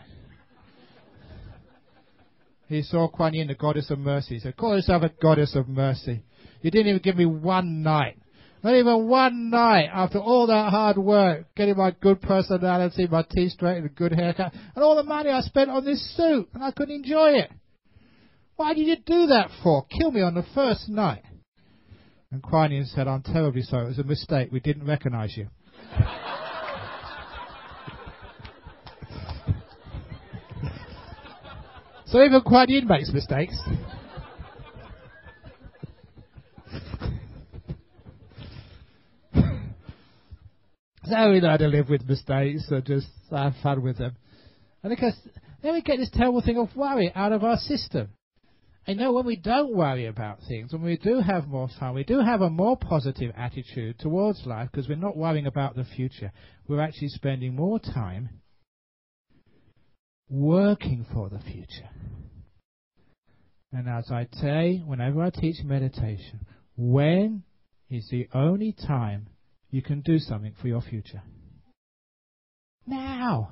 He 2.68 2.84
saw 2.84 3.10
Kuan 3.10 3.34
Yin, 3.34 3.48
the 3.48 3.56
goddess 3.56 3.90
of 3.90 4.00
mercy. 4.00 4.36
He 4.36 4.40
said, 4.40 4.56
Call 4.56 4.76
yourself 4.76 5.04
a 5.04 5.10
goddess 5.10 5.56
of 5.56 5.68
mercy. 5.68 6.24
You 6.62 6.72
didn't 6.72 6.88
even 6.88 7.02
give 7.02 7.18
me 7.18 7.26
one 7.26 7.84
night. 7.84 8.18
Not 8.64 8.76
even 8.76 9.08
one 9.08 9.50
night 9.50 9.90
after 9.92 10.20
all 10.20 10.48
that 10.48 10.70
hard 10.70 10.98
work, 10.98 11.48
getting 11.56 11.78
my 11.78 11.92
good 11.92 12.22
personality, 12.22 13.08
my 13.10 13.24
teeth 13.24 13.54
straight, 13.54 13.78
and 13.78 13.86
a 13.86 13.90
good 13.90 14.12
haircut, 14.12 14.54
and 14.76 14.84
all 14.84 14.96
the 14.96 15.04
money 15.04 15.30
I 15.30 15.42
spent 15.42 15.70
on 15.70 15.84
this 15.84 16.16
suit, 16.16 16.50
and 16.54 16.64
I 16.64 16.72
couldn't 16.72 16.96
enjoy 16.96 17.32
it. 17.32 17.52
Why 18.60 18.74
did 18.74 18.88
you 18.88 18.98
do 18.98 19.28
that 19.28 19.52
for? 19.64 19.86
Kill 19.86 20.12
me 20.12 20.20
on 20.22 20.34
the 20.34 20.44
first 20.54 20.90
night. 20.90 21.24
And 22.30 22.44
Kuan 22.44 22.86
said, 22.94 23.08
I'm 23.08 23.22
terribly 23.22 23.62
sorry. 23.62 23.86
It 23.86 23.88
was 23.88 24.00
a 24.00 24.04
mistake. 24.04 24.50
We 24.52 24.60
didn't 24.60 24.86
recognize 24.86 25.38
you. 25.38 25.48
so 32.06 32.22
even 32.22 32.42
Kuan 32.42 32.68
makes 32.86 33.14
mistakes. 33.14 33.58
so 41.06 41.32
we 41.32 41.40
know 41.40 41.52
how 41.52 41.56
to 41.56 41.68
live 41.68 41.88
with 41.88 42.06
mistakes 42.10 42.66
and 42.70 42.84
just 42.84 43.08
have 43.32 43.54
fun 43.64 43.82
with 43.82 44.00
them. 44.00 44.18
And 44.84 44.90
because 44.90 45.16
then 45.64 45.76
we 45.76 45.82
get 45.82 45.96
this 45.96 46.10
terrible 46.12 46.42
thing 46.42 46.58
of 46.58 46.76
worry 46.76 47.10
out 47.16 47.32
of 47.32 47.46
our 47.46 47.56
system. 47.56 48.10
I 48.90 48.94
know 48.94 49.14
when 49.14 49.28
we 49.28 49.36
don't 49.36 49.76
worry 49.76 50.08
about 50.08 50.40
things, 50.48 50.74
when 50.74 50.82
we 50.82 50.98
do 50.98 51.20
have 51.20 51.48
more 51.48 51.70
fun, 51.80 51.94
we 51.94 52.04
do 52.04 52.22
have 52.22 52.42
a 52.42 52.50
more 52.50 52.76
positive 52.76 53.32
attitude 53.38 54.00
towards 54.00 54.48
life 54.48 54.70
because 54.72 54.90
we're 54.90 54.96
not 54.96 55.16
worrying 55.16 55.46
about 55.46 55.76
the 55.76 55.84
future. 55.84 56.32
We're 56.68 56.82
actually 56.82 57.10
spending 57.10 57.56
more 57.56 57.78
time 57.78 58.42
working 60.28 61.06
for 61.14 61.30
the 61.30 61.38
future. 61.38 61.88
And 63.72 63.88
as 63.88 64.10
I 64.10 64.28
say, 64.34 64.82
whenever 64.84 65.22
I 65.22 65.30
teach 65.30 65.64
meditation, 65.64 66.48
when 66.76 67.44
is 67.92 68.08
the 68.10 68.28
only 68.34 68.72
time 68.74 69.28
you 69.70 69.84
can 69.84 70.02
do 70.02 70.18
something 70.18 70.56
for 70.60 70.68
your 70.68 70.82
future? 70.82 71.22
Now. 72.88 73.52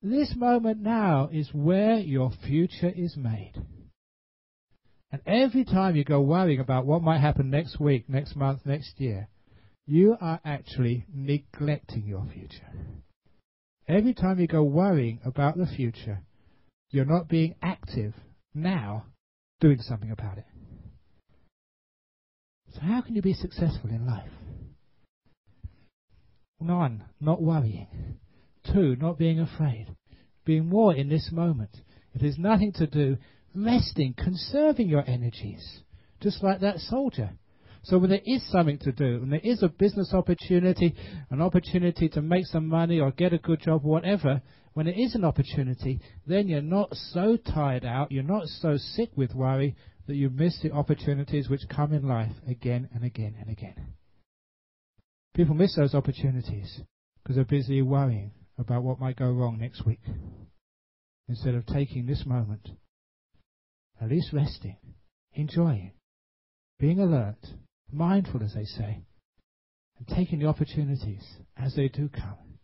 This 0.00 0.32
moment 0.36 0.80
now 0.80 1.28
is 1.32 1.48
where 1.52 1.98
your 1.98 2.30
future 2.46 2.92
is 2.94 3.16
made. 3.16 3.54
And 5.14 5.22
every 5.28 5.64
time 5.64 5.94
you 5.94 6.02
go 6.02 6.20
worrying 6.20 6.58
about 6.58 6.86
what 6.86 7.00
might 7.00 7.20
happen 7.20 7.48
next 7.48 7.78
week, 7.78 8.08
next 8.08 8.34
month, 8.34 8.66
next 8.66 8.98
year, 8.98 9.28
you 9.86 10.16
are 10.20 10.40
actually 10.44 11.06
neglecting 11.14 12.04
your 12.04 12.26
future. 12.34 12.66
Every 13.86 14.12
time 14.12 14.40
you 14.40 14.48
go 14.48 14.64
worrying 14.64 15.20
about 15.24 15.56
the 15.56 15.66
future, 15.66 16.22
you're 16.90 17.04
not 17.04 17.28
being 17.28 17.54
active 17.62 18.14
now, 18.54 19.04
doing 19.60 19.78
something 19.82 20.10
about 20.10 20.38
it. 20.38 20.46
So, 22.72 22.80
how 22.80 23.00
can 23.00 23.14
you 23.14 23.22
be 23.22 23.34
successful 23.34 23.90
in 23.90 24.04
life? 24.04 24.32
One, 26.58 27.04
not 27.20 27.40
worrying. 27.40 28.18
Two, 28.72 28.96
not 28.96 29.16
being 29.16 29.38
afraid. 29.38 29.94
Being 30.44 30.66
more 30.66 30.92
in 30.92 31.08
this 31.08 31.30
moment. 31.30 31.70
It 32.14 32.22
has 32.22 32.36
nothing 32.36 32.72
to 32.72 32.88
do 32.88 33.16
resting, 33.54 34.14
conserving 34.14 34.88
your 34.88 35.08
energies, 35.08 35.80
just 36.20 36.42
like 36.42 36.60
that 36.60 36.78
soldier. 36.78 37.30
So 37.84 37.98
when 37.98 38.10
there 38.10 38.20
is 38.24 38.42
something 38.50 38.78
to 38.78 38.92
do, 38.92 39.20
when 39.20 39.30
there 39.30 39.40
is 39.44 39.62
a 39.62 39.68
business 39.68 40.14
opportunity, 40.14 40.94
an 41.30 41.42
opportunity 41.42 42.08
to 42.10 42.22
make 42.22 42.46
some 42.46 42.66
money 42.66 42.98
or 42.98 43.10
get 43.10 43.34
a 43.34 43.38
good 43.38 43.60
job 43.60 43.82
or 43.84 43.92
whatever, 43.92 44.40
when 44.72 44.86
there 44.86 44.98
is 44.98 45.14
an 45.14 45.24
opportunity, 45.24 46.00
then 46.26 46.48
you're 46.48 46.62
not 46.62 46.94
so 46.94 47.36
tired 47.36 47.84
out, 47.84 48.10
you're 48.10 48.22
not 48.22 48.46
so 48.46 48.76
sick 48.76 49.10
with 49.16 49.34
worry 49.34 49.76
that 50.06 50.16
you 50.16 50.30
miss 50.30 50.58
the 50.62 50.72
opportunities 50.72 51.48
which 51.48 51.60
come 51.68 51.92
in 51.92 52.08
life 52.08 52.32
again 52.48 52.88
and 52.94 53.04
again 53.04 53.36
and 53.38 53.50
again. 53.50 53.94
People 55.34 55.54
miss 55.54 55.76
those 55.76 55.94
opportunities 55.94 56.80
because 57.22 57.36
they're 57.36 57.44
busy 57.44 57.82
worrying 57.82 58.30
about 58.58 58.82
what 58.82 59.00
might 59.00 59.16
go 59.16 59.30
wrong 59.30 59.58
next 59.58 59.84
week 59.84 60.00
instead 61.28 61.54
of 61.54 61.66
taking 61.66 62.06
this 62.06 62.24
moment 62.24 62.68
at 64.00 64.08
least 64.10 64.32
resting, 64.32 64.76
enjoying, 65.34 65.92
being 66.78 67.00
alert, 67.00 67.38
mindful, 67.92 68.42
as 68.42 68.54
they 68.54 68.64
say, 68.64 69.04
and 69.98 70.08
taking 70.08 70.38
the 70.40 70.46
opportunities 70.46 71.24
as 71.56 71.74
they 71.74 71.88
do 71.88 72.08
come. 72.08 72.58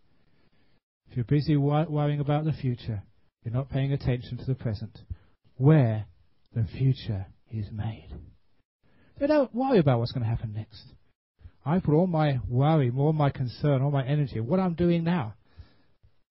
If 1.09 1.17
you're 1.17 1.25
busy 1.25 1.57
worrying 1.57 2.21
about 2.21 2.45
the 2.45 2.53
future, 2.53 3.03
you're 3.43 3.55
not 3.55 3.71
paying 3.71 3.93
attention 3.93 4.39
to 4.39 4.45
the 4.45 4.55
present, 4.55 4.99
where 5.57 6.07
the 6.55 6.67
future 6.77 7.27
is 7.51 7.67
made. 7.73 8.09
So 9.19 9.27
don't 9.27 9.55
worry 9.55 9.79
about 9.79 9.99
what's 9.99 10.13
going 10.13 10.25
to 10.25 10.31
happen 10.31 10.53
next. 10.55 10.83
I 11.65 11.79
put 11.79 11.95
all 11.95 12.07
my 12.07 12.41
worry, 12.49 12.91
all 12.97 13.13
my 13.13 13.31
concern, 13.31 13.83
all 13.83 13.91
my 13.91 14.07
energy, 14.07 14.41
what 14.41 14.61
I'm 14.61 14.75
doing 14.75 15.05
now. 15.05 15.35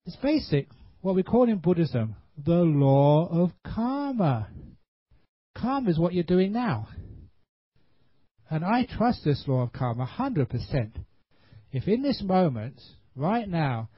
It's 0.05 0.15
basic, 0.15 0.67
what 1.01 1.13
we 1.13 1.23
call 1.23 1.47
in 1.47 1.57
Buddhism, 1.57 2.15
the 2.43 2.61
law 2.61 3.27
of 3.27 3.51
karma. 3.63 4.47
Karma 5.59 5.89
is 5.89 5.99
what 5.99 6.13
you're 6.13 6.23
doing 6.23 6.51
now. 6.51 6.87
And 8.49 8.63
I 8.63 8.85
trust 8.85 9.23
this 9.23 9.43
law 9.47 9.61
of 9.61 9.73
karma 9.73 10.07
100%. 10.17 10.91
If 11.71 11.87
in 11.87 12.01
this 12.01 12.21
moment, 12.23 12.81
right 13.15 13.47
now, 13.47 13.89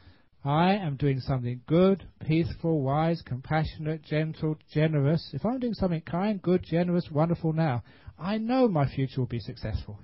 I 0.44 0.74
am 0.74 0.98
doing 0.98 1.20
something 1.20 1.62
good, 1.68 2.04
peaceful, 2.26 2.82
wise, 2.82 3.22
compassionate, 3.26 4.04
gentle, 4.04 4.58
generous, 4.74 5.30
if 5.34 5.46
I'm 5.46 5.60
doing 5.60 5.76
something 5.76 6.02
kind, 6.02 6.42
good, 6.42 6.64
generous, 6.64 7.08
wonderful 7.12 7.54
now, 7.54 7.84
I 8.20 8.38
know 8.38 8.68
my 8.68 8.88
future 8.88 9.22
will 9.22 9.28
be 9.28 9.40
successful. 9.40 10.00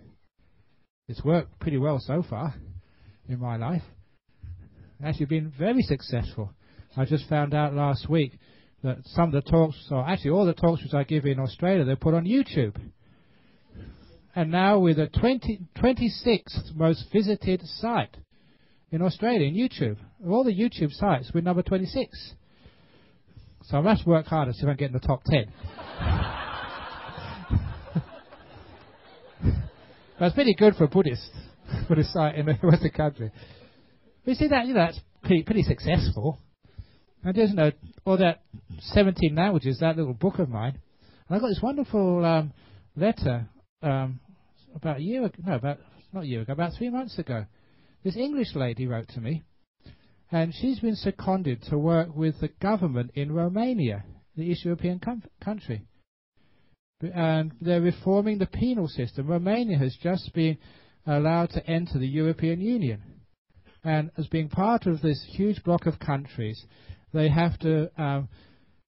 It's 1.07 1.23
worked 1.23 1.59
pretty 1.59 1.77
well 1.77 1.99
so 1.99 2.23
far 2.29 2.53
in 3.27 3.39
my 3.39 3.57
life. 3.57 3.83
Actually 5.03 5.25
been 5.25 5.53
very 5.57 5.81
successful. 5.81 6.53
I 6.95 7.05
just 7.05 7.27
found 7.27 7.53
out 7.53 7.73
last 7.73 8.09
week 8.09 8.33
that 8.87 8.97
some 9.05 9.33
of 9.33 9.43
the 9.43 9.49
talks, 9.49 9.77
or 9.91 10.07
actually 10.07 10.31
all 10.31 10.45
the 10.45 10.53
talks 10.53 10.81
which 10.81 10.93
I 10.93 11.03
give 11.03 11.25
in 11.25 11.39
Australia, 11.39 11.85
they're 11.85 11.95
put 11.95 12.13
on 12.13 12.25
YouTube. 12.25 12.75
And 14.35 14.51
now 14.51 14.79
we're 14.79 14.93
the 14.93 15.07
20, 15.07 15.61
26th 15.77 16.75
most 16.75 17.05
visited 17.11 17.61
site 17.79 18.17
in 18.91 19.01
Australia 19.01 19.47
in 19.47 19.55
YouTube. 19.55 19.97
Of 20.23 20.31
all 20.31 20.43
the 20.43 20.53
YouTube 20.53 20.91
sites, 20.91 21.31
we're 21.33 21.41
number 21.41 21.63
26. 21.63 22.33
So 23.63 23.77
I 23.77 23.81
must 23.81 24.05
work 24.05 24.27
harder 24.27 24.51
if 24.51 24.63
I 24.63 24.67
can 24.67 24.75
get 24.75 24.87
in 24.87 24.93
the 24.93 24.99
top 24.99 25.23
10. 25.25 25.51
That's 30.19 30.33
pretty 30.33 30.55
good 30.55 30.75
for 30.75 30.85
a 30.85 30.87
Buddhist, 30.87 31.29
Buddhist 31.87 32.11
site 32.11 32.35
in 32.35 32.47
the 32.47 32.53
Western 32.63 32.91
country. 32.91 33.31
But 34.25 34.31
you 34.31 34.35
see 34.35 34.47
that, 34.47 34.65
you 34.65 34.73
know, 34.73 34.85
that's 34.85 34.99
pretty, 35.21 35.43
pretty 35.43 35.63
successful. 35.63 36.39
And 37.23 37.35
there's 37.35 37.53
no, 37.53 37.71
all 38.05 38.17
that 38.17 38.41
17 38.79 39.35
languages, 39.35 39.79
that 39.79 39.97
little 39.97 40.13
book 40.13 40.39
of 40.39 40.49
mine. 40.49 40.79
And 41.27 41.37
I 41.37 41.39
got 41.39 41.49
this 41.49 41.59
wonderful 41.61 42.23
um, 42.23 42.53
letter 42.95 43.49
um, 43.81 44.19
about 44.75 44.97
a 44.97 45.01
year 45.01 45.25
ago, 45.25 45.35
no, 45.45 45.55
about, 45.55 45.79
not 46.13 46.23
a 46.23 46.27
year 46.27 46.41
ago, 46.41 46.53
about 46.53 46.73
three 46.77 46.89
months 46.89 47.17
ago. 47.17 47.45
This 48.03 48.15
English 48.15 48.55
lady 48.55 48.87
wrote 48.87 49.09
to 49.09 49.21
me, 49.21 49.43
and 50.31 50.53
she's 50.53 50.79
been 50.79 50.95
seconded 50.95 51.63
to 51.63 51.77
work 51.77 52.15
with 52.15 52.39
the 52.39 52.49
government 52.61 53.11
in 53.15 53.31
Romania, 53.31 54.03
the 54.35 54.43
East 54.43 54.65
European 54.65 54.99
com- 54.99 55.23
country. 55.43 55.83
and 57.01 57.51
they're 57.61 57.81
reforming 57.81 58.37
the 58.37 58.45
penal 58.45 58.87
system. 58.87 59.27
Romania 59.27 59.77
has 59.77 59.95
just 60.01 60.33
been 60.33 60.57
allowed 61.05 61.49
to 61.51 61.65
enter 61.69 61.99
the 61.99 62.07
European 62.07 62.59
Union. 62.59 63.01
And 63.83 64.11
as 64.17 64.27
being 64.27 64.49
part 64.49 64.85
of 64.85 65.01
this 65.01 65.23
huge 65.29 65.63
block 65.63 65.85
of 65.85 65.99
countries, 65.99 66.65
they 67.17 67.29
have 67.29 67.57
to, 67.59 67.89
um, 67.99 68.29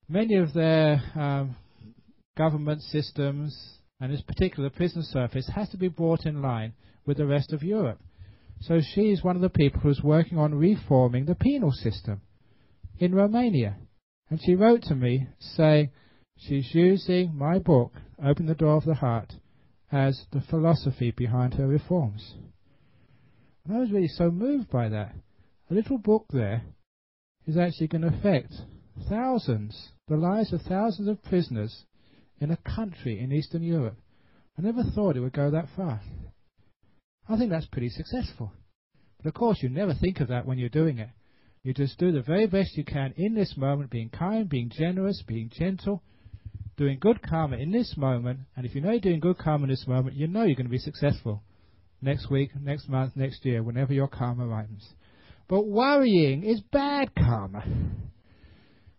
many 0.08 0.36
of 0.36 0.54
their 0.54 1.02
um, 1.16 1.56
government 2.38 2.82
systems, 2.84 3.80
and 4.00 4.14
in 4.14 4.22
particular 4.22 4.70
the 4.70 4.76
prison 4.76 5.02
service, 5.02 5.50
has 5.56 5.68
to 5.70 5.78
be 5.78 5.88
brought 5.88 6.28
in 6.28 6.40
line 6.40 6.74
with 7.08 7.18
the 7.18 7.26
rest 7.26 7.52
of 7.52 7.64
Europe. 7.64 8.00
So 8.62 8.82
she 8.94 9.10
is 9.10 9.24
one 9.24 9.36
of 9.36 9.42
the 9.42 9.50
people 9.50 9.80
who's 9.82 10.04
working 10.04 10.38
on 10.38 10.54
reforming 10.54 11.26
the 11.26 11.34
penal 11.34 11.72
system 11.72 12.22
in 13.00 13.16
Romania. 13.16 13.78
And 14.30 14.40
she 14.40 14.54
wrote 14.54 14.84
to 14.84 14.96
me 14.96 15.28
saying 15.40 15.90
she's 16.38 16.70
using 16.76 17.36
my 17.36 17.58
book, 17.58 17.94
Open 18.24 18.46
the 18.46 18.54
Door 18.54 18.78
of 18.78 18.86
the 18.86 18.94
Heart, 18.94 19.34
as 19.92 20.26
the 20.32 20.42
philosophy 20.42 21.10
behind 21.10 21.56
her 21.56 21.66
reforms. 21.66 22.36
And 23.66 23.76
I 23.76 23.80
was 23.80 23.92
really 23.92 24.08
so 24.08 24.30
moved 24.30 24.70
by 24.70 24.88
that. 24.90 25.16
A 25.72 25.74
little 25.74 25.98
book 25.98 26.26
there 26.30 26.62
is 27.48 27.58
actually 27.58 27.88
going 27.88 28.02
to 28.02 28.18
affect 28.18 28.54
thousands, 29.10 29.90
the 30.08 30.18
lives 30.18 30.54
of 30.54 30.62
thousands 30.62 31.08
of 31.08 31.24
prisoners 31.24 31.86
in 32.40 32.52
a 32.52 32.58
country 32.58 33.20
in 33.20 33.32
Eastern 33.32 33.64
Europe. 33.64 33.98
I 34.58 34.62
never 34.62 34.84
thought 34.84 35.16
it 35.16 35.22
would 35.22 35.34
go 35.34 35.52
that 35.52 35.68
far. 35.76 36.02
I 37.28 37.38
think 37.38 37.50
that's 37.50 37.68
pretty 37.68 37.90
successful. 37.90 38.52
But 39.18 39.30
of 39.30 39.34
course, 39.34 39.60
you 39.62 39.70
never 39.70 39.94
think 39.94 40.20
of 40.20 40.30
that 40.30 40.46
when 40.46 40.58
you're 40.58 40.70
doing 40.70 40.98
it. 41.00 41.10
You 41.64 41.74
just 41.74 42.00
do 42.00 42.12
the 42.12 42.22
very 42.22 42.48
best 42.48 42.78
you 42.78 42.86
can 42.86 43.14
in 43.18 43.36
this 43.36 43.56
moment, 43.58 43.92
being 43.92 44.10
kind, 44.10 44.48
being 44.48 44.70
generous, 44.70 45.22
being 45.28 45.52
gentle, 45.54 46.02
doing 46.78 46.98
good 47.00 47.22
karma 47.22 47.58
in 47.58 47.72
this 47.72 47.96
moment. 47.98 48.40
And 48.56 48.66
if 48.66 48.74
you 48.74 48.82
know 48.82 48.92
you're 48.92 49.02
doing 49.02 49.20
good 49.20 49.38
karma 49.38 49.64
in 49.64 49.70
this 49.70 49.86
moment, 49.86 50.16
you 50.16 50.28
know 50.28 50.44
you're 50.44 50.56
going 50.56 50.68
to 50.68 50.72
be 50.72 50.78
successful 50.78 51.44
next 52.02 52.32
week, 52.32 52.52
next 52.60 52.88
month, 52.88 53.16
next 53.16 53.46
year, 53.46 53.62
whenever 53.62 53.94
your 53.94 54.08
karma 54.08 54.48
ripens. 54.48 54.88
But 55.50 55.66
worrying 55.66 56.44
is 56.44 56.62
bad 56.62 57.14
karma. 57.16 57.64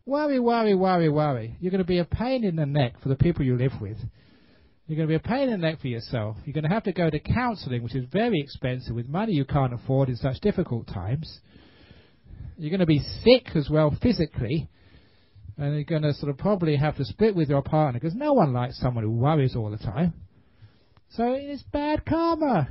Worry, 0.04 0.40
worry, 0.40 0.74
worry, 0.74 1.08
worry. 1.08 1.56
You're 1.60 1.70
going 1.70 1.78
to 1.78 1.86
be 1.86 2.00
a 2.00 2.04
pain 2.04 2.42
in 2.42 2.56
the 2.56 2.66
neck 2.66 3.00
for 3.00 3.08
the 3.08 3.14
people 3.14 3.44
you 3.44 3.56
live 3.56 3.72
with. 3.80 3.96
You're 4.86 4.96
going 4.96 5.08
to 5.08 5.12
be 5.12 5.24
a 5.24 5.28
pain 5.28 5.48
in 5.48 5.52
the 5.52 5.66
neck 5.68 5.80
for 5.80 5.86
yourself. 5.86 6.36
You're 6.44 6.54
going 6.54 6.68
to 6.68 6.74
have 6.74 6.82
to 6.84 6.92
go 6.92 7.08
to 7.08 7.20
counselling, 7.20 7.84
which 7.84 7.94
is 7.94 8.04
very 8.12 8.40
expensive 8.40 8.96
with 8.96 9.08
money 9.08 9.32
you 9.32 9.44
can't 9.44 9.72
afford 9.72 10.08
in 10.08 10.16
such 10.16 10.40
difficult 10.40 10.88
times. 10.88 11.38
You're 12.58 12.70
going 12.70 12.80
to 12.80 12.86
be 12.86 12.98
sick 13.22 13.54
as 13.54 13.70
well 13.70 13.96
physically. 14.02 14.68
And 15.56 15.74
you're 15.74 15.84
going 15.84 16.02
to 16.02 16.14
sort 16.14 16.30
of 16.30 16.38
probably 16.38 16.74
have 16.74 16.96
to 16.96 17.04
split 17.04 17.36
with 17.36 17.48
your 17.48 17.62
partner 17.62 18.00
because 18.00 18.16
no 18.16 18.32
one 18.32 18.52
likes 18.52 18.80
someone 18.80 19.04
who 19.04 19.12
worries 19.12 19.54
all 19.54 19.70
the 19.70 19.78
time. 19.78 20.14
So 21.10 21.32
it's 21.32 21.62
bad 21.62 22.04
karma. 22.04 22.68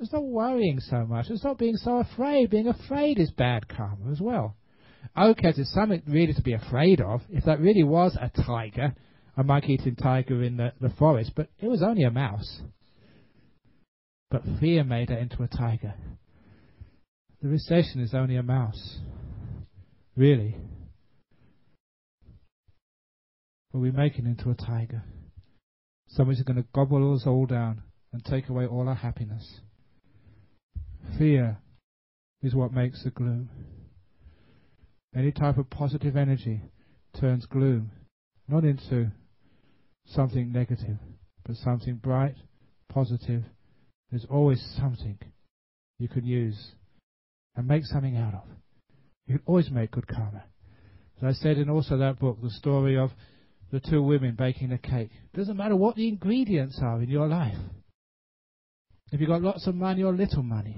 It's 0.00 0.12
not 0.12 0.24
worrying 0.24 0.80
so 0.80 1.06
much. 1.06 1.26
It's 1.30 1.44
not 1.44 1.58
being 1.58 1.76
so 1.76 1.98
afraid. 1.98 2.50
Being 2.50 2.68
afraid 2.68 3.18
is 3.18 3.30
bad 3.30 3.68
karma 3.68 4.10
as 4.10 4.20
well. 4.20 4.56
Okay, 5.16 5.52
there's 5.54 5.72
something 5.72 6.02
really 6.06 6.34
to 6.34 6.42
be 6.42 6.54
afraid 6.54 7.00
of. 7.00 7.20
If 7.30 7.44
that 7.44 7.60
really 7.60 7.84
was 7.84 8.16
a 8.20 8.30
tiger, 8.42 8.94
a 9.36 9.44
monkey-eating 9.44 9.96
tiger 9.96 10.42
in 10.42 10.56
the, 10.56 10.72
the 10.80 10.90
forest, 10.90 11.32
but 11.36 11.48
it 11.60 11.68
was 11.68 11.82
only 11.82 12.02
a 12.02 12.10
mouse. 12.10 12.60
But 14.30 14.42
fear 14.58 14.82
made 14.82 15.10
it 15.10 15.18
into 15.18 15.42
a 15.42 15.48
tiger. 15.48 15.94
The 17.40 17.48
recession 17.48 18.00
is 18.00 18.14
only 18.14 18.36
a 18.36 18.42
mouse. 18.42 18.98
Really. 20.16 20.56
But 23.72 23.80
we 23.80 23.90
make 23.90 24.18
it 24.18 24.24
into 24.24 24.50
a 24.50 24.54
tiger. 24.54 25.02
Somebody's 26.08 26.42
going 26.42 26.56
to 26.56 26.68
gobble 26.74 27.14
us 27.14 27.24
all 27.26 27.46
down 27.46 27.82
and 28.12 28.24
take 28.24 28.48
away 28.48 28.66
all 28.66 28.88
our 28.88 28.94
happiness. 28.94 29.60
Fear 31.18 31.58
is 32.42 32.54
what 32.54 32.72
makes 32.72 33.02
the 33.04 33.10
gloom. 33.10 33.48
Any 35.16 35.32
type 35.32 35.58
of 35.58 35.70
positive 35.70 36.16
energy 36.16 36.60
turns 37.18 37.46
gloom 37.46 37.90
not 38.48 38.64
into 38.64 39.10
something 40.06 40.52
negative, 40.52 40.98
but 41.46 41.56
something 41.56 41.96
bright, 41.96 42.34
positive. 42.88 43.42
There's 44.10 44.26
always 44.30 44.62
something 44.76 45.18
you 45.98 46.08
can 46.08 46.24
use 46.24 46.72
and 47.56 47.66
make 47.66 47.84
something 47.84 48.16
out 48.16 48.34
of. 48.34 48.44
You 49.26 49.38
can 49.38 49.46
always 49.46 49.70
make 49.70 49.92
good 49.92 50.06
karma. 50.06 50.44
As 51.18 51.36
I 51.36 51.40
said 51.40 51.58
in 51.58 51.70
also 51.70 51.96
that 51.98 52.18
book, 52.18 52.38
the 52.42 52.50
story 52.50 52.98
of 52.98 53.10
the 53.72 53.80
two 53.80 54.02
women 54.02 54.34
baking 54.36 54.72
a 54.72 54.78
cake. 54.78 55.10
Doesn't 55.34 55.56
matter 55.56 55.76
what 55.76 55.96
the 55.96 56.08
ingredients 56.08 56.78
are 56.82 57.00
in 57.02 57.08
your 57.08 57.26
life. 57.26 57.56
If 59.12 59.20
you've 59.20 59.28
got 59.28 59.42
lots 59.42 59.66
of 59.66 59.74
money 59.74 60.02
or 60.02 60.12
little 60.12 60.42
money, 60.42 60.76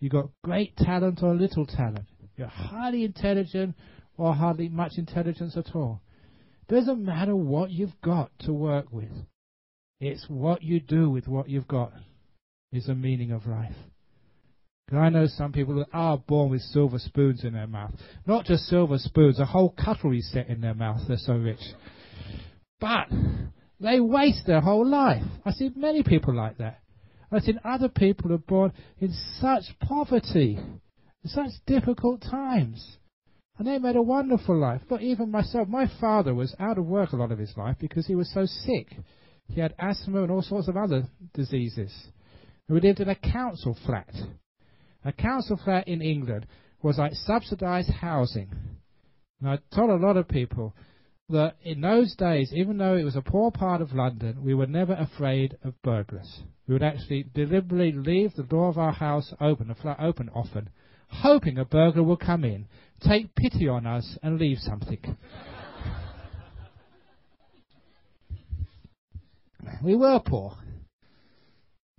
you've 0.00 0.12
got 0.12 0.30
great 0.42 0.76
talent 0.76 1.20
or 1.22 1.34
little 1.34 1.66
talent, 1.66 2.06
you're 2.36 2.48
highly 2.48 3.04
intelligent 3.04 3.74
or 4.16 4.34
hardly 4.34 4.68
much 4.68 4.92
intelligence 4.96 5.56
at 5.56 5.74
all. 5.74 6.02
Doesn't 6.68 7.04
matter 7.04 7.36
what 7.36 7.70
you've 7.70 8.00
got 8.02 8.30
to 8.40 8.52
work 8.52 8.92
with. 8.92 9.10
It's 10.00 10.26
what 10.28 10.62
you 10.62 10.80
do 10.80 11.08
with 11.08 11.28
what 11.28 11.48
you've 11.48 11.68
got 11.68 11.92
is 12.72 12.86
the 12.86 12.94
meaning 12.94 13.30
of 13.30 13.46
life. 13.46 13.76
I 14.92 15.08
know 15.08 15.26
some 15.26 15.52
people 15.52 15.76
that 15.76 15.88
are 15.92 16.16
born 16.16 16.50
with 16.50 16.60
silver 16.60 16.98
spoons 16.98 17.42
in 17.44 17.54
their 17.54 17.66
mouth. 17.66 17.92
Not 18.24 18.44
just 18.44 18.64
silver 18.66 18.98
spoons, 18.98 19.40
a 19.40 19.44
whole 19.44 19.70
cutlery 19.70 20.20
set 20.20 20.48
in 20.48 20.60
their 20.60 20.74
mouth. 20.74 21.00
They're 21.08 21.16
so 21.16 21.34
rich. 21.34 21.60
But 22.78 23.08
they 23.80 23.98
waste 23.98 24.46
their 24.46 24.60
whole 24.60 24.86
life. 24.86 25.24
I 25.44 25.50
see 25.50 25.72
many 25.74 26.04
people 26.04 26.36
like 26.36 26.58
that. 26.58 26.80
Seen 27.42 27.60
other 27.64 27.88
people 27.88 28.36
born 28.38 28.72
in 28.98 29.12
such 29.40 29.64
poverty, 29.80 30.58
in 30.58 31.30
such 31.30 31.50
difficult 31.66 32.22
times. 32.22 32.96
And 33.58 33.66
they 33.66 33.78
made 33.78 33.96
a 33.96 34.02
wonderful 34.02 34.58
life. 34.58 34.82
But 34.88 35.02
even 35.02 35.30
myself, 35.30 35.68
my 35.68 35.86
father 36.00 36.34
was 36.34 36.54
out 36.58 36.78
of 36.78 36.86
work 36.86 37.12
a 37.12 37.16
lot 37.16 37.32
of 37.32 37.38
his 37.38 37.54
life 37.56 37.76
because 37.78 38.06
he 38.06 38.14
was 38.14 38.32
so 38.32 38.44
sick. 38.46 38.96
He 39.48 39.60
had 39.60 39.74
asthma 39.78 40.22
and 40.22 40.30
all 40.30 40.42
sorts 40.42 40.68
of 40.68 40.76
other 40.76 41.08
diseases. 41.34 41.92
We 42.68 42.80
lived 42.80 43.00
in 43.00 43.08
a 43.08 43.14
council 43.14 43.76
flat. 43.86 44.12
A 45.04 45.12
council 45.12 45.58
flat 45.64 45.88
in 45.88 46.02
England 46.02 46.46
was 46.82 46.98
like 46.98 47.12
subsidized 47.14 47.90
housing. 47.90 48.50
And 49.40 49.50
I 49.50 49.58
told 49.74 49.90
a 49.90 50.06
lot 50.06 50.16
of 50.16 50.28
people 50.28 50.74
that 51.28 51.56
in 51.62 51.80
those 51.80 52.14
days, 52.14 52.52
even 52.54 52.78
though 52.78 52.96
it 52.96 53.02
was 53.02 53.16
a 53.16 53.22
poor 53.22 53.50
part 53.50 53.80
of 53.80 53.92
London, 53.92 54.44
we 54.44 54.54
were 54.54 54.66
never 54.66 54.92
afraid 54.92 55.58
of 55.64 55.80
burglars. 55.82 56.42
We 56.68 56.74
would 56.74 56.84
actually 56.84 57.26
deliberately 57.34 57.92
leave 57.92 58.34
the 58.34 58.44
door 58.44 58.68
of 58.68 58.78
our 58.78 58.92
house 58.92 59.34
open, 59.40 59.68
the 59.68 59.74
flat 59.74 59.98
open 60.00 60.28
often, 60.34 60.70
hoping 61.08 61.58
a 61.58 61.64
burglar 61.64 62.04
would 62.04 62.20
come 62.20 62.44
in, 62.44 62.66
take 63.00 63.34
pity 63.34 63.66
on 63.68 63.86
us, 63.86 64.16
and 64.22 64.38
leave 64.38 64.58
something. 64.58 65.00
we 69.82 69.96
were 69.96 70.20
poor. 70.24 70.56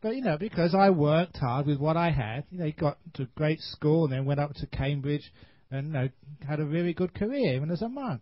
But, 0.01 0.15
you 0.15 0.21
know, 0.21 0.37
because 0.37 0.73
I 0.73 0.91
worked 0.91 1.37
hard 1.37 1.65
with 1.65 1.79
what 1.79 1.97
I 1.97 2.11
had, 2.11 2.45
you 2.49 2.59
know, 2.59 2.71
got 2.77 2.97
to 3.15 3.25
great 3.35 3.59
school 3.59 4.05
and 4.05 4.13
then 4.13 4.25
went 4.25 4.39
up 4.39 4.53
to 4.55 4.67
Cambridge 4.67 5.33
and, 5.69 5.87
you 5.87 5.93
know, 5.93 6.09
had 6.47 6.61
a 6.61 6.65
really 6.65 6.93
good 6.93 7.13
career, 7.13 7.55
even 7.55 7.71
as 7.71 7.81
a 7.81 7.89
monk. 7.89 8.21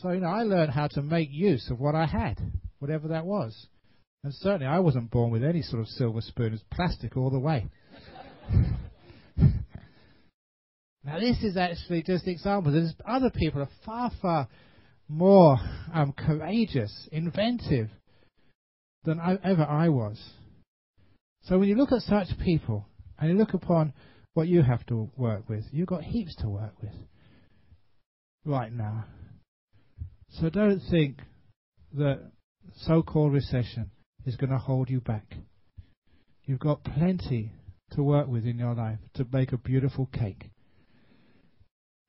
So, 0.00 0.10
you 0.10 0.20
know, 0.20 0.28
I 0.28 0.42
learned 0.42 0.72
how 0.72 0.88
to 0.88 1.02
make 1.02 1.28
use 1.30 1.68
of 1.70 1.78
what 1.78 1.94
I 1.94 2.06
had, 2.06 2.38
whatever 2.78 3.08
that 3.08 3.26
was. 3.26 3.66
And 4.24 4.32
certainly 4.34 4.66
I 4.66 4.78
wasn't 4.78 5.10
born 5.10 5.30
with 5.30 5.44
any 5.44 5.62
sort 5.62 5.82
of 5.82 5.88
silver 5.88 6.20
spoon. 6.20 6.54
It's 6.54 6.62
plastic 6.72 7.16
all 7.16 7.30
the 7.30 7.38
way. 7.38 7.68
now, 11.04 11.18
this 11.18 11.42
is 11.42 11.56
actually 11.56 12.02
just 12.02 12.26
examples. 12.26 12.74
There's 12.74 12.94
other 13.06 13.30
people 13.30 13.62
are 13.62 13.68
far, 13.84 14.10
far 14.20 14.48
more 15.08 15.58
um, 15.92 16.12
courageous, 16.12 17.08
inventive 17.10 17.88
than 19.04 19.18
I, 19.20 19.38
ever 19.44 19.64
I 19.64 19.88
was. 19.88 20.20
So 21.44 21.58
when 21.58 21.68
you 21.68 21.74
look 21.74 21.92
at 21.92 22.02
such 22.02 22.28
people 22.44 22.86
and 23.18 23.30
you 23.30 23.36
look 23.36 23.54
upon 23.54 23.92
what 24.34 24.48
you 24.48 24.62
have 24.62 24.86
to 24.86 25.10
work 25.16 25.48
with, 25.48 25.64
you've 25.72 25.88
got 25.88 26.04
heaps 26.04 26.36
to 26.36 26.48
work 26.48 26.74
with 26.80 26.94
right 28.44 28.72
now. 28.72 29.04
So 30.40 30.48
don't 30.48 30.80
think 30.90 31.18
that 31.94 32.30
so-called 32.76 33.32
recession 33.32 33.90
is 34.24 34.36
going 34.36 34.50
to 34.50 34.58
hold 34.58 34.88
you 34.88 35.00
back. 35.00 35.34
You've 36.44 36.58
got 36.58 36.84
plenty 36.84 37.52
to 37.92 38.02
work 38.02 38.28
with 38.28 38.46
in 38.46 38.58
your 38.58 38.74
life 38.74 38.98
to 39.14 39.26
make 39.30 39.52
a 39.52 39.58
beautiful 39.58 40.06
cake. 40.06 40.50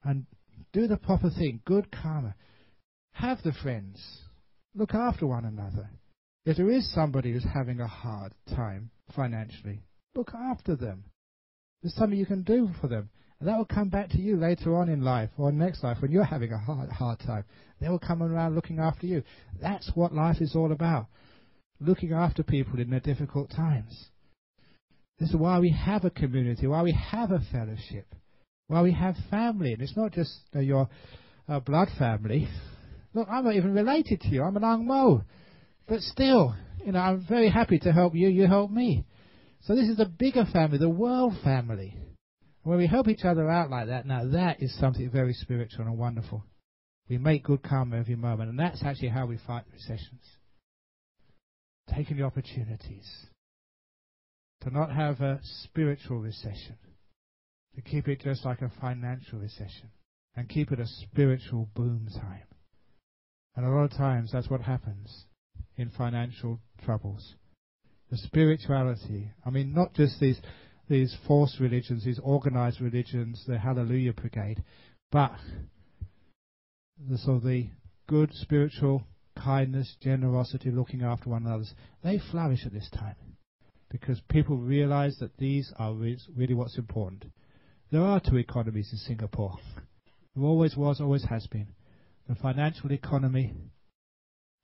And 0.03 0.25
do 0.71 0.87
the 0.87 0.97
proper 0.97 1.29
thing, 1.29 1.61
good 1.65 1.91
karma. 1.91 2.35
Have 3.13 3.39
the 3.43 3.51
friends. 3.51 4.01
Look 4.73 4.93
after 4.93 5.27
one 5.27 5.45
another. 5.45 5.89
If 6.45 6.57
there 6.57 6.69
is 6.69 6.91
somebody 6.93 7.33
who's 7.33 7.45
having 7.53 7.79
a 7.79 7.87
hard 7.87 8.33
time 8.55 8.89
financially, 9.15 9.83
look 10.15 10.31
after 10.33 10.75
them. 10.75 11.05
There's 11.81 11.95
something 11.95 12.17
you 12.17 12.25
can 12.25 12.43
do 12.43 12.69
for 12.79 12.87
them. 12.87 13.09
And 13.39 13.49
that 13.49 13.57
will 13.57 13.65
come 13.65 13.89
back 13.89 14.09
to 14.09 14.21
you 14.21 14.37
later 14.37 14.75
on 14.75 14.89
in 14.89 15.01
life 15.01 15.29
or 15.37 15.51
next 15.51 15.83
life 15.83 15.97
when 15.99 16.11
you're 16.11 16.23
having 16.23 16.53
a 16.53 16.57
hard, 16.57 16.89
hard 16.89 17.19
time. 17.19 17.43
They 17.81 17.89
will 17.89 17.99
come 17.99 18.23
around 18.23 18.55
looking 18.55 18.79
after 18.79 19.05
you. 19.05 19.23
That's 19.61 19.91
what 19.95 20.13
life 20.13 20.37
is 20.39 20.55
all 20.55 20.71
about. 20.71 21.07
Looking 21.79 22.13
after 22.13 22.43
people 22.43 22.79
in 22.79 22.89
their 22.89 23.01
difficult 23.01 23.51
times. 23.51 24.07
This 25.19 25.29
is 25.29 25.35
why 25.35 25.59
we 25.59 25.71
have 25.71 26.05
a 26.05 26.09
community, 26.09 26.67
why 26.67 26.81
we 26.81 26.93
have 26.93 27.31
a 27.31 27.41
fellowship, 27.51 28.07
why 28.67 28.81
we 28.81 28.93
have 28.93 29.15
family. 29.29 29.73
And 29.73 29.81
it's 29.81 29.97
not 29.97 30.13
just 30.13 30.33
your 30.53 30.89
uh, 31.47 31.59
blood 31.59 31.89
family. 31.99 32.47
Look, 33.13 33.27
I'm 33.29 33.43
not 33.43 33.55
even 33.55 33.73
related 33.73 34.21
to 34.21 34.27
you. 34.29 34.43
I'm 34.43 34.57
an 34.57 34.63
Ang 34.63 34.87
Mo. 34.87 35.23
But 35.87 35.99
still, 35.99 36.55
you 36.85 36.93
know, 36.93 36.99
I'm 36.99 37.25
very 37.27 37.49
happy 37.49 37.79
to 37.79 37.91
help 37.91 38.15
you. 38.15 38.29
You 38.29 38.47
help 38.47 38.71
me. 38.71 39.05
So 39.61 39.75
this 39.75 39.87
is 39.87 39.97
the 39.97 40.05
bigger 40.05 40.45
family, 40.51 40.77
the 40.77 40.89
world 40.89 41.33
family. 41.43 41.95
When 42.63 42.77
we 42.77 42.87
help 42.87 43.09
each 43.09 43.25
other 43.25 43.49
out 43.49 43.69
like 43.69 43.87
that, 43.87 44.05
now 44.05 44.25
that 44.25 44.61
is 44.61 44.77
something 44.79 45.09
very 45.09 45.33
spiritual 45.33 45.85
and 45.85 45.97
wonderful. 45.97 46.45
We 47.09 47.17
make 47.17 47.43
good 47.43 47.61
karma 47.61 47.97
every 47.97 48.15
moment, 48.15 48.49
and 48.49 48.59
that's 48.59 48.83
actually 48.83 49.09
how 49.09 49.25
we 49.25 49.37
fight 49.45 49.63
recessions. 49.71 50.23
Taking 51.93 52.17
the 52.17 52.23
opportunities 52.23 53.07
to 54.61 54.69
not 54.69 54.91
have 54.91 55.19
a 55.19 55.41
spiritual 55.63 56.19
recession, 56.19 56.77
to 57.75 57.81
keep 57.81 58.07
it 58.07 58.21
just 58.21 58.45
like 58.45 58.61
a 58.61 58.71
financial 58.79 59.39
recession, 59.39 59.89
and 60.37 60.47
keep 60.47 60.71
it 60.71 60.79
a 60.79 60.87
spiritual 60.87 61.67
boom 61.75 62.07
time. 62.13 62.47
And 63.57 63.65
a 63.65 63.69
lot 63.69 63.83
of 63.83 63.91
times 63.91 64.31
that's 64.31 64.49
what 64.49 64.61
happens 64.61 65.25
in 65.75 65.89
financial 65.89 66.61
troubles. 66.85 67.35
The 68.09 68.17
spirituality, 68.17 69.31
I 69.45 69.49
mean, 69.49 69.73
not 69.73 69.93
just 69.93 70.19
these, 70.21 70.39
these 70.93 71.17
false 71.27 71.57
religions, 71.59 72.05
these 72.05 72.19
organized 72.23 72.79
religions, 72.79 73.43
the 73.47 73.57
Hallelujah 73.57 74.13
Brigade, 74.13 74.63
but 75.11 75.33
the 77.09 77.17
the 77.43 77.69
good 78.07 78.29
spiritual 78.33 79.03
kindness, 79.35 79.95
generosity, 80.01 80.69
looking 80.69 81.01
after 81.01 81.31
one 81.31 81.47
another, 81.47 81.63
they 82.03 82.19
flourish 82.29 82.67
at 82.67 82.73
this 82.73 82.91
time 82.91 83.15
because 83.89 84.21
people 84.29 84.57
realize 84.57 85.17
that 85.19 85.35
these 85.37 85.73
are 85.79 85.95
really 85.95 86.53
what's 86.53 86.77
important. 86.77 87.25
There 87.91 88.03
are 88.03 88.19
two 88.19 88.37
economies 88.37 88.89
in 88.91 88.99
Singapore. 88.99 89.57
There 90.35 90.45
always 90.45 90.77
was, 90.77 91.01
always 91.01 91.25
has 91.25 91.47
been. 91.47 91.69
The 92.29 92.35
financial 92.35 92.91
economy 92.91 93.55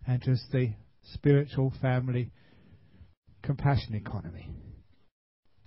and 0.05 0.21
just 0.21 0.51
the 0.51 0.73
spiritual, 1.13 1.73
family, 1.81 2.31
compassion 3.41 3.95
economy. 3.95 4.47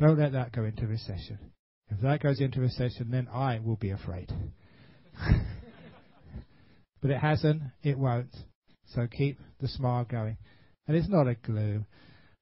Don't 0.02 0.18
let 0.18 0.32
that 0.32 0.50
go 0.50 0.64
into 0.64 0.88
recession. 0.88 1.38
If 1.88 2.00
that 2.00 2.20
goes 2.20 2.40
into 2.40 2.60
recession, 2.60 3.12
then 3.12 3.28
I 3.32 3.60
will 3.64 3.76
be 3.76 3.90
afraid. 3.90 4.32
but 7.00 7.12
it 7.12 7.18
hasn't, 7.18 7.62
it 7.84 7.96
won't. 7.96 8.34
So 8.96 9.06
keep 9.06 9.38
the 9.60 9.68
smile 9.68 10.04
going. 10.04 10.38
And 10.88 10.96
it's 10.96 11.08
not 11.08 11.28
a 11.28 11.36
gloom. 11.36 11.86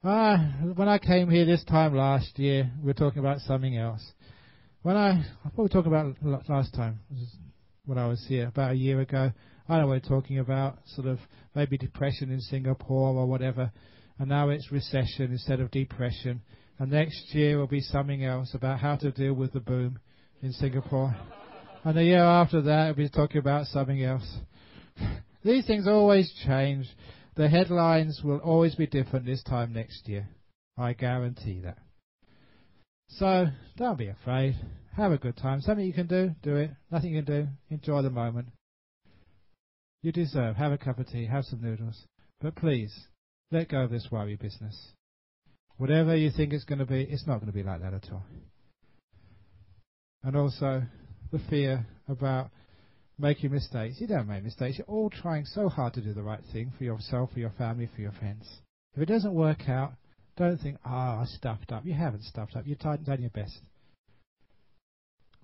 Ah, 0.03 0.39
when 0.75 0.89
I 0.89 0.97
came 0.97 1.29
here 1.29 1.45
this 1.45 1.63
time 1.65 1.95
last 1.95 2.39
year, 2.39 2.71
we 2.81 2.87
were 2.87 2.95
talking 2.95 3.19
about 3.19 3.41
something 3.41 3.77
else. 3.77 4.11
When 4.81 4.97
I, 4.97 5.11
I 5.45 5.51
thought 5.55 5.65
we 5.65 5.69
talked 5.69 5.87
about 5.87 6.17
last 6.49 6.73
time, 6.73 7.01
when 7.85 7.99
I 7.99 8.07
was 8.07 8.25
here, 8.27 8.49
about 8.49 8.71
a 8.71 8.77
year 8.77 9.03
ago. 9.03 9.33
I 9.69 9.81
know 9.81 9.89
we're 9.89 10.01
talking 10.01 10.39
about 10.39 10.79
sort 10.95 11.09
of 11.09 11.19
maybe 11.55 11.77
depression 11.77 12.31
in 12.31 12.41
Singapore 12.41 13.15
or 13.19 13.27
whatever, 13.27 13.71
and 14.19 14.31
now 14.31 14.49
it's 14.49 14.73
recession 14.73 15.31
instead 15.33 15.61
of 15.61 15.71
depression. 15.71 16.41
And 16.81 16.91
next 16.91 17.35
year 17.35 17.59
will 17.59 17.67
be 17.67 17.83
something 17.83 18.25
else 18.25 18.55
about 18.55 18.81
how 18.81 18.97
to 18.97 19.11
deal 19.11 19.35
with 19.35 19.53
the 19.53 19.61
boom 19.61 19.99
in 20.43 20.51
Singapore. 20.53 21.15
and 21.85 21.95
the 21.95 22.05
year 22.05 22.25
after 22.25 22.63
that, 22.63 22.97
we'll 22.97 23.07
be 23.07 23.11
talking 23.11 23.37
about 23.39 23.67
something 23.67 24.03
else. 24.03 24.39
These 25.45 25.67
things 25.67 25.87
always 25.87 26.33
change. 26.47 26.87
The 27.37 27.51
headlines 27.51 28.23
will 28.25 28.39
always 28.39 28.75
be 28.77 28.87
different 28.87 29.27
this 29.27 29.43
time 29.43 29.75
next 29.75 30.09
year. 30.09 30.27
I 30.79 30.95
guarantee 30.95 31.61
that. 31.61 31.77
So, 33.09 33.49
don't 33.77 33.99
be 33.99 34.09
afraid. 34.09 34.57
Have 34.97 35.13
a 35.13 35.19
good 35.19 35.37
time. 35.37 35.61
Something 35.61 35.85
you 35.85 35.93
can 35.93 36.07
do, 36.07 36.35
do 36.43 36.57
it. 36.57 36.71
Nothing 36.91 37.15
you 37.15 37.23
can 37.23 37.35
do, 37.43 37.49
enjoy 37.69 38.01
the 38.01 38.11
moment. 38.11 38.49
You 40.03 40.13
deserve. 40.13 40.57
Have 40.57 40.73
a 40.73 40.79
cup 40.79 40.99
of 40.99 41.09
tea, 41.09 41.27
have 41.27 41.45
some 41.45 41.61
noodles. 41.61 42.07
But 42.41 42.57
please, 42.57 42.99
let 43.51 43.69
go 43.69 43.83
of 43.83 43.91
this 43.91 44.09
worry 44.11 44.37
business. 44.37 44.93
Whatever 45.81 46.15
you 46.15 46.31
think 46.31 46.53
it's 46.53 46.65
going 46.65 46.81
to 46.81 46.85
be, 46.85 47.05
it's 47.05 47.27
not 47.27 47.37
going 47.37 47.47
to 47.47 47.57
be 47.57 47.63
like 47.63 47.81
that 47.81 47.95
at 47.95 48.07
all. 48.13 48.23
And 50.23 50.37
also, 50.37 50.83
the 51.33 51.39
fear 51.49 51.87
about 52.07 52.51
making 53.19 53.51
mistakes. 53.51 53.97
You 53.99 54.07
don't 54.07 54.29
make 54.29 54.45
mistakes. 54.45 54.77
You're 54.77 54.87
all 54.87 55.09
trying 55.09 55.47
so 55.47 55.71
hard 55.71 55.95
to 55.95 56.03
do 56.03 56.13
the 56.13 56.23
right 56.23 56.43
thing 56.53 56.71
for 56.77 56.85
yourself, 56.85 57.33
for 57.33 57.39
your 57.39 57.55
family, 57.57 57.89
for 57.95 58.03
your 58.03 58.13
friends. 58.13 58.47
If 58.95 59.01
it 59.01 59.07
doesn't 59.07 59.33
work 59.33 59.71
out, 59.71 59.95
don't 60.37 60.59
think, 60.59 60.77
ah, 60.85 61.17
oh, 61.17 61.23
I 61.23 61.25
stuffed 61.25 61.73
up. 61.73 61.87
You 61.87 61.95
haven't 61.95 62.25
stuffed 62.25 62.57
up. 62.57 62.67
You've 62.67 62.79
done 62.79 63.17
your 63.19 63.31
best. 63.31 63.59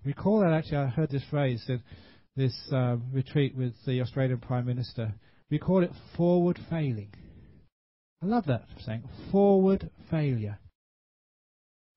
Recall 0.04 0.40
that 0.40 0.52
actually 0.52 0.76
I 0.76 0.86
heard 0.88 1.10
this 1.10 1.24
phrase 1.30 1.64
that 1.66 1.80
this 2.36 2.54
uh, 2.74 2.96
retreat 3.10 3.56
with 3.56 3.72
the 3.86 4.02
Australian 4.02 4.40
Prime 4.40 4.66
Minister. 4.66 5.14
We 5.50 5.58
call 5.58 5.82
it 5.82 5.92
forward 6.14 6.58
failing. 6.68 7.14
I 8.22 8.26
love 8.26 8.46
that 8.46 8.64
saying, 8.84 9.04
forward 9.30 9.90
failure. 10.10 10.58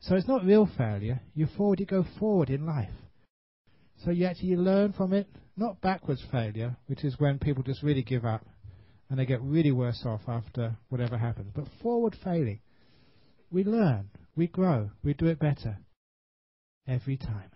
So 0.01 0.15
it's 0.15 0.28
not 0.28 0.45
real 0.45 0.70
failure. 0.78 1.22
You 1.34 1.47
forward, 1.57 1.80
you 1.80 1.86
go 1.86 2.05
forward 2.20 2.49
in 2.49 2.65
life. 2.65 2.93
So 4.03 4.11
you 4.11 4.26
actually 4.26 4.55
learn 4.55 4.93
from 4.93 5.13
it, 5.13 5.28
not 5.57 5.82
backwards 5.82 6.24
failure, 6.32 6.78
which 6.88 7.03
is 7.03 7.20
when 7.20 7.39
people 7.39 7.63
just 7.63 7.84
really 7.84 8.03
give 8.03 8.26
up 8.26 8.45
and 9.09 9.20
they 9.20 9.26
get 9.26 9.41
really 9.41 9.72
worse 9.72 10.03
off 10.05 10.22
after 10.28 10.78
whatever 10.89 11.17
happens. 11.17 11.51
But 11.53 11.67
forward 11.82 12.15
failing, 12.24 12.59
we 13.51 13.63
learn, 13.63 14.09
we 14.36 14.47
grow, 14.47 14.91
we 15.03 15.13
do 15.13 15.28
it 15.28 15.39
better 15.39 15.80
every 16.88 17.17
time. 17.17 17.49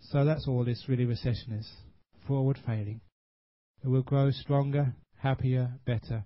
So 0.00 0.24
that's 0.24 0.48
all 0.48 0.64
this 0.64 0.84
really 0.88 1.04
recession 1.04 1.52
is 1.52 1.70
forward 2.26 2.58
failing. 2.66 3.00
It 3.84 3.88
will 3.88 4.02
grow 4.02 4.30
stronger, 4.30 4.94
happier, 5.18 5.72
better, 5.84 6.24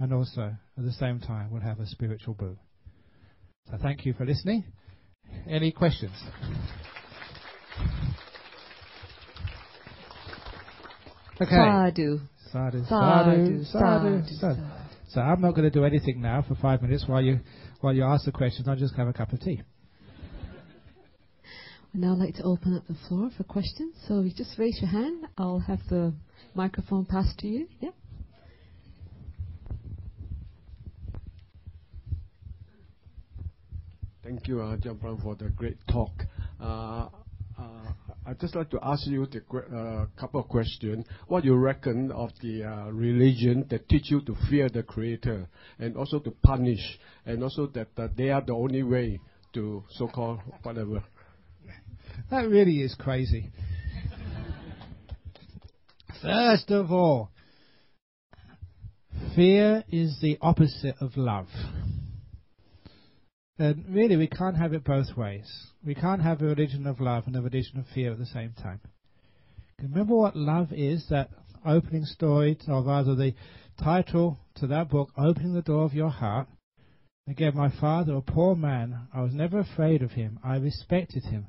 and 0.00 0.12
also 0.12 0.56
at 0.78 0.84
the 0.84 0.92
same 0.92 1.20
time 1.20 1.50
we'll 1.50 1.62
have 1.62 1.78
a 1.78 1.86
spiritual 1.86 2.34
boom. 2.34 2.58
So 3.70 3.76
thank 3.80 4.04
you 4.04 4.14
for 4.14 4.24
listening. 4.26 4.64
Any 5.48 5.70
questions? 5.70 6.12
Okay. 11.40 11.54
Sadhu. 11.54 12.20
Sadhu. 12.52 12.84
Sadhu. 12.84 13.64
Sadhu. 13.64 14.22
Sadhu. 14.26 14.62
So 15.08 15.20
I'm 15.20 15.40
not 15.40 15.52
going 15.54 15.64
to 15.64 15.70
do 15.70 15.84
anything 15.84 16.20
now 16.20 16.44
for 16.46 16.54
five 16.56 16.82
minutes 16.82 17.04
while 17.06 17.22
you 17.22 17.40
while 17.80 17.94
you 17.94 18.04
ask 18.04 18.24
the 18.24 18.32
questions. 18.32 18.68
I'll 18.68 18.76
just 18.76 18.94
have 18.96 19.08
a 19.08 19.12
cup 19.12 19.32
of 19.32 19.40
tea. 19.40 19.62
I'd 21.94 22.00
now 22.00 22.14
like 22.14 22.34
to 22.36 22.42
open 22.42 22.76
up 22.76 22.86
the 22.86 22.96
floor 23.08 23.30
for 23.36 23.44
questions. 23.44 23.96
So 24.06 24.20
you 24.20 24.32
just 24.32 24.58
raise 24.58 24.78
your 24.80 24.90
hand. 24.90 25.26
I'll 25.38 25.60
have 25.60 25.80
the 25.88 26.14
microphone 26.54 27.06
passed 27.06 27.38
to 27.38 27.48
you. 27.48 27.66
Yeah. 27.80 27.90
Thank 34.30 34.46
you, 34.46 34.60
uh, 34.60 34.76
Ajahn 34.76 35.00
Brahm, 35.00 35.18
for 35.20 35.34
the 35.34 35.48
great 35.48 35.76
talk. 35.90 36.12
Uh, 36.60 37.08
uh, 37.58 37.92
I'd 38.24 38.38
just 38.38 38.54
like 38.54 38.70
to 38.70 38.78
ask 38.80 39.04
you 39.08 39.24
a 39.24 39.76
uh, 39.76 40.06
couple 40.16 40.38
of 40.38 40.46
questions. 40.46 41.04
What 41.26 41.42
do 41.42 41.48
you 41.48 41.56
reckon 41.56 42.12
of 42.12 42.30
the 42.40 42.62
uh, 42.62 42.90
religion 42.92 43.66
that 43.70 43.88
teach 43.88 44.08
you 44.08 44.20
to 44.20 44.36
fear 44.48 44.68
the 44.68 44.84
Creator 44.84 45.48
and 45.80 45.96
also 45.96 46.20
to 46.20 46.30
punish, 46.30 47.00
and 47.26 47.42
also 47.42 47.66
that 47.74 47.88
uh, 47.98 48.06
they 48.16 48.30
are 48.30 48.40
the 48.40 48.52
only 48.52 48.84
way 48.84 49.18
to 49.54 49.82
so-called 49.96 50.38
whatever? 50.62 51.02
That 52.30 52.48
really 52.48 52.82
is 52.82 52.94
crazy. 52.94 53.50
First 56.22 56.70
of 56.70 56.92
all, 56.92 57.32
fear 59.34 59.82
is 59.90 60.20
the 60.22 60.38
opposite 60.40 60.94
of 61.00 61.16
love. 61.16 61.48
And 63.60 63.84
really, 63.90 64.16
we 64.16 64.26
can't 64.26 64.56
have 64.56 64.72
it 64.72 64.84
both 64.84 65.18
ways. 65.18 65.46
We 65.84 65.94
can't 65.94 66.22
have 66.22 66.40
a 66.40 66.46
religion 66.46 66.86
of 66.86 66.98
love 66.98 67.26
and 67.26 67.36
a 67.36 67.42
religion 67.42 67.78
of 67.78 67.84
fear 67.94 68.10
at 68.10 68.18
the 68.18 68.24
same 68.24 68.54
time. 68.54 68.80
Remember 69.82 70.14
what 70.14 70.34
love 70.34 70.68
is, 70.72 71.06
that 71.10 71.28
opening 71.66 72.06
story, 72.06 72.56
or 72.66 72.82
rather 72.82 73.14
the 73.14 73.34
title 73.78 74.38
to 74.54 74.66
that 74.68 74.88
book, 74.88 75.10
Opening 75.14 75.52
the 75.52 75.60
Door 75.60 75.84
of 75.84 75.92
Your 75.92 76.08
Heart. 76.08 76.48
Again, 77.28 77.54
my 77.54 77.68
father, 77.68 78.14
a 78.14 78.22
poor 78.22 78.56
man, 78.56 79.08
I 79.12 79.20
was 79.20 79.34
never 79.34 79.58
afraid 79.58 80.00
of 80.00 80.12
him. 80.12 80.40
I 80.42 80.56
respected 80.56 81.24
him. 81.24 81.48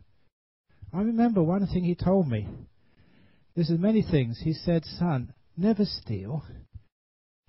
I 0.94 1.04
remember 1.04 1.42
one 1.42 1.66
thing 1.66 1.86
he 1.86 1.96
told 1.96 2.28
me. 2.28 2.46
This 3.56 3.70
is 3.70 3.80
many 3.80 4.02
things. 4.02 4.42
He 4.44 4.52
said, 4.52 4.84
Son, 4.84 5.34
never 5.56 5.86
steal. 5.86 6.44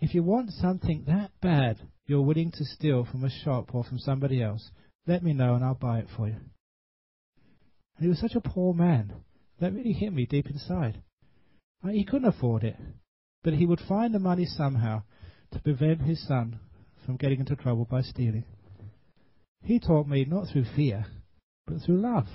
If 0.00 0.14
you 0.14 0.22
want 0.22 0.50
something 0.50 1.02
that 1.08 1.32
bad 1.40 1.78
you're 2.06 2.22
willing 2.22 2.50
to 2.52 2.64
steal 2.64 3.04
from 3.04 3.24
a 3.24 3.30
shop 3.30 3.74
or 3.74 3.84
from 3.84 3.98
somebody 3.98 4.42
else, 4.42 4.70
let 5.06 5.22
me 5.22 5.32
know 5.32 5.54
and 5.54 5.64
I'll 5.64 5.74
buy 5.74 5.98
it 5.98 6.08
for 6.16 6.28
you. 6.28 6.36
And 7.96 8.02
he 8.04 8.08
was 8.08 8.18
such 8.18 8.34
a 8.34 8.40
poor 8.40 8.74
man. 8.74 9.12
That 9.60 9.72
really 9.74 9.92
hit 9.92 10.12
me 10.12 10.26
deep 10.26 10.48
inside. 10.50 11.02
He 11.88 12.04
couldn't 12.04 12.28
afford 12.28 12.64
it, 12.64 12.76
but 13.42 13.54
he 13.54 13.66
would 13.66 13.80
find 13.80 14.14
the 14.14 14.18
money 14.18 14.46
somehow 14.46 15.02
to 15.52 15.60
prevent 15.60 16.02
his 16.02 16.26
son 16.26 16.58
from 17.04 17.16
getting 17.16 17.40
into 17.40 17.56
trouble 17.56 17.84
by 17.84 18.02
stealing. 18.02 18.44
He 19.62 19.78
taught 19.78 20.08
me 20.08 20.24
not 20.24 20.48
through 20.48 20.66
fear, 20.76 21.06
but 21.66 21.80
through 21.84 22.00
love. 22.00 22.26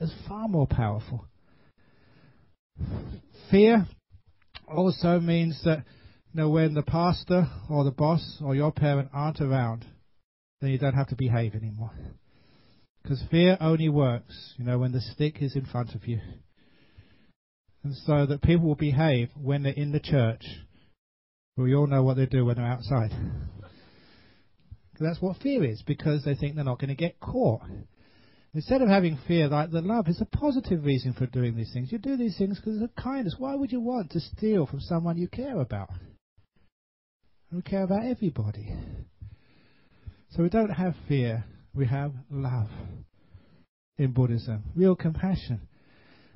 It's 0.00 0.12
far 0.28 0.48
more 0.48 0.66
powerful. 0.66 1.26
Fear 3.50 3.86
also 4.68 5.20
means 5.20 5.62
that 5.64 5.84
know, 6.36 6.48
when 6.48 6.74
the 6.74 6.82
pastor 6.82 7.48
or 7.68 7.84
the 7.84 7.90
boss 7.90 8.40
or 8.44 8.54
your 8.54 8.72
parent 8.72 9.10
aren't 9.12 9.40
around, 9.40 9.84
then 10.60 10.70
you 10.70 10.78
don't 10.78 10.94
have 10.94 11.08
to 11.08 11.16
behave 11.16 11.54
anymore. 11.54 11.92
Because 13.02 13.22
fear 13.30 13.56
only 13.60 13.88
works, 13.88 14.54
you 14.56 14.64
know, 14.64 14.78
when 14.78 14.92
the 14.92 15.00
stick 15.00 15.36
is 15.40 15.54
in 15.54 15.64
front 15.64 15.94
of 15.94 16.06
you. 16.06 16.20
And 17.84 17.94
so 17.94 18.26
that 18.26 18.42
people 18.42 18.66
will 18.66 18.74
behave 18.74 19.30
when 19.36 19.62
they're 19.62 19.72
in 19.72 19.92
the 19.92 20.00
church. 20.00 20.44
we 21.56 21.74
all 21.74 21.86
know 21.86 22.02
what 22.02 22.16
they 22.16 22.26
do 22.26 22.44
when 22.44 22.56
they're 22.56 22.66
outside. 22.66 23.12
That's 24.98 25.20
what 25.20 25.36
fear 25.36 25.62
is, 25.62 25.82
because 25.86 26.24
they 26.24 26.34
think 26.34 26.54
they're 26.54 26.64
not 26.64 26.80
going 26.80 26.88
to 26.88 26.96
get 26.96 27.20
caught. 27.20 27.62
Instead 28.54 28.80
of 28.80 28.88
having 28.88 29.18
fear, 29.28 29.48
like 29.48 29.70
the 29.70 29.82
love 29.82 30.08
is 30.08 30.20
a 30.20 30.24
positive 30.24 30.84
reason 30.84 31.12
for 31.12 31.26
doing 31.26 31.54
these 31.54 31.70
things. 31.72 31.92
You 31.92 31.98
do 31.98 32.16
these 32.16 32.38
things 32.38 32.58
because 32.58 32.80
of 32.80 32.94
kindness. 32.96 33.36
Why 33.38 33.54
would 33.54 33.70
you 33.70 33.80
want 33.80 34.10
to 34.12 34.20
steal 34.20 34.66
from 34.66 34.80
someone 34.80 35.18
you 35.18 35.28
care 35.28 35.60
about? 35.60 35.90
We 37.52 37.62
care 37.62 37.84
about 37.84 38.04
everybody. 38.04 38.74
So 40.30 40.42
we 40.42 40.48
don't 40.48 40.70
have 40.70 40.94
fear, 41.08 41.44
we 41.74 41.86
have 41.86 42.12
love 42.30 42.68
in 43.98 44.12
Buddhism, 44.12 44.64
real 44.74 44.96
compassion. 44.96 45.60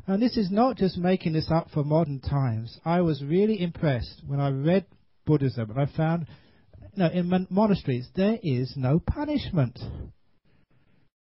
And 0.07 0.23
this 0.23 0.37
is 0.37 0.51
not 0.51 0.77
just 0.77 0.97
making 0.97 1.35
this 1.35 1.51
up 1.51 1.69
for 1.73 1.85
modern 1.85 2.21
times. 2.21 2.79
I 2.85 3.01
was 3.01 3.23
really 3.23 3.61
impressed 3.61 4.23
when 4.27 4.41
I 4.41 4.51
read 4.51 4.87
Buddhism 5.27 5.71
and 5.71 5.79
I 5.79 5.87
found 5.97 6.27
you 6.95 7.03
know, 7.03 7.11
in 7.11 7.29
mon- 7.29 7.47
monasteries 7.51 8.09
there 8.17 8.39
is 8.43 8.73
no 8.77 8.99
punishment. 8.99 9.79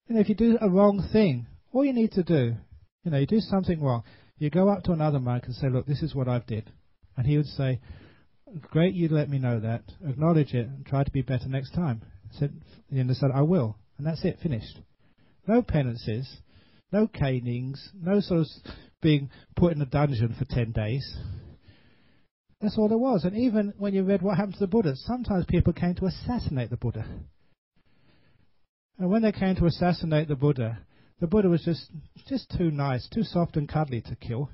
You 0.07 0.15
know, 0.15 0.21
if 0.21 0.29
you 0.29 0.36
do 0.36 0.57
a 0.59 0.69
wrong 0.69 1.07
thing, 1.11 1.47
all 1.71 1.86
you 1.86 1.93
need 1.93 2.13
to 2.13 2.23
do, 2.23 2.55
you 3.03 3.11
know, 3.11 3.17
you 3.17 3.27
do 3.27 3.39
something 3.39 3.81
wrong, 3.81 4.03
you 4.38 4.49
go 4.49 4.69
up 4.69 4.84
to 4.84 4.91
another 4.91 5.19
monk 5.19 5.45
and 5.45 5.55
say, 5.55 5.69
look, 5.69 5.86
this 5.86 6.01
is 6.01 6.15
what 6.15 6.27
I've 6.27 6.47
did. 6.47 6.69
And 7.15 7.27
he 7.27 7.38
would 7.38 7.45
say, 7.45 7.79
great 8.61 8.93
you 8.93 9.09
let 9.09 9.29
me 9.29 9.39
know 9.39 9.59
that, 9.59 9.83
acknowledge 10.07 10.53
it, 10.53 10.67
and 10.67 10.85
try 10.85 11.03
to 11.03 11.11
be 11.11 11.21
better 11.21 11.47
next 11.47 11.71
time. 11.73 12.01
Said, 12.39 12.53
and 12.89 13.15
said, 13.15 13.29
I 13.33 13.41
will. 13.41 13.77
And 13.97 14.07
that's 14.07 14.23
it, 14.25 14.39
finished. 14.41 14.79
No 15.47 15.61
penances, 15.61 16.37
no 16.91 17.07
canings, 17.07 17.89
no 17.99 18.19
sort 18.19 18.41
of 18.41 18.47
being 19.01 19.29
put 19.55 19.73
in 19.73 19.81
a 19.81 19.85
dungeon 19.85 20.35
for 20.37 20.45
10 20.45 20.71
days. 20.71 21.17
That's 22.61 22.77
all 22.77 22.87
there 22.87 22.97
was. 22.97 23.25
And 23.25 23.35
even 23.35 23.73
when 23.77 23.93
you 23.93 24.03
read 24.03 24.21
what 24.21 24.37
happened 24.37 24.53
to 24.53 24.61
the 24.61 24.67
Buddha, 24.67 24.93
sometimes 24.95 25.45
people 25.47 25.73
came 25.73 25.95
to 25.95 26.05
assassinate 26.05 26.69
the 26.69 26.77
Buddha. 26.77 27.05
And 28.97 29.09
when 29.09 29.21
they 29.21 29.33
came 29.33 29.55
to 29.57 29.65
assassinate 29.65 30.29
the 30.29 30.35
Buddha, 30.35 30.79
the 31.19 31.27
Buddha 31.27 31.49
was 31.49 31.63
just, 31.63 31.91
just 32.27 32.53
too 32.57 32.71
nice, 32.71 33.07
too 33.13 33.23
soft 33.23 33.57
and 33.57 33.67
cuddly 33.67 34.01
to 34.01 34.15
kill. 34.15 34.49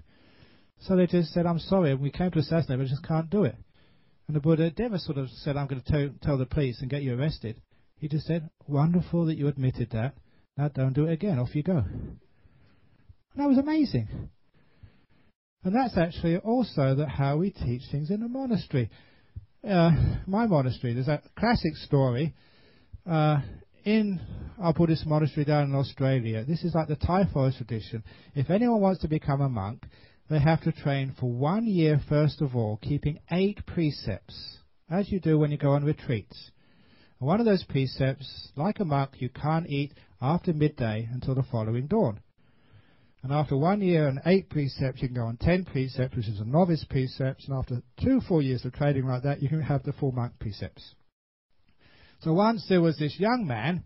So 0.79 0.95
they 0.95 1.07
just 1.07 1.33
said, 1.33 1.45
I'm 1.45 1.59
sorry, 1.59 1.93
we 1.93 2.09
came 2.09 2.31
to 2.31 2.39
assassinate, 2.39 2.79
but 2.79 2.87
just 2.87 3.07
can't 3.07 3.29
do 3.29 3.43
it. 3.43 3.55
And 4.29 4.35
the 4.35 4.41
Buddha 4.41 4.71
never 4.77 4.99
sort 4.99 5.17
of 5.17 5.27
said, 5.41 5.57
I'm 5.57 5.65
going 5.65 5.81
to 5.81 5.91
tell, 5.91 6.09
tell 6.21 6.37
the 6.37 6.45
police 6.45 6.81
and 6.81 6.89
get 6.89 7.01
you 7.01 7.17
arrested. 7.17 7.59
He 7.97 8.07
just 8.07 8.27
said, 8.27 8.47
Wonderful 8.67 9.25
that 9.25 9.39
you 9.39 9.47
admitted 9.47 9.89
that. 9.93 10.13
Now 10.55 10.67
don't 10.67 10.93
do 10.93 11.07
it 11.07 11.13
again. 11.13 11.39
Off 11.39 11.55
you 11.55 11.63
go. 11.63 11.77
And 11.77 12.19
that 13.35 13.49
was 13.49 13.57
amazing. 13.57 14.29
And 15.63 15.75
that's 15.75 15.97
actually 15.97 16.37
also 16.37 16.93
that 16.93 17.09
how 17.09 17.37
we 17.37 17.49
teach 17.49 17.81
things 17.91 18.11
in 18.11 18.21
a 18.21 18.27
monastery. 18.27 18.91
Uh, 19.67 19.89
my 20.27 20.45
monastery, 20.45 20.93
there's 20.93 21.07
a 21.07 21.23
classic 21.35 21.75
story. 21.77 22.35
Uh, 23.09 23.39
in 23.83 24.21
our 24.59 24.73
Buddhist 24.73 25.07
monastery 25.07 25.43
down 25.43 25.63
in 25.63 25.75
Australia, 25.75 26.45
this 26.45 26.63
is 26.63 26.75
like 26.75 26.87
the 26.87 26.97
Thai 26.97 27.23
forest 27.33 27.57
tradition. 27.57 28.03
If 28.35 28.51
anyone 28.51 28.79
wants 28.79 29.01
to 29.01 29.07
become 29.07 29.41
a 29.41 29.49
monk, 29.49 29.87
they 30.29 30.39
have 30.39 30.61
to 30.61 30.71
train 30.71 31.15
for 31.19 31.29
one 31.29 31.65
year 31.65 31.99
first 32.07 32.41
of 32.41 32.55
all, 32.55 32.77
keeping 32.81 33.19
eight 33.31 33.65
precepts, 33.65 34.57
as 34.89 35.11
you 35.11 35.19
do 35.19 35.39
when 35.39 35.51
you 35.51 35.57
go 35.57 35.71
on 35.71 35.83
retreats. 35.83 36.51
One 37.17 37.39
of 37.39 37.45
those 37.45 37.65
precepts, 37.65 38.51
like 38.55 38.79
a 38.79 38.85
monk, 38.85 39.15
you 39.17 39.29
can't 39.29 39.67
eat 39.67 39.93
after 40.21 40.53
midday 40.53 41.09
until 41.11 41.35
the 41.35 41.43
following 41.43 41.87
dawn. 41.87 42.21
And 43.21 43.33
after 43.33 43.57
one 43.57 43.81
year 43.81 44.07
and 44.07 44.21
eight 44.25 44.49
precepts, 44.49 45.01
you 45.01 45.09
can 45.09 45.17
go 45.17 45.25
on 45.25 45.35
ten 45.35 45.65
precepts, 45.65 46.15
which 46.15 46.29
is 46.29 46.39
a 46.39 46.45
novice 46.45 46.85
precepts, 46.89 47.45
and 47.47 47.57
after 47.57 47.81
two 48.01 48.21
full 48.21 48.41
years 48.41 48.63
of 48.63 48.71
training 48.73 49.05
like 49.05 49.23
that, 49.23 49.41
you 49.41 49.49
can 49.49 49.61
have 49.61 49.83
the 49.83 49.91
full 49.91 50.13
monk 50.13 50.33
precepts. 50.39 50.95
So 52.21 52.33
once 52.33 52.65
there 52.69 52.81
was 52.81 52.97
this 52.97 53.19
young 53.19 53.45
man, 53.45 53.83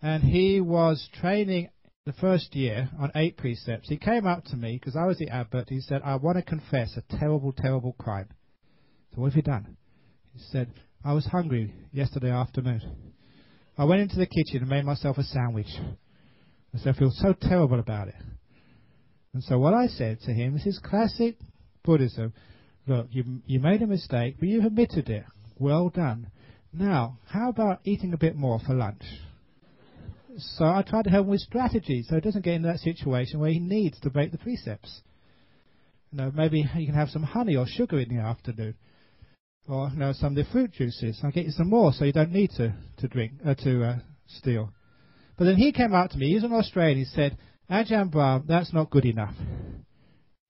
and 0.00 0.22
he 0.22 0.60
was 0.60 1.08
training 1.20 1.70
the 2.06 2.12
first 2.12 2.54
year 2.54 2.90
on 2.98 3.10
eight 3.14 3.38
precepts. 3.38 3.88
He 3.88 3.96
came 3.96 4.26
up 4.26 4.44
to 4.46 4.56
me, 4.56 4.78
because 4.78 4.94
I 4.94 5.06
was 5.06 5.16
the 5.16 5.28
abbot, 5.28 5.70
he 5.70 5.80
said, 5.80 6.02
I 6.04 6.16
want 6.16 6.36
to 6.36 6.42
confess 6.42 6.98
a 6.98 7.16
terrible, 7.16 7.54
terrible 7.56 7.94
crime. 7.94 8.28
So 9.14 9.22
what 9.22 9.28
have 9.28 9.36
you 9.36 9.42
done? 9.42 9.78
He 10.34 10.40
said, 10.50 10.70
I 11.02 11.14
was 11.14 11.24
hungry 11.24 11.72
yesterday 11.92 12.30
afternoon. 12.30 12.82
I 13.78 13.84
went 13.84 14.02
into 14.02 14.16
the 14.16 14.26
kitchen 14.26 14.60
and 14.60 14.68
made 14.68 14.84
myself 14.84 15.16
a 15.16 15.22
sandwich. 15.22 15.68
I 16.74 16.78
said, 16.78 16.94
I 16.94 16.98
feel 16.98 17.10
so 17.10 17.32
terrible 17.40 17.80
about 17.80 18.08
it. 18.08 18.14
And 19.32 19.42
so 19.42 19.58
what 19.58 19.72
I 19.72 19.86
said 19.86 20.20
to 20.26 20.32
him, 20.32 20.52
this 20.52 20.66
is 20.66 20.78
classic 20.84 21.36
Buddhism. 21.84 22.34
Look, 22.86 23.06
you, 23.12 23.24
you 23.46 23.60
made 23.60 23.80
a 23.80 23.86
mistake, 23.86 24.36
but 24.38 24.48
you've 24.48 24.66
admitted 24.66 25.08
it. 25.08 25.24
Well 25.58 25.88
done. 25.88 26.30
Now, 26.70 27.18
how 27.28 27.48
about 27.48 27.80
eating 27.84 28.12
a 28.12 28.18
bit 28.18 28.36
more 28.36 28.60
for 28.66 28.74
lunch? 28.74 29.02
So 30.36 30.64
I 30.64 30.82
try 30.86 31.02
to 31.02 31.10
help 31.10 31.26
him 31.26 31.30
with 31.30 31.40
strategy 31.40 32.04
so 32.06 32.16
he 32.16 32.20
doesn't 32.20 32.44
get 32.44 32.54
into 32.54 32.68
that 32.68 32.80
situation 32.80 33.40
where 33.40 33.50
he 33.50 33.60
needs 33.60 34.00
to 34.00 34.10
break 34.10 34.32
the 34.32 34.38
precepts. 34.38 35.02
You 36.10 36.18
know, 36.18 36.32
maybe 36.34 36.58
you 36.76 36.86
can 36.86 36.94
have 36.94 37.10
some 37.10 37.22
honey 37.22 37.56
or 37.56 37.66
sugar 37.66 37.98
in 38.00 38.08
the 38.08 38.22
afternoon 38.22 38.74
or 39.68 39.88
you 39.92 39.98
know, 39.98 40.12
some 40.12 40.36
of 40.36 40.44
the 40.44 40.50
fruit 40.52 40.72
juices. 40.72 41.20
I'll 41.22 41.30
get 41.30 41.46
you 41.46 41.52
some 41.52 41.70
more 41.70 41.92
so 41.92 42.04
you 42.04 42.12
don't 42.12 42.32
need 42.32 42.50
to, 42.56 42.74
to 42.98 43.08
drink, 43.08 43.32
uh, 43.46 43.54
to 43.54 43.84
uh, 43.84 43.96
steal. 44.26 44.72
But 45.38 45.44
then 45.44 45.56
he 45.56 45.72
came 45.72 45.94
out 45.94 46.10
to 46.10 46.18
me, 46.18 46.32
he's 46.32 46.44
an 46.44 46.52
Australian, 46.52 46.98
he 46.98 47.04
said, 47.04 47.38
Ajahn 47.70 48.10
Brahm, 48.10 48.44
that's 48.46 48.72
not 48.72 48.90
good 48.90 49.06
enough. 49.06 49.34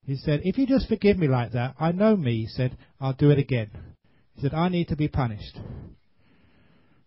He 0.05 0.15
said, 0.17 0.41
if 0.43 0.57
you 0.57 0.67
just 0.67 0.87
forgive 0.87 1.17
me 1.17 1.27
like 1.27 1.53
that, 1.53 1.75
I 1.79 1.91
know 1.91 2.15
me, 2.15 2.41
he 2.41 2.47
said, 2.47 2.77
I'll 2.99 3.13
do 3.13 3.31
it 3.31 3.39
again. 3.39 3.71
He 4.35 4.41
said, 4.41 4.53
I 4.53 4.69
need 4.69 4.89
to 4.89 4.95
be 4.95 5.07
punished. 5.07 5.57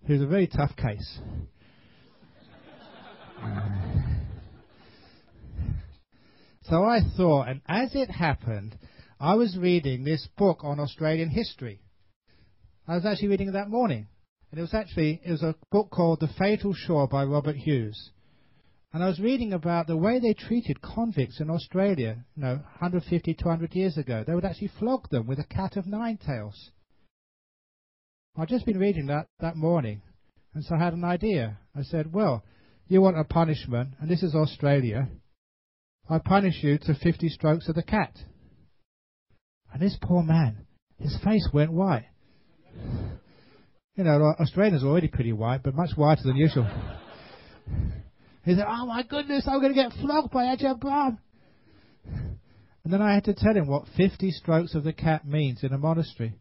He 0.06 0.12
was 0.14 0.22
a 0.22 0.26
very 0.26 0.46
tough 0.46 0.74
case. 0.76 1.18
So 6.62 6.84
I 6.84 7.00
thought, 7.16 7.48
and 7.48 7.60
as 7.66 7.94
it 7.94 8.10
happened, 8.10 8.76
I 9.20 9.34
was 9.34 9.56
reading 9.56 10.04
this 10.04 10.28
book 10.36 10.60
on 10.62 10.78
Australian 10.78 11.30
history. 11.30 11.80
I 12.86 12.94
was 12.94 13.04
actually 13.04 13.28
reading 13.28 13.48
it 13.48 13.52
that 13.52 13.70
morning. 13.70 14.06
And 14.50 14.58
it 14.58 14.62
was 14.62 14.74
actually 14.74 15.20
it 15.24 15.30
was 15.30 15.42
a 15.42 15.54
book 15.70 15.90
called 15.90 16.20
The 16.20 16.28
Fatal 16.38 16.72
Shore 16.72 17.06
by 17.06 17.24
Robert 17.24 17.56
Hughes. 17.56 18.10
And 18.92 19.02
I 19.02 19.06
was 19.06 19.20
reading 19.20 19.52
about 19.52 19.86
the 19.86 19.96
way 19.96 20.18
they 20.18 20.32
treated 20.32 20.80
convicts 20.80 21.40
in 21.40 21.50
Australia, 21.50 22.24
you 22.34 22.42
know, 22.42 22.54
150, 22.54 23.34
200 23.34 23.74
years 23.74 23.98
ago. 23.98 24.24
They 24.26 24.34
would 24.34 24.46
actually 24.46 24.70
flog 24.78 25.10
them 25.10 25.26
with 25.26 25.38
a 25.38 25.44
cat 25.44 25.76
of 25.76 25.86
nine 25.86 26.16
tails. 26.16 26.70
I'd 28.36 28.48
just 28.48 28.64
been 28.64 28.78
reading 28.78 29.06
that 29.06 29.26
that 29.40 29.56
morning, 29.56 30.00
and 30.54 30.64
so 30.64 30.76
I 30.76 30.78
had 30.78 30.94
an 30.94 31.04
idea. 31.04 31.58
I 31.74 31.82
said, 31.82 32.12
well, 32.12 32.44
you 32.88 33.02
want 33.02 33.18
a 33.18 33.24
punishment, 33.24 33.90
and 34.00 34.10
this 34.10 34.22
is 34.22 34.34
Australia. 34.34 35.08
I 36.08 36.18
punish 36.18 36.62
you 36.62 36.78
to 36.78 36.94
50 36.94 37.28
strokes 37.28 37.68
of 37.68 37.74
the 37.74 37.82
cat. 37.82 38.12
And 39.72 39.82
this 39.82 39.96
poor 40.02 40.22
man, 40.22 40.66
his 40.98 41.16
face 41.22 41.46
went 41.52 41.70
white. 41.70 42.06
You 43.94 44.04
know, 44.04 44.34
Australians 44.40 44.84
are 44.84 44.88
already 44.88 45.08
pretty 45.08 45.32
white, 45.32 45.62
but 45.62 45.74
much 45.74 45.90
whiter 45.96 46.22
than 46.24 46.36
usual. 46.36 46.66
He 48.44 48.54
said, 48.54 48.64
Oh 48.66 48.86
my 48.86 49.02
goodness, 49.02 49.46
I'm 49.46 49.60
going 49.60 49.74
to 49.74 49.82
get 49.82 49.92
flogged 50.00 50.30
by 50.30 50.56
Ajahn 50.56 50.80
Brahm. 50.80 51.18
And 52.84 52.92
then 52.92 53.02
I 53.02 53.12
had 53.12 53.24
to 53.24 53.34
tell 53.34 53.54
him 53.54 53.66
what 53.66 53.84
50 53.98 54.30
strokes 54.30 54.74
of 54.74 54.84
the 54.84 54.94
cat 54.94 55.26
means 55.26 55.62
in 55.62 55.74
a 55.74 55.78
monastery. 55.78 56.38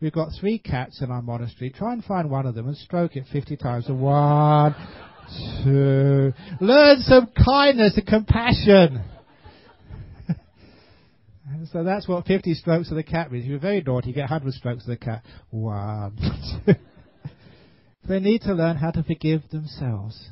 We've 0.00 0.12
got 0.12 0.30
three 0.40 0.58
cats 0.58 1.00
in 1.00 1.10
our 1.12 1.22
monastery. 1.22 1.70
Try 1.70 1.92
and 1.92 2.04
find 2.04 2.30
one 2.30 2.46
of 2.46 2.56
them 2.56 2.66
and 2.66 2.76
stroke 2.76 3.16
it 3.16 3.26
50 3.32 3.56
times. 3.56 3.86
One, 3.88 4.74
two. 5.64 6.32
Learn 6.60 7.00
some 7.00 7.28
kindness 7.44 7.96
and 7.96 8.06
compassion. 8.06 9.02
So 11.72 11.82
that's 11.82 12.06
what 12.06 12.24
50 12.24 12.54
strokes 12.54 12.90
of 12.90 12.96
the 12.96 13.02
cat 13.02 13.32
means. 13.32 13.44
If 13.44 13.50
you're 13.50 13.58
very 13.58 13.82
naughty, 13.82 14.08
you 14.08 14.14
get 14.14 14.30
100 14.30 14.54
strokes 14.54 14.84
of 14.84 14.90
the 14.90 14.96
cat. 14.96 15.24
One, 15.50 16.16
two. 16.64 16.74
they 18.08 18.20
need 18.20 18.42
to 18.42 18.54
learn 18.54 18.76
how 18.76 18.90
to 18.92 19.02
forgive 19.02 19.42
themselves. 19.50 20.30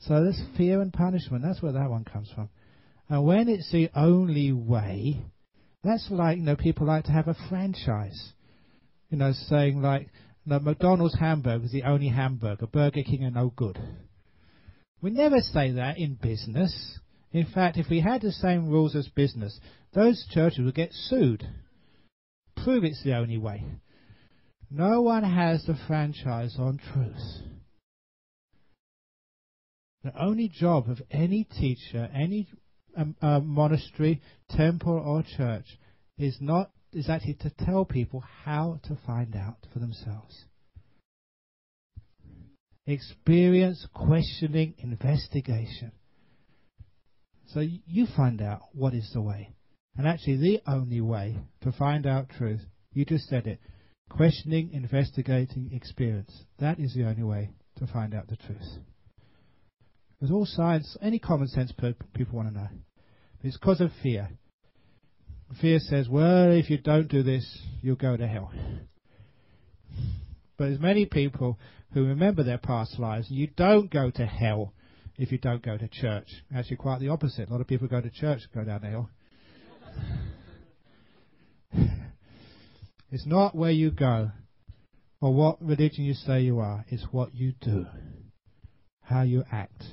So 0.00 0.24
this 0.24 0.40
fear 0.56 0.80
and 0.80 0.92
punishment. 0.92 1.44
That's 1.44 1.62
where 1.62 1.72
that 1.72 1.90
one 1.90 2.04
comes 2.04 2.30
from. 2.34 2.50
And 3.08 3.24
when 3.24 3.48
it's 3.48 3.70
the 3.70 3.90
only 3.94 4.52
way, 4.52 5.22
that's 5.84 6.08
like, 6.10 6.38
you 6.38 6.44
know, 6.44 6.56
people 6.56 6.86
like 6.86 7.04
to 7.04 7.12
have 7.12 7.28
a 7.28 7.36
franchise. 7.48 8.32
You 9.10 9.18
know, 9.18 9.32
saying 9.32 9.82
like, 9.82 10.08
no, 10.44 10.58
McDonald's 10.58 11.18
hamburger 11.18 11.64
is 11.64 11.72
the 11.72 11.84
only 11.84 12.08
hamburger. 12.08 12.66
Burger 12.66 13.02
King 13.02 13.24
are 13.24 13.30
no 13.30 13.52
good. 13.54 13.78
We 15.00 15.10
never 15.10 15.40
say 15.40 15.72
that 15.72 15.98
in 15.98 16.14
business. 16.14 16.98
In 17.32 17.46
fact, 17.46 17.76
if 17.76 17.88
we 17.88 18.00
had 18.00 18.22
the 18.22 18.32
same 18.32 18.68
rules 18.68 18.94
as 18.94 19.08
business, 19.08 19.58
those 19.94 20.26
churches 20.30 20.64
would 20.64 20.74
get 20.74 20.92
sued. 20.92 21.46
Prove 22.56 22.84
it's 22.84 23.02
the 23.02 23.16
only 23.16 23.38
way. 23.38 23.64
No 24.70 25.02
one 25.02 25.24
has 25.24 25.64
the 25.64 25.76
franchise 25.86 26.56
on 26.58 26.78
truth. 26.78 27.42
The 30.04 30.20
only 30.20 30.48
job 30.48 30.88
of 30.88 31.00
any 31.10 31.44
teacher, 31.44 32.08
any 32.12 32.48
um, 32.96 33.16
uh, 33.22 33.40
monastery, 33.40 34.20
temple, 34.50 34.94
or 34.94 35.22
church 35.36 35.78
is 36.18 36.38
not 36.40 36.70
is 36.92 37.08
actually 37.08 37.34
to 37.34 37.50
tell 37.64 37.84
people 37.84 38.22
how 38.44 38.80
to 38.84 38.98
find 39.06 39.34
out 39.34 39.56
for 39.72 39.78
themselves. 39.78 40.44
Experience, 42.86 43.86
questioning, 43.94 44.74
investigation. 44.78 45.92
So 47.46 47.60
you 47.60 48.06
find 48.16 48.42
out 48.42 48.62
what 48.72 48.94
is 48.94 49.10
the 49.12 49.20
way. 49.20 49.54
And 49.96 50.06
actually, 50.08 50.36
the 50.36 50.62
only 50.66 51.00
way 51.00 51.36
to 51.62 51.72
find 51.72 52.06
out 52.06 52.30
truth, 52.30 52.62
you 52.92 53.04
just 53.04 53.28
said 53.28 53.46
it 53.46 53.60
questioning, 54.12 54.70
investigating, 54.72 55.70
experience. 55.72 56.44
That 56.58 56.78
is 56.78 56.94
the 56.94 57.04
only 57.04 57.22
way 57.22 57.50
to 57.78 57.86
find 57.86 58.14
out 58.14 58.28
the 58.28 58.36
truth. 58.36 58.78
Because 60.20 60.32
all 60.32 60.46
science, 60.46 60.96
any 61.00 61.18
common 61.18 61.48
sense 61.48 61.72
people 61.72 62.36
want 62.36 62.48
to 62.48 62.54
know. 62.54 62.68
It's 63.42 63.56
because 63.56 63.80
of 63.80 63.90
fear. 64.02 64.30
Fear 65.60 65.80
says, 65.80 66.08
well, 66.08 66.50
if 66.50 66.70
you 66.70 66.78
don't 66.78 67.08
do 67.08 67.22
this, 67.22 67.58
you'll 67.82 67.96
go 67.96 68.16
to 68.16 68.26
hell. 68.26 68.52
But 70.56 70.66
there's 70.66 70.80
many 70.80 71.06
people 71.06 71.58
who 71.92 72.04
remember 72.06 72.42
their 72.42 72.58
past 72.58 72.98
lives, 72.98 73.30
you 73.30 73.48
don't 73.48 73.90
go 73.90 74.10
to 74.10 74.26
hell 74.26 74.72
if 75.18 75.30
you 75.30 75.38
don't 75.38 75.62
go 75.62 75.76
to 75.76 75.88
church. 75.88 76.28
Actually, 76.54 76.76
quite 76.76 77.00
the 77.00 77.08
opposite. 77.08 77.48
A 77.48 77.52
lot 77.52 77.60
of 77.60 77.66
people 77.66 77.88
go 77.88 78.00
to 78.00 78.10
church 78.10 78.40
go 78.54 78.64
down 78.64 78.80
the 78.80 78.88
hill. 78.88 79.10
it's 83.10 83.26
not 83.26 83.54
where 83.54 83.70
you 83.70 83.90
go 83.90 84.30
or 85.20 85.32
what 85.32 85.62
religion 85.62 86.04
you 86.04 86.14
say 86.14 86.40
you 86.40 86.58
are, 86.58 86.84
it's 86.88 87.06
what 87.12 87.34
you 87.34 87.52
do, 87.60 87.86
how 89.02 89.22
you 89.22 89.44
act. 89.52 89.84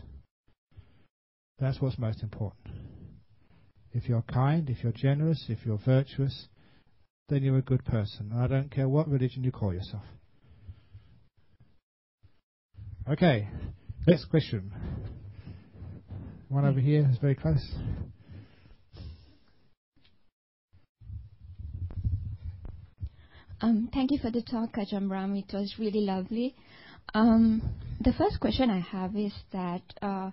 That's 1.60 1.80
what's 1.80 1.99
most 1.99 2.24
important. 2.24 2.76
If 3.93 4.07
you're 4.07 4.21
kind, 4.23 4.69
if 4.69 4.83
you're 4.83 4.91
generous, 4.91 5.45
if 5.49 5.65
you're 5.65 5.79
virtuous, 5.83 6.47
then 7.27 7.43
you're 7.43 7.57
a 7.57 7.61
good 7.61 7.83
person. 7.85 8.31
I 8.35 8.47
don't 8.47 8.71
care 8.71 8.87
what 8.87 9.07
religion 9.07 9.43
you 9.43 9.51
call 9.51 9.73
yourself. 9.73 10.03
Okay, 13.09 13.47
next 14.05 14.25
question. 14.25 14.71
One 16.49 16.65
over 16.65 16.79
here 16.79 17.07
is 17.11 17.17
very 17.17 17.35
close. 17.35 17.75
Um, 23.61 23.89
thank 23.93 24.11
you 24.11 24.19
for 24.19 24.31
the 24.31 24.41
talk, 24.41 24.73
Ajahn 24.73 25.09
Brahm. 25.09 25.35
It 25.35 25.51
was 25.53 25.75
really 25.77 26.01
lovely. 26.01 26.55
Um, 27.13 27.61
the 27.99 28.13
first 28.13 28.39
question 28.39 28.69
I 28.69 28.79
have 28.79 29.15
is 29.15 29.33
that 29.51 29.81
uh, 30.01 30.31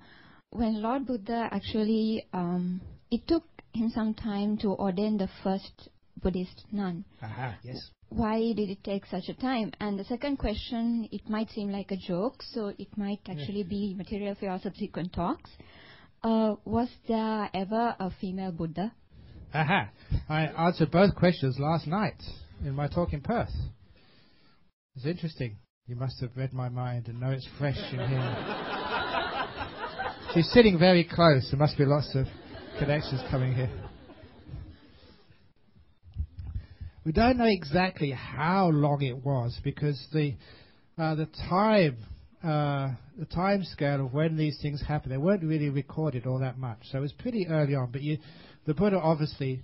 when 0.51 0.81
Lord 0.81 1.07
Buddha 1.07 1.49
actually 1.51 2.27
um, 2.33 2.81
it 3.11 3.27
took 3.27 3.45
him 3.73 3.91
some 3.91 4.15
time 4.15 4.57
to 4.59 4.69
ordain 4.69 5.19
the 5.19 5.29
first 5.43 5.89
Buddhist 6.23 6.65
nun. 6.73 7.05
Aha, 7.23 7.57
yes. 7.63 7.91
Why 8.09 8.53
did 8.53 8.71
it 8.71 8.83
take 8.85 9.05
such 9.07 9.29
a 9.29 9.35
time? 9.35 9.73
And 9.81 9.99
the 9.99 10.05
second 10.05 10.39
question, 10.39 11.09
it 11.13 11.29
might 11.29 11.51
seem 11.51 11.71
like 11.71 11.91
a 11.91 11.97
joke, 11.97 12.43
so 12.43 12.73
it 12.79 12.89
might 12.97 13.21
actually 13.29 13.65
be 13.65 13.95
material 13.95 14.35
for 14.35 14.47
your 14.47 14.59
subsequent 14.63 15.13
talks. 15.13 15.51
Uh, 16.23 16.55
was 16.65 16.89
there 17.09 17.51
ever 17.53 17.95
a 17.99 18.11
female 18.21 18.53
Buddha? 18.53 18.93
Aha! 19.53 19.91
I 20.29 20.47
answered 20.47 20.91
both 20.91 21.15
questions 21.15 21.59
last 21.59 21.87
night 21.87 22.21
in 22.65 22.75
my 22.75 22.89
talk 22.89 23.13
in 23.13 23.21
Perth. 23.21 23.53
It's 24.95 25.07
interesting. 25.07 25.59
You 25.87 25.97
must 25.97 26.21
have 26.21 26.31
read 26.37 26.53
my 26.53 26.69
mind 26.69 27.09
and 27.09 27.21
know 27.21 27.31
it's 27.31 27.47
fresh 27.59 27.79
in 27.93 27.99
here. 27.99 28.37
She's 30.35 30.51
sitting 30.53 30.79
very 30.79 31.05
close. 31.05 31.49
There 31.51 31.59
must 31.59 31.79
be 31.79 31.85
lots 31.85 32.15
of 32.15 32.27
connections 32.79 33.23
coming 33.31 33.55
here. 33.55 33.71
We 37.05 37.13
don't 37.13 37.39
know 37.39 37.47
exactly 37.47 38.11
how 38.11 38.69
long 38.69 39.03
it 39.03 39.25
was 39.25 39.59
because 39.63 40.05
the 40.13 40.35
uh, 40.99 41.15
the 41.15 41.29
time 41.49 41.99
uh, 42.43 42.95
the 43.19 43.27
time 43.27 43.63
scale 43.65 44.07
of 44.07 44.13
when 44.13 44.37
these 44.37 44.59
things 44.61 44.83
happen 44.83 45.11
they 45.11 45.17
weren't 45.17 45.45
really 45.45 45.71
recorded 45.71 46.27
all 46.27 46.41
that 46.41 46.59
much. 46.59 46.79
So 46.91 46.99
it 46.99 47.03
was 47.03 47.13
pretty 47.13 47.47
early 47.47 47.75
on. 47.75 47.91
But 47.93 48.03
you, 48.03 48.19
the 48.67 48.75
Buddha 48.75 48.99
obviously 48.99 49.63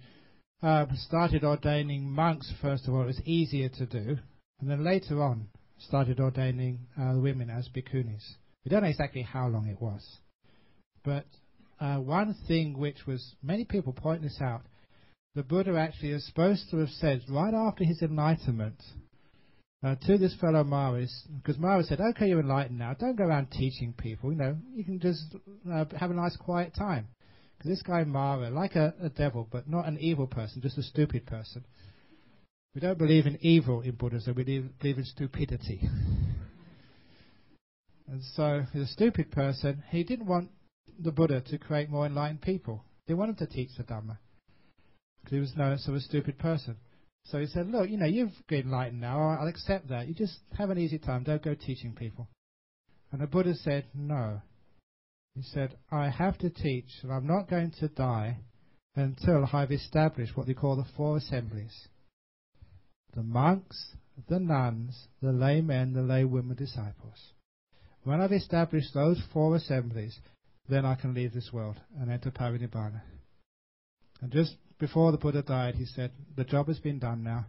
uh, 0.63 0.87
started 0.95 1.45
ordaining 1.45 2.09
monks 2.09 2.53
first 2.63 2.87
of 2.87 2.95
all. 2.95 3.03
It 3.03 3.07
was 3.07 3.21
easier 3.25 3.69
to 3.69 3.87
do, 3.87 4.17
and 4.61 4.71
then 4.71 4.85
later 4.85 5.23
on 5.23 5.49
started 5.79 6.21
ordaining 6.21 6.87
uh, 6.99 7.15
women 7.17 7.51
as 7.51 7.69
bhikkhunis. 7.69 8.23
We 8.65 8.71
don't 8.71 8.83
know 8.83 8.89
exactly 8.89 9.23
how 9.23 9.49
long 9.49 9.67
it 9.67 9.83
was, 9.83 10.07
but 11.05 11.27
uh, 11.83 11.97
one 11.97 12.37
thing 12.47 12.79
which 12.79 13.07
was, 13.09 13.35
many 13.43 13.65
people 13.65 13.93
point 13.93 14.23
this 14.23 14.39
out, 14.41 14.63
the 15.35 15.43
Buddha 15.43 15.77
actually 15.77 16.11
is 16.11 16.25
supposed 16.25 16.71
to 16.71 16.79
have 16.79 16.91
said 16.91 17.23
right 17.29 17.53
after 17.53 17.83
his 17.83 18.01
enlightenment 18.03 18.81
uh, 19.85 19.97
to 20.07 20.17
this 20.17 20.37
fellow 20.41 20.63
Maris, 20.63 21.27
because 21.43 21.59
Maris 21.59 21.89
said, 21.89 22.01
okay, 22.01 22.29
you're 22.29 22.39
enlightened 22.39 22.79
now, 22.79 22.95
don't 22.95 23.17
go 23.17 23.25
around 23.25 23.51
teaching 23.51 23.93
people, 23.99 24.31
you 24.31 24.39
know, 24.39 24.57
you 24.77 24.85
can 24.85 25.01
just 25.01 25.35
uh, 25.73 25.85
have 25.99 26.13
a 26.13 26.15
nice 26.15 26.37
quiet 26.37 26.73
time. 26.73 27.09
Because 27.59 27.71
this 27.71 27.83
guy 27.83 28.05
Mara, 28.05 28.49
like 28.51 28.77
a, 28.77 28.95
a 29.03 29.09
devil, 29.09 29.49
but 29.51 29.69
not 29.69 29.89
an 29.89 29.99
evil 29.99 30.29
person, 30.29 30.63
just 30.63 30.79
a 30.79 30.85
stupid 30.85 31.27
person. 31.27 31.65
We 32.77 32.81
don't 32.81 32.99
believe 32.99 33.27
in 33.27 33.39
evil 33.41 33.81
in 33.81 33.97
Buddhism, 33.97 34.35
we 34.37 34.45
believe, 34.45 34.99
in 34.99 35.05
stupidity. 35.05 35.81
and 38.07 38.23
so, 38.37 38.63
he's 38.73 38.83
a 38.83 38.87
stupid 38.87 39.33
person. 39.33 39.83
He 39.91 40.05
didn't 40.05 40.27
want 40.27 40.51
the 41.03 41.13
Buddha 41.13 41.41
to 41.41 41.59
create 41.59 41.91
more 41.91 42.07
enlightened 42.07 42.43
people. 42.43 42.85
They 43.07 43.15
wanted 43.15 43.39
to 43.39 43.47
teach 43.47 43.71
the 43.77 43.85
Dhamma. 43.85 44.19
Because 45.23 45.35
he 45.35 45.41
was 45.41 45.57
known 45.57 45.73
as 45.73 45.87
a 45.87 46.01
stupid 46.01 46.39
person. 46.39 46.77
So 47.25 47.39
he 47.39 47.47
said, 47.47 47.69
look, 47.69 47.89
you 47.89 47.97
know, 47.97 48.07
you've 48.07 48.33
been 48.49 48.63
enlightened 48.63 49.01
now. 49.01 49.21
I'll 49.21 49.47
accept 49.47 49.89
that. 49.89 50.09
You 50.09 50.15
just 50.15 50.39
have 50.59 50.71
an 50.71 50.79
easy 50.79 50.99
time. 50.99 51.23
Don't 51.23 51.43
go 51.43 51.55
teaching 51.55 51.95
people. 51.95 52.29
And 53.13 53.21
the 53.21 53.27
Buddha 53.27 53.55
said, 53.55 53.87
no. 53.95 54.41
He 55.35 55.43
said, 55.43 55.77
I 55.91 56.11
have 56.11 56.37
to 56.39 56.51
teach, 56.51 56.91
and 57.03 57.13
I'm 57.13 57.27
not 57.27 57.49
going 57.49 57.73
to 57.81 57.89
die 57.89 58.39
until 58.97 59.49
I've 59.53 59.73
established 59.73 60.37
what 60.37 60.47
they 60.47 60.55
call 60.55 60.77
the 60.77 60.85
four 60.97 61.17
assemblies. 61.17 61.89
The 63.15 63.23
monks, 63.23 63.95
the 64.29 64.41
nuns, 64.41 65.09
the 65.23 65.33
laymen, 65.33 65.95
the 65.95 66.01
laywomen 66.01 66.57
disciples. 66.57 67.33
When 68.05 68.21
I've 68.21 68.33
established 68.33 68.95
those 68.95 69.23
four 69.33 69.55
assemblies, 69.57 70.19
then 70.69 70.85
I 70.85 70.95
can 70.95 71.15
leave 71.15 71.33
this 71.33 71.51
world 71.53 71.77
and 71.99 72.11
enter 72.11 72.31
Parinibbana. 72.31 73.03
And 74.21 74.31
just 74.31 74.57
before 74.79 75.13
the 75.13 75.19
Buddha 75.19 75.43
died, 75.43 75.75
he 75.75 75.85
said, 75.85 76.13
The 76.37 76.45
job 76.45 76.69
has 76.69 76.79
been 76.79 76.99
done 76.99 77.23
now. 77.23 77.47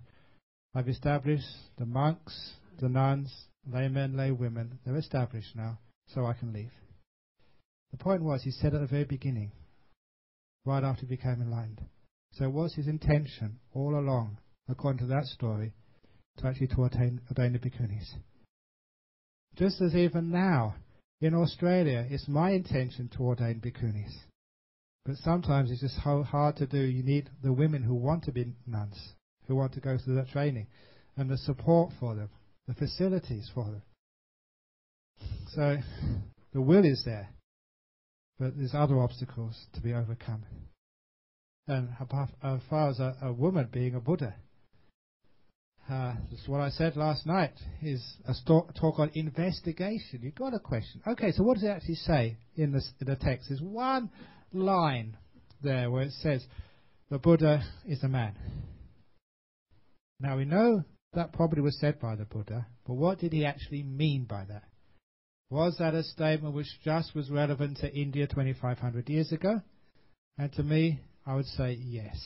I've 0.75 0.89
established 0.89 1.45
the 1.77 1.85
monks, 1.85 2.53
the 2.79 2.89
nuns, 2.89 3.31
laymen, 3.71 4.13
laywomen. 4.13 4.77
They're 4.85 4.97
established 4.97 5.55
now, 5.55 5.79
so 6.07 6.25
I 6.25 6.33
can 6.33 6.51
leave. 6.51 6.71
The 7.91 7.97
point 7.97 8.23
was, 8.23 8.41
he 8.41 8.51
said 8.51 8.73
at 8.73 8.81
the 8.81 8.87
very 8.87 9.03
beginning, 9.03 9.51
right 10.65 10.83
after 10.83 11.01
he 11.01 11.15
became 11.15 11.41
enlightened. 11.41 11.81
So 12.33 12.45
it 12.45 12.51
was 12.51 12.73
his 12.73 12.87
intention 12.87 13.59
all 13.73 13.95
along, 13.95 14.37
according 14.67 14.99
to 14.99 15.13
that 15.13 15.25
story, 15.25 15.73
to 16.37 16.47
actually 16.47 16.67
to 16.67 16.85
attain, 16.85 17.21
ordain 17.29 17.53
the 17.53 17.59
bhikkhunis. 17.59 18.15
Just 19.55 19.79
as 19.81 19.95
even 19.95 20.31
now, 20.31 20.75
in 21.23 21.33
Australia, 21.33 22.05
it's 22.09 22.27
my 22.27 22.51
intention 22.51 23.09
to 23.15 23.23
ordain 23.23 23.61
bhikkhunis. 23.61 24.13
But 25.05 25.15
sometimes 25.15 25.71
it's 25.71 25.79
just 25.79 26.03
so 26.03 26.21
hard 26.21 26.57
to 26.57 26.67
do. 26.67 26.79
You 26.79 27.01
need 27.01 27.29
the 27.41 27.53
women 27.53 27.81
who 27.81 27.95
want 27.95 28.25
to 28.25 28.33
be 28.33 28.47
nuns, 28.67 29.13
who 29.47 29.55
want 29.55 29.73
to 29.75 29.79
go 29.79 29.97
through 29.97 30.15
that 30.15 30.27
training, 30.29 30.67
and 31.15 31.29
the 31.29 31.37
support 31.37 31.93
for 31.97 32.13
them, 32.13 32.29
the 32.67 32.73
facilities 32.73 33.49
for 33.53 33.63
them. 33.63 33.81
So 35.55 35.77
the 36.51 36.61
will 36.61 36.83
is 36.83 37.03
there, 37.05 37.29
but 38.37 38.57
there's 38.57 38.75
other 38.75 38.99
obstacles 38.99 39.67
to 39.75 39.81
be 39.81 39.93
overcome. 39.93 40.43
And 41.67 41.87
as 42.01 42.59
far 42.69 42.89
as 42.89 42.99
a, 42.99 43.15
a 43.21 43.31
woman 43.31 43.69
being 43.71 43.95
a 43.95 44.01
Buddha, 44.01 44.35
Uh, 45.89 46.13
that's 46.31 46.47
what 46.47 46.61
I 46.61 46.69
said 46.69 46.95
last 46.95 47.25
night. 47.25 47.53
Is 47.81 48.01
a 48.25 48.33
sto- 48.33 48.69
talk 48.79 48.99
on 48.99 49.11
investigation. 49.15 50.21
You've 50.21 50.35
got 50.35 50.53
a 50.53 50.59
question. 50.59 51.01
Okay, 51.05 51.31
so 51.31 51.43
what 51.43 51.55
does 51.55 51.63
it 51.63 51.67
actually 51.67 51.95
say 51.95 52.37
in 52.55 52.73
in 52.73 53.07
the 53.07 53.15
text? 53.17 53.49
There's 53.49 53.61
one 53.61 54.09
line 54.53 55.17
there 55.61 55.91
where 55.91 56.03
it 56.03 56.13
says 56.13 56.45
the 57.09 57.19
Buddha 57.19 57.63
is 57.85 58.01
a 58.03 58.07
man. 58.07 58.33
Now 60.19 60.37
we 60.37 60.45
know 60.45 60.83
that 61.13 61.33
probably 61.33 61.61
was 61.61 61.77
said 61.79 61.99
by 61.99 62.15
the 62.15 62.25
Buddha, 62.25 62.65
but 62.87 62.93
what 62.93 63.19
did 63.19 63.33
he 63.33 63.45
actually 63.45 63.83
mean 63.83 64.23
by 64.23 64.45
that? 64.45 64.63
Was 65.49 65.75
that 65.79 65.93
a 65.93 66.03
statement 66.03 66.55
which 66.55 66.79
just 66.83 67.13
was 67.13 67.29
relevant 67.29 67.77
to 67.77 67.93
India 67.93 68.25
2500 68.25 69.09
years 69.09 69.31
ago? 69.31 69.61
And 70.37 70.51
to 70.53 70.63
me, 70.63 71.01
I 71.25 71.35
would 71.35 71.45
say 71.45 71.73
yes. 71.73 72.17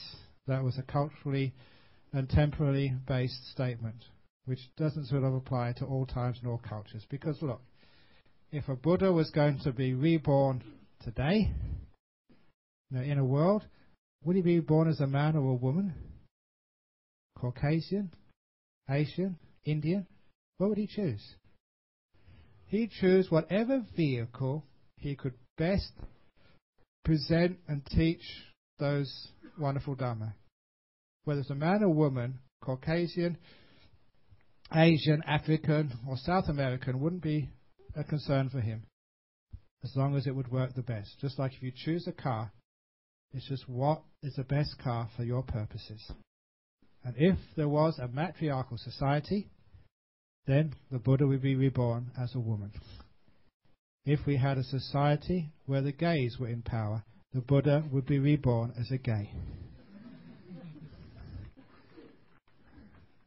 That 0.46 0.64
was 0.64 0.78
a 0.78 0.84
culturally 0.84 1.54
and 2.14 2.30
temporally 2.30 2.94
based 3.08 3.52
statement, 3.52 4.06
which 4.46 4.60
doesn't 4.78 5.08
sort 5.08 5.24
of 5.24 5.34
apply 5.34 5.74
to 5.78 5.86
all 5.86 6.06
times 6.06 6.38
and 6.42 6.50
all 6.50 6.62
cultures. 6.68 7.06
Because 7.10 7.42
look, 7.42 7.62
if 8.52 8.68
a 8.70 8.76
Buddha 8.76 9.12
was 9.12 9.30
going 9.32 9.60
to 9.64 9.72
be 9.72 9.94
reborn 9.94 10.64
today, 11.04 11.52
in 12.92 13.18
a 13.18 13.26
world, 13.26 13.66
would 14.24 14.36
he 14.36 14.42
be 14.42 14.60
born 14.60 14.88
as 14.88 15.00
a 15.00 15.08
man 15.08 15.36
or 15.36 15.52
a 15.52 15.56
woman? 15.56 15.94
Caucasian, 17.38 18.12
Asian, 18.90 19.38
Indian? 19.66 20.08
What 20.58 20.70
would 20.70 20.78
he 20.78 20.88
choose? 20.88 21.24
He'd 22.68 22.92
choose 22.92 23.30
whatever 23.30 23.86
vehicle 23.96 24.64
he 24.98 25.16
could 25.16 25.34
best 25.58 25.92
present 27.06 27.58
and 27.68 27.86
teach 27.86 28.22
those 28.80 29.30
wonderful 29.58 29.96
Dharma. 29.96 30.34
Whether 31.28 31.42
it's 31.42 31.50
a 31.50 31.56
man 31.56 31.84
or 31.84 31.90
woman, 31.90 32.40
Caucasian, 32.62 33.38
Asian, 34.74 35.22
African, 35.28 35.92
or 36.08 36.16
South 36.16 36.46
American 36.48 37.02
wouldn't 37.02 37.22
be 37.22 37.50
a 37.98 38.06
concern 38.06 38.50
for 38.50 38.62
him 38.62 38.84
as 39.84 39.92
long 39.98 40.16
as 40.16 40.26
it 40.26 40.34
would 40.34 40.50
work 40.50 40.74
the 40.74 40.84
best. 40.84 41.20
Just 41.20 41.38
like 41.38 41.52
if 41.54 41.62
you 41.62 41.74
choose 41.76 42.08
a 42.08 42.14
car, 42.14 42.54
it's 43.34 43.46
just 43.50 43.68
what 43.68 44.04
is 44.24 44.36
the 44.36 44.46
best 44.46 44.78
car 44.82 45.10
for 45.18 45.26
your 45.26 45.44
purposes. 45.44 46.02
And 47.04 47.14
if 47.18 47.38
there 47.58 47.68
was 47.68 48.00
a 48.00 48.08
matriarchal 48.08 48.78
society, 48.78 49.50
then 50.46 50.76
the 50.90 51.00
Buddha 51.00 51.28
would 51.28 51.42
be 51.42 51.56
reborn 51.56 52.10
as 52.18 52.36
a 52.36 52.40
woman. 52.40 52.72
If 54.06 54.26
we 54.26 54.38
had 54.38 54.58
a 54.58 54.64
society 54.64 55.52
where 55.66 55.82
the 55.82 55.92
gays 55.92 56.38
were 56.40 56.48
in 56.48 56.62
power, 56.62 57.04
the 57.34 57.42
Buddha 57.42 57.84
would 57.92 58.06
be 58.06 58.18
reborn 58.18 58.72
as 58.80 58.90
a 58.92 58.98
gay. 58.98 59.34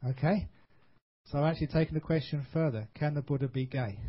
Okay? 0.07 0.47
So 1.25 1.37
I'm 1.37 1.51
actually 1.51 1.67
taking 1.67 1.93
the 1.93 1.99
question 1.99 2.45
further. 2.51 2.87
Can 2.95 3.13
the 3.13 3.21
Buddha 3.21 3.47
be 3.47 3.65
gay? 3.65 3.99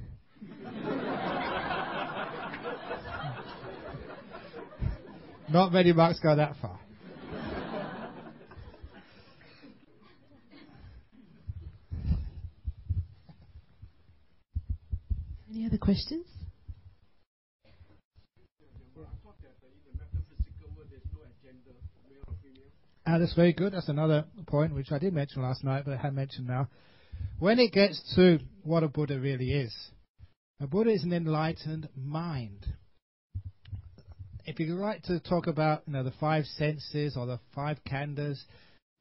Not 5.51 5.72
many 5.72 5.93
monks 5.93 6.18
go 6.20 6.34
that 6.34 6.57
far. 6.62 6.78
Any 15.51 15.66
other 15.66 15.76
questions? 15.76 16.24
Ah, 18.99 19.05
that's 23.07 23.34
very 23.34 23.53
good. 23.53 23.72
That's 23.72 23.88
another 23.88 24.24
point 24.46 24.74
which 24.74 24.92
I 24.92 24.98
did 24.98 25.12
mention 25.12 25.42
last 25.42 25.64
night, 25.64 25.84
but 25.84 25.94
I 25.94 25.96
have 25.96 26.14
mentioned 26.14 26.46
now. 26.46 26.68
When 27.38 27.59
it 27.59 27.72
gets 27.72 28.14
to 28.14 28.38
what 28.62 28.82
a 28.82 28.88
Buddha 28.88 29.18
really 29.18 29.50
is, 29.53 29.74
a 30.61 30.66
Buddha 30.66 30.90
is 30.90 31.03
an 31.03 31.12
enlightened 31.12 31.88
mind. 31.96 32.66
If 34.44 34.59
you 34.59 34.74
like 34.74 35.03
to 35.05 35.20
talk 35.20 35.46
about, 35.46 35.82
you 35.86 35.92
know, 35.92 36.03
the 36.03 36.12
five 36.20 36.46
senses 36.46 37.16
or 37.16 37.26
the 37.26 37.40
five 37.55 37.78
khandhas, 37.84 38.38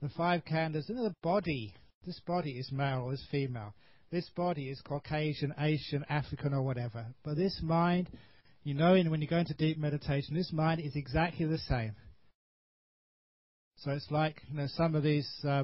the 0.02 0.10
five 0.10 0.44
khandhas, 0.46 0.90
you 0.90 0.96
know, 0.96 1.04
the 1.04 1.16
body, 1.22 1.74
this 2.06 2.20
body 2.26 2.52
is 2.52 2.72
male 2.72 3.04
or 3.06 3.14
is 3.14 3.24
female. 3.32 3.74
This 4.12 4.30
body 4.36 4.70
is 4.70 4.82
Caucasian, 4.82 5.54
Asian, 5.58 6.04
African, 6.10 6.54
or 6.54 6.62
whatever. 6.64 7.06
But 7.24 7.38
this 7.38 7.60
mind, 7.64 8.10
you 8.64 8.74
know, 8.74 8.94
when 8.94 9.22
you 9.22 9.28
go 9.28 9.38
into 9.38 9.54
deep 9.54 9.78
meditation, 9.78 10.36
this 10.36 10.52
mind 10.52 10.82
is 10.82 10.96
exactly 10.96 11.46
the 11.46 11.58
same. 11.60 11.96
So 13.84 13.92
it's 13.92 14.10
like 14.12 14.42
you 14.50 14.58
know 14.58 14.68
some 14.68 14.96
of 14.96 15.04
these 15.04 15.30
uh, 15.48 15.64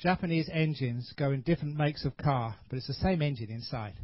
Japanese 0.00 0.48
engines 0.52 1.12
go 1.16 1.32
in 1.32 1.40
different 1.42 1.76
makes 1.76 2.04
of 2.04 2.16
car, 2.16 2.56
but 2.68 2.76
it's 2.76 2.86
the 2.86 2.94
same 2.94 3.22
engine 3.22 3.50
inside. 3.50 3.94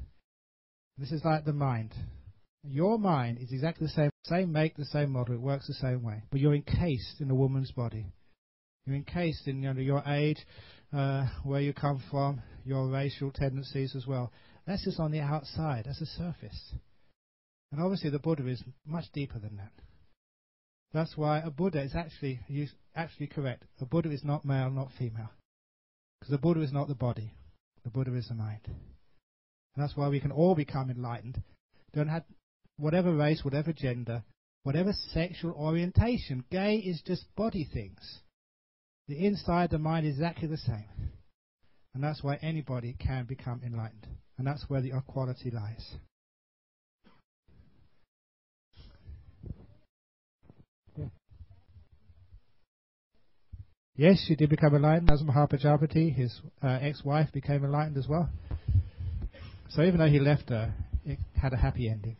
This 0.99 1.13
is 1.13 1.25
like 1.25 1.45
the 1.45 1.53
mind. 1.53 1.95
Your 2.65 2.99
mind 2.99 3.39
is 3.41 3.53
exactly 3.53 3.87
the 3.87 3.93
same, 3.93 4.11
same 4.25 4.53
make, 4.53 4.77
the 4.77 4.85
same 4.85 5.11
model. 5.11 5.35
It 5.35 5.41
works 5.41 5.67
the 5.67 5.75
same 5.75 6.03
way, 6.03 6.23
but 6.31 6.41
you're 6.41 6.55
encased 6.55 7.21
in 7.21 7.31
a 7.31 7.35
woman's 7.35 7.73
body. 7.73 8.07
You're 8.87 8.97
encased 8.97 9.47
in 9.47 9.63
you 9.63 9.73
know, 9.73 9.81
your 9.81 10.03
age, 10.07 10.39
uh, 10.93 11.27
where 11.45 11.61
you 11.61 11.73
come 11.73 12.03
from, 12.11 12.43
your 12.65 12.89
racial 12.89 13.31
tendencies 13.31 13.95
as 13.97 14.07
well. 14.07 14.33
That's 14.67 14.85
just 14.85 15.01
on 15.01 15.11
the 15.11 15.21
outside. 15.21 15.85
That's 15.87 16.01
the 16.01 16.07
surface. 16.07 16.75
And 17.71 17.81
obviously, 17.81 18.11
the 18.11 18.19
Buddha 18.19 18.47
is 18.47 18.63
much 18.87 19.07
deeper 19.13 19.39
than 19.39 19.57
that. 19.57 19.73
That's 20.93 21.17
why 21.17 21.39
a 21.41 21.51
Buddha 21.51 21.83
is 21.83 21.95
actually 21.95 22.41
actually 22.95 23.27
correct. 23.29 23.65
A 23.81 23.87
Buddha 23.87 24.11
is 24.11 24.25
not 24.25 24.45
male, 24.45 24.71
not 24.71 24.91
female. 24.99 25.31
Because 26.21 26.33
the 26.33 26.39
Buddha 26.39 26.61
is 26.61 26.73
not 26.73 26.89
the 26.89 26.95
body. 26.95 27.35
The 27.85 27.91
Buddha 27.91 28.15
is 28.15 28.29
the 28.29 28.35
mind. 28.35 28.61
And 28.67 29.83
that's 29.83 29.97
why 29.97 30.09
we 30.09 30.21
can 30.21 30.33
all 30.33 30.55
become 30.55 30.91
enlightened. 30.91 31.43
Don't 31.95 32.09
have 32.09 32.25
whatever 32.77 33.15
race, 33.15 33.43
whatever 33.43 33.73
gender, 33.73 34.23
whatever 34.63 34.93
sexual 34.93 35.53
orientation. 35.53 36.45
Gay 36.51 36.77
is 36.77 37.03
just 37.07 37.25
body 37.37 37.69
things. 37.73 38.21
The 39.09 39.27
inside, 39.27 39.71
the 39.71 39.79
mind 39.79 40.07
is 40.07 40.15
exactly 40.15 40.49
the 40.49 40.59
same. 40.59 41.11
And 41.95 42.05
that's 42.05 42.23
why 42.23 42.37
anybody 42.37 42.95
can 42.99 43.25
become 43.25 43.63
enlightened. 43.65 44.07
And 44.39 44.47
that's 44.47 44.65
where 44.69 44.81
the 44.81 44.97
equality 44.97 45.51
lies. 45.51 45.97
Yes, 53.97 54.25
she 54.27 54.35
did 54.35 54.49
become 54.49 54.75
enlightened. 54.75 55.11
As 55.11 55.23
Mahapajapati, 55.23 56.15
his 56.15 56.41
uh, 56.63 56.79
ex-wife, 56.81 57.31
became 57.33 57.63
enlightened 57.63 57.99
as 57.99 58.09
well. 58.09 58.31
So 59.69 59.83
even 59.83 59.99
though 59.99 60.09
he 60.09 60.19
left 60.19 60.49
her, 60.49 60.73
it 61.05 61.19
had 61.35 61.53
a 61.53 61.59
happy 61.59 61.91
ending. 61.91 62.17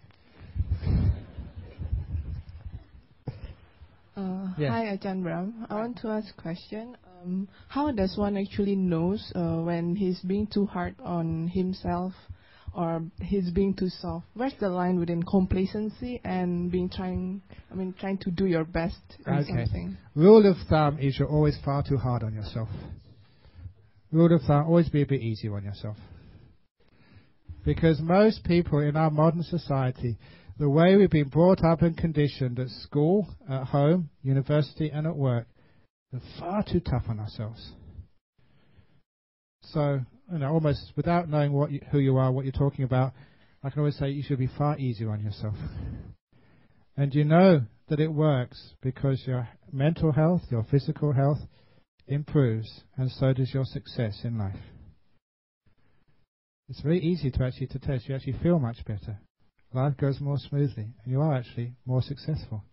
Uh, 4.15 4.49
yeah. 4.59 4.69
Hi, 4.71 4.97
Ajahn 4.97 5.23
Brahm. 5.23 5.67
I 5.71 5.75
want 5.75 5.97
to 6.03 6.09
ask 6.09 6.35
a 6.37 6.43
question. 6.43 6.95
Um, 7.23 7.49
how 7.69 7.91
does 7.91 8.19
one 8.19 8.37
actually 8.37 8.77
knows 8.77 9.33
uh, 9.35 9.57
when 9.63 9.97
he's 9.97 10.21
being 10.21 10.47
too 10.47 10.67
hard 10.67 10.95
on 11.01 11.49
himself 11.49 12.13
or 12.75 13.03
he's 13.21 13.51
being 13.51 13.75
too 13.75 13.89
soft? 13.89 14.27
Where's 14.35 14.55
the 14.61 14.69
line 14.69 14.99
within 14.99 15.23
complacency 15.23 16.21
and 16.25 16.71
being 16.71 16.89
trying? 16.89 17.43
I 17.71 17.75
mean, 17.75 17.95
trying 17.99 18.19
to 18.19 18.31
do 18.31 18.47
your 18.47 18.65
best 18.65 19.01
in 19.27 19.33
okay. 19.33 19.47
something. 19.47 19.97
Rule 20.15 20.51
of 20.51 20.57
thumb 20.69 20.99
is 20.99 21.19
you're 21.19 21.29
always 21.29 21.59
far 21.65 21.83
too 21.83 21.97
hard 21.97 22.23
on 22.23 22.35
yourself. 22.35 22.69
Rule 24.11 24.35
of 24.35 24.43
thumb: 24.43 24.67
always 24.67 24.89
be 24.89 25.03
a 25.03 25.07
bit 25.07 25.21
easier 25.21 25.57
on 25.57 25.65
yourself. 25.65 25.97
Because 27.65 28.01
most 28.01 28.45
people 28.45 28.81
in 28.81 28.97
our 28.97 29.11
modern 29.11 29.43
society, 29.43 30.19
the 30.59 30.69
way 30.69 30.97
we've 30.97 31.11
been 31.11 31.29
brought 31.29 31.63
up 31.63 31.83
and 31.83 31.97
conditioned 31.97 32.59
at 32.59 32.69
school, 32.69 33.29
at 33.49 33.65
home, 33.65 34.11
university, 34.23 34.91
and 34.91 35.07
at 35.07 35.17
work, 35.17 35.47
are 36.13 36.21
far 36.39 36.65
too 36.65 36.81
tough 36.81 37.05
on 37.09 37.21
ourselves. 37.21 37.73
So 39.63 40.01
you 40.33 40.39
know, 40.39 40.51
almost 40.51 40.93
without 40.97 41.29
knowing 41.29 41.53
what 41.53 41.71
you, 41.71 41.81
who 41.91 41.99
you 41.99 42.17
are, 42.17 42.33
what 42.33 42.47
you're 42.47 42.53
talking 42.53 42.85
about, 42.85 43.13
I 43.63 43.71
can 43.71 43.81
always 43.81 43.99
say 43.99 44.11
you 44.11 44.23
should 44.23 44.39
be 44.39 44.51
far 44.59 44.79
easier 44.79 45.11
on 45.11 45.23
yourself. 45.23 45.55
And 46.97 47.15
you 47.15 47.25
know 47.25 47.63
that 47.89 48.01
it 48.01 48.09
works 48.09 48.75
because 48.81 49.23
your 49.27 49.49
mental 49.71 50.13
health, 50.13 50.43
your 50.51 50.65
physical 50.71 51.13
health 51.13 51.39
improves, 52.09 52.83
and 52.97 53.11
so 53.11 53.33
does 53.33 53.53
your 53.53 53.65
success 53.67 54.21
in 54.25 54.39
life. 54.39 54.57
It's 56.69 56.81
very 56.81 57.01
easy 57.01 57.31
to 57.31 57.45
actually 57.45 57.67
to 57.69 57.79
test. 57.79 58.09
You 58.09 58.15
actually 58.15 58.39
feel 58.43 58.59
much 58.59 58.85
better. 58.87 59.19
Life 59.75 59.97
goes 59.99 60.21
more 60.21 60.39
smoothly, 60.39 60.95
and 61.05 61.13
you 61.13 61.21
are 61.21 61.35
actually 61.35 61.75
more 61.85 62.03
successful. 62.03 62.65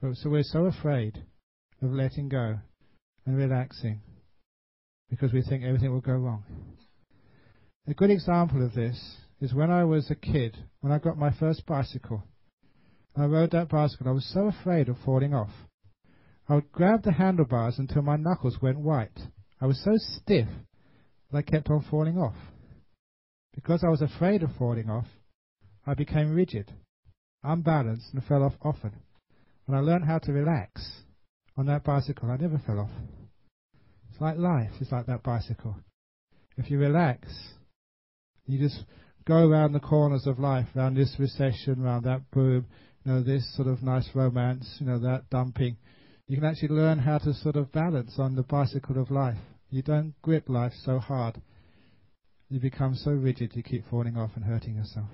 But 0.00 0.14
so 0.14 0.30
we're 0.30 0.44
so 0.44 0.66
afraid 0.66 1.24
of 1.82 1.90
letting 1.90 2.28
go 2.28 2.58
and 3.26 3.36
relaxing 3.36 4.00
because 5.10 5.32
we 5.32 5.42
think 5.42 5.64
everything 5.64 5.92
will 5.92 6.00
go 6.00 6.12
wrong. 6.12 6.44
A 7.86 7.94
good 7.94 8.10
example 8.10 8.64
of 8.64 8.74
this 8.74 9.16
is 9.40 9.54
when 9.54 9.70
I 9.70 9.84
was 9.84 10.10
a 10.10 10.14
kid, 10.14 10.56
when 10.80 10.92
I 10.92 10.98
got 10.98 11.16
my 11.16 11.30
first 11.30 11.64
bicycle. 11.64 12.22
I 13.16 13.24
rode 13.24 13.50
that 13.52 13.68
bicycle, 13.68 14.08
I 14.08 14.12
was 14.12 14.30
so 14.32 14.46
afraid 14.46 14.88
of 14.88 14.96
falling 15.04 15.34
off. 15.34 15.50
I 16.48 16.54
would 16.54 16.70
grab 16.72 17.02
the 17.02 17.12
handlebars 17.12 17.78
until 17.78 18.02
my 18.02 18.16
knuckles 18.16 18.58
went 18.60 18.78
white. 18.78 19.18
I 19.60 19.66
was 19.66 19.82
so 19.82 19.92
stiff 19.96 20.48
that 21.30 21.38
I 21.38 21.42
kept 21.42 21.68
on 21.68 21.84
falling 21.90 22.18
off. 22.18 22.36
Because 23.54 23.82
I 23.84 23.88
was 23.88 24.02
afraid 24.02 24.42
of 24.42 24.50
falling 24.56 24.88
off, 24.88 25.06
I 25.86 25.94
became 25.94 26.34
rigid, 26.34 26.72
unbalanced, 27.42 28.12
and 28.12 28.22
fell 28.24 28.42
off 28.42 28.54
often. 28.62 28.92
When 29.66 29.76
I 29.76 29.80
learned 29.80 30.04
how 30.04 30.18
to 30.18 30.32
relax 30.32 31.02
on 31.56 31.66
that 31.66 31.84
bicycle, 31.84 32.30
I 32.30 32.36
never 32.36 32.60
fell 32.64 32.78
off. 32.80 32.90
It's 34.18 34.22
like 34.22 34.38
life, 34.38 34.72
it's 34.80 34.90
like 34.90 35.06
that 35.06 35.22
bicycle. 35.22 35.76
If 36.56 36.72
you 36.72 36.80
relax, 36.80 37.28
you 38.46 38.58
just 38.58 38.84
go 39.24 39.48
around 39.48 39.74
the 39.74 39.78
corners 39.78 40.26
of 40.26 40.40
life, 40.40 40.66
around 40.74 40.96
this 40.96 41.14
recession, 41.20 41.84
around 41.84 42.02
that 42.02 42.28
boom, 42.32 42.66
you 43.04 43.12
know, 43.12 43.22
this 43.22 43.48
sort 43.54 43.68
of 43.68 43.80
nice 43.80 44.08
romance, 44.14 44.78
you 44.80 44.86
know, 44.86 44.98
that 44.98 45.30
dumping. 45.30 45.76
You 46.26 46.36
can 46.36 46.44
actually 46.44 46.70
learn 46.70 46.98
how 46.98 47.18
to 47.18 47.32
sort 47.32 47.54
of 47.54 47.70
balance 47.70 48.16
on 48.18 48.34
the 48.34 48.42
bicycle 48.42 49.00
of 49.00 49.12
life. 49.12 49.38
You 49.70 49.82
don't 49.82 50.14
grip 50.20 50.48
life 50.48 50.72
so 50.84 50.98
hard. 50.98 51.40
You 52.48 52.58
become 52.58 52.96
so 52.96 53.12
rigid 53.12 53.52
you 53.54 53.62
keep 53.62 53.88
falling 53.88 54.16
off 54.16 54.32
and 54.34 54.44
hurting 54.44 54.74
yourself. 54.74 55.10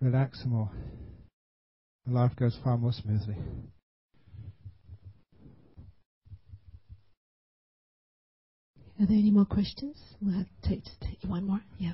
Relax 0.00 0.42
more. 0.44 0.72
Life 2.08 2.34
goes 2.34 2.58
far 2.64 2.76
more 2.76 2.92
smoothly. 2.92 3.36
Are 8.98 9.04
there 9.04 9.18
any 9.18 9.30
more 9.30 9.44
questions? 9.44 9.98
We'll 10.22 10.38
have 10.38 10.46
to 10.62 10.68
take, 10.68 10.82
take 11.02 11.18
one 11.26 11.46
more. 11.46 11.60
Yeah. 11.78 11.92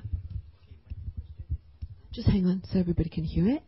Just 2.13 2.29
hang 2.29 2.45
on 2.45 2.63
so 2.71 2.79
everybody 2.79 3.09
can 3.09 3.25
hear 3.25 3.49
it. 3.49 3.63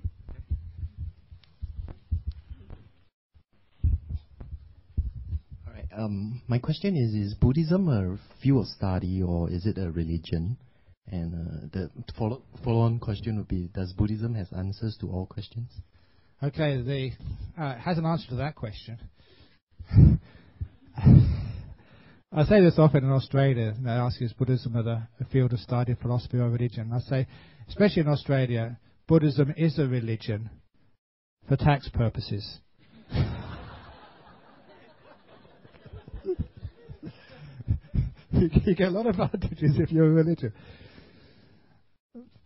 All 5.68 5.74
right. 5.74 5.86
Um, 5.98 6.41
my 6.48 6.60
question 6.60 6.95
is: 6.95 7.14
Is 7.14 7.34
Buddhism 7.34 7.90
a 7.90 8.18
field 8.41 8.62
of 8.62 8.68
study 8.68 9.22
or 9.22 9.49
is 9.49 9.66
it 9.66 9.78
a 9.78 9.91
religion? 9.91 10.56
And 11.07 11.34
uh, 11.34 11.68
the 11.74 11.90
follow 12.18 12.41
follow-on 12.64 12.99
question 12.99 13.36
would 13.38 13.49
be: 13.49 13.70
Does 13.74 13.91
Buddhism 13.94 14.36
has 14.36 14.48
answers 14.57 14.95
to 15.02 15.10
all 15.10 15.26
questions? 15.26 15.72
Okay, 16.41 16.82
the 16.82 17.12
uh, 17.62 17.76
has 17.76 17.98
an 17.98 18.06
answer 18.06 18.30
to 18.30 18.36
that 18.36 18.56
question. 18.56 18.98
I 22.38 22.44
say 22.44 22.60
this 22.60 22.78
often 22.78 23.06
in 23.06 23.12
Australia. 23.14 23.74
They 23.82 23.91
ask 23.91 24.22
is 24.22 24.34
Buddhism 24.34 24.76
a, 24.76 25.07
a 25.22 25.26
field 25.32 25.53
of 25.53 25.60
study, 25.60 25.95
philosophy, 26.02 26.38
or 26.38 26.49
religion? 26.49 26.91
I 26.94 26.99
say, 26.99 27.28
especially 27.70 28.02
in 28.02 28.10
Australia, 28.10 28.78
Buddhism 29.07 29.53
is 29.56 29.80
a 29.80 29.88
religion 29.88 30.49
for 31.48 31.56
tax 31.56 31.88
purposes. 31.94 32.60
you, 38.34 38.76
get 38.76 38.90
a 38.90 38.91
lot 38.91 39.07
of 39.07 39.18
advantages 39.18 39.78
if 39.80 39.90
you're 39.94 40.07
a 40.07 40.10
religion. 40.10 40.52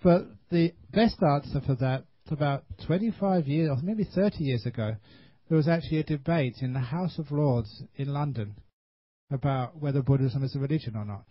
But 0.04 0.28
the 0.52 0.74
best 0.94 1.18
answer 1.24 1.62
for 1.66 1.74
that, 1.78 2.04
about 2.30 2.64
25 2.86 3.48
years, 3.48 3.72
or 3.72 3.78
maybe 3.82 4.04
30 4.04 4.44
years 4.44 4.68
ago, 4.68 4.98
there 5.50 5.58
was 5.58 5.68
actually 5.68 5.98
a 5.98 6.04
debate 6.04 6.58
in 6.62 6.74
the 6.74 6.80
House 6.80 7.18
of 7.18 7.32
Lords 7.32 7.82
in 7.96 8.14
London 8.14 8.54
about 9.32 9.80
whether 9.80 10.02
Buddhism 10.02 10.44
is 10.44 10.56
a 10.56 10.60
religion 10.60 10.96
or 10.96 11.06
not. 11.06 11.26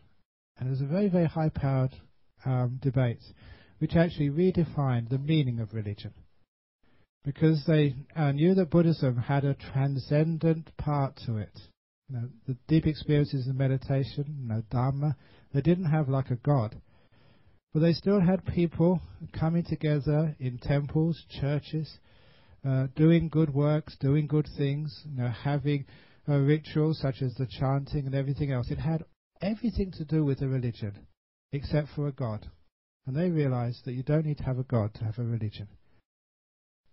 And 0.59 0.69
it 0.69 0.71
was 0.71 0.81
a 0.81 0.87
very, 0.87 1.09
very 1.09 1.27
high 1.27 1.51
powered 1.51 1.95
um, 2.45 2.79
debate 2.83 3.23
which 3.79 3.95
actually 3.95 4.31
redefined 4.31 5.09
the 5.09 5.19
meaning 5.19 5.61
of 5.61 5.73
religion. 5.73 6.13
Because 7.25 7.65
they 7.67 7.95
uh, 8.17 8.33
knew 8.33 8.55
that 8.55 8.71
Buddhism 8.71 9.17
had 9.17 9.45
a 9.45 9.55
transcendent 9.55 10.77
part 10.77 11.17
to 11.27 11.37
it. 11.37 11.57
You 12.09 12.17
know, 12.17 12.29
the 12.47 12.57
deep 12.69 12.87
experiences 12.87 13.47
of 13.47 13.57
meditation, 13.57 14.37
you 14.41 14.49
know, 14.49 14.63
Dharma, 14.71 15.17
they 15.53 15.61
didn't 15.61 15.91
have 15.91 16.09
like 16.09 16.31
a 16.31 16.37
god. 16.37 16.81
But 17.75 17.81
they 17.81 17.93
still 17.93 18.21
had 18.21 18.47
people 18.47 19.01
coming 19.39 19.65
together 19.65 20.35
in 20.41 20.59
temples, 20.59 21.23
churches, 21.41 21.99
uh, 22.67 22.87
doing 22.97 23.29
good 23.29 23.53
works, 23.53 23.97
doing 24.01 24.27
good 24.27 24.49
things, 24.57 25.03
you 25.05 25.23
know, 25.23 25.29
having 25.29 25.85
Uh, 26.29 26.39
rituals 26.41 27.01
such 27.01 27.23
as 27.23 27.35
the 27.35 27.47
chanting 27.47 28.05
and 28.05 28.15
everything 28.15 28.53
else. 28.53 28.71
It 28.71 28.79
had 28.79 29.03
everything 29.41 29.93
to 29.93 30.05
do 30.05 30.25
with 30.25 30.43
a 30.43 30.49
religion, 30.49 31.07
except 31.53 31.89
for 31.95 32.07
a 32.07 32.13
God. 32.13 32.47
And 33.07 33.17
they 33.17 33.31
realized 33.31 33.87
that 33.87 33.95
you 33.95 34.03
don't 34.03 34.27
need 34.27 34.37
to 34.39 34.45
have 34.45 34.59
a 34.59 34.65
God 34.65 34.93
to 34.95 35.05
have 35.05 35.19
a 35.19 35.25
religion. 35.25 35.69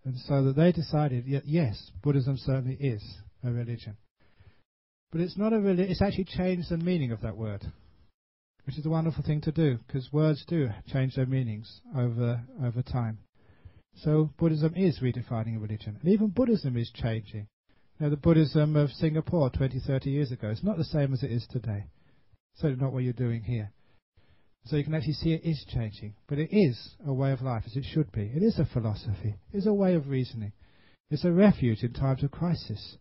And 0.06 0.18
so 0.18 0.44
that 0.46 0.56
they 0.56 0.72
decided, 0.72 1.26
yes, 1.28 1.92
Buddhism 2.02 2.38
certainly 2.38 2.78
is 2.80 3.04
a 3.44 3.52
religion. 3.52 3.98
But 5.12 5.20
it's 5.20 5.38
not 5.38 5.52
a 5.52 5.60
religion, 5.60 5.92
it's 5.92 6.02
actually 6.02 6.26
changed 6.26 6.70
the 6.70 6.78
meaning 6.78 7.12
of 7.12 7.22
that 7.22 7.36
word, 7.36 7.66
which 8.66 8.78
is 8.78 8.86
a 8.86 8.90
wonderful 8.90 9.24
thing 9.24 9.42
to 9.42 9.52
do, 9.52 9.80
because 9.86 10.14
words 10.14 10.46
do 10.48 10.70
change 10.88 11.16
their 11.16 11.26
meanings 11.26 11.82
over, 11.98 12.42
over 12.64 12.82
time. 12.82 13.18
So 13.96 14.30
Buddhism 14.38 14.74
is 14.76 15.00
redefining 15.02 15.58
a 15.58 15.60
religion. 15.60 15.98
And 16.02 16.14
even 16.14 16.28
Buddhism 16.30 16.78
is 16.78 16.92
changing. 16.94 17.48
Know, 17.98 18.10
the 18.10 18.18
Buddhism 18.18 18.76
of 18.76 18.90
Singapore 18.92 19.50
20, 19.50 19.80
30 19.80 20.10
years 20.10 20.32
ago 20.32 20.50
is 20.50 20.64
not 20.64 20.78
the 20.78 20.84
same 20.84 21.14
as 21.14 21.24
it 21.24 21.32
is 21.32 21.48
today. 21.50 21.86
Certainly 22.56 22.84
not 22.84 22.92
what 22.92 23.04
you're 23.04 23.14
doing 23.14 23.44
here. 23.44 23.72
So 24.66 24.76
you 24.76 24.84
can 24.84 24.94
actually 24.94 25.14
see 25.14 25.32
it 25.32 25.46
is 25.46 25.64
changing. 25.74 26.16
But 26.28 26.40
it 26.40 26.50
is 26.52 26.96
a 27.06 27.14
way 27.14 27.32
of 27.32 27.42
life, 27.42 27.64
as 27.66 27.78
it 27.78 27.86
should 27.86 28.12
be. 28.12 28.32
It 28.36 28.44
is 28.44 28.60
a 28.60 28.66
philosophy. 28.66 29.36
It 29.54 29.58
is 29.58 29.68
a 29.68 29.74
way 29.74 29.94
of 29.94 30.10
reasoning. 30.10 30.52
It's 31.10 31.24
a 31.24 31.32
refuge 31.32 31.84
in 31.84 31.94
times 31.94 32.22
of 32.24 32.32
crisis. 32.32 32.98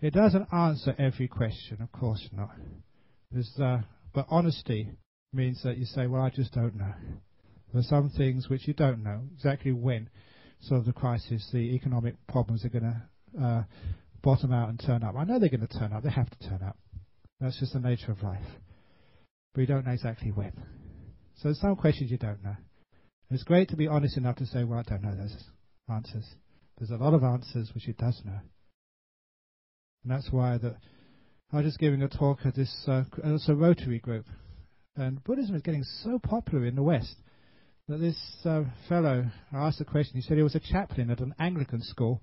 It 0.00 0.14
doesn't 0.14 0.54
answer 0.54 0.94
every 0.98 1.28
question, 1.28 1.82
of 1.82 1.92
course 1.92 2.28
not. 2.32 2.50
Uh, 3.60 3.82
but 4.14 4.26
honesty 4.30 4.92
means 5.34 5.62
that 5.64 5.76
you 5.76 5.84
say, 5.84 6.06
well, 6.06 6.22
I 6.22 6.30
just 6.30 6.54
don't 6.54 6.76
know. 6.76 6.94
There 7.72 7.80
are 7.80 7.82
some 7.82 8.08
things 8.08 8.48
which 8.48 8.66
you 8.66 8.72
don't 8.72 9.02
know 9.02 9.22
exactly 9.34 9.72
when 9.72 10.08
sort 10.60 10.80
of 10.80 10.86
the 10.86 10.92
crisis, 10.92 11.50
the 11.52 11.74
economic 11.74 12.14
problems 12.28 12.64
are 12.64 12.70
going 12.70 12.84
to 12.84 13.02
uh, 13.40 13.62
bottom 14.22 14.52
out 14.52 14.68
and 14.68 14.80
turn 14.84 15.02
up. 15.02 15.14
I 15.16 15.24
know 15.24 15.38
they're 15.38 15.48
going 15.48 15.66
to 15.66 15.78
turn 15.78 15.92
up. 15.92 16.02
They 16.02 16.10
have 16.10 16.30
to 16.30 16.48
turn 16.48 16.62
up. 16.66 16.76
That's 17.40 17.58
just 17.58 17.72
the 17.72 17.80
nature 17.80 18.12
of 18.12 18.22
life 18.22 18.46
but 19.58 19.62
you 19.62 19.66
don't 19.66 19.86
know 19.86 19.92
exactly 19.92 20.30
when. 20.30 20.52
So 21.42 21.52
some 21.52 21.74
questions 21.74 22.12
you 22.12 22.16
don't 22.16 22.44
know. 22.44 22.54
It's 23.30 23.42
great 23.42 23.68
to 23.70 23.76
be 23.76 23.88
honest 23.88 24.16
enough 24.16 24.36
to 24.36 24.46
say, 24.46 24.62
well, 24.62 24.78
I 24.78 24.82
don't 24.88 25.02
know 25.02 25.16
those 25.16 25.36
answers. 25.92 26.24
There's 26.78 26.90
a 26.90 27.02
lot 27.02 27.12
of 27.12 27.24
answers 27.24 27.72
which 27.74 27.88
it 27.88 27.98
does 27.98 28.22
know. 28.24 28.38
And 30.04 30.12
that's 30.12 30.28
why 30.30 30.58
that 30.58 30.76
I 31.52 31.56
was 31.56 31.64
just 31.66 31.80
giving 31.80 32.02
a 32.02 32.08
talk 32.08 32.38
at 32.44 32.54
this 32.54 32.72
uh, 32.86 33.02
it's 33.24 33.48
a 33.48 33.54
Rotary 33.56 33.98
group. 33.98 34.26
And 34.94 35.24
Buddhism 35.24 35.56
is 35.56 35.62
getting 35.62 35.82
so 36.04 36.20
popular 36.20 36.64
in 36.64 36.76
the 36.76 36.82
West 36.84 37.16
that 37.88 37.98
this 37.98 38.16
uh, 38.44 38.62
fellow 38.88 39.26
asked 39.52 39.80
a 39.80 39.84
question. 39.84 40.14
He 40.14 40.22
said 40.22 40.36
he 40.36 40.42
was 40.44 40.54
a 40.54 40.60
chaplain 40.60 41.10
at 41.10 41.18
an 41.18 41.34
Anglican 41.40 41.82
school. 41.82 42.22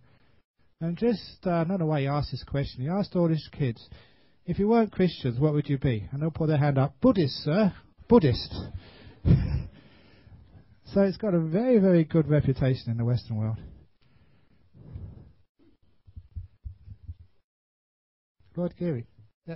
And 0.81 0.97
just, 0.97 1.39
uh, 1.45 1.51
I 1.51 1.63
don't 1.63 1.79
know 1.79 1.85
why 1.85 2.01
he 2.01 2.07
asked 2.07 2.31
this 2.31 2.43
question. 2.43 2.81
He 2.81 2.89
asked 2.89 3.15
all 3.15 3.29
his 3.29 3.47
kids, 3.51 3.87
if 4.45 4.59
you 4.59 4.67
weren't 4.67 4.91
Christians, 4.91 5.39
what 5.39 5.53
would 5.53 5.69
you 5.69 5.77
be? 5.77 6.07
And 6.11 6.21
they'll 6.21 6.31
put 6.31 6.47
their 6.47 6.57
hand 6.57 6.77
up. 6.77 6.95
Buddhist, 7.01 7.43
sir. 7.43 7.73
Buddhist. 8.07 8.53
so 9.23 11.01
it's 11.01 11.17
got 11.17 11.33
a 11.33 11.39
very, 11.39 11.79
very 11.79 12.03
good 12.03 12.27
reputation 12.27 12.91
in 12.91 12.97
the 12.97 13.05
Western 13.05 13.37
world. 13.37 13.57
Lloyd 18.55 18.73
Geering. 18.79 19.05
Yeah. 19.47 19.55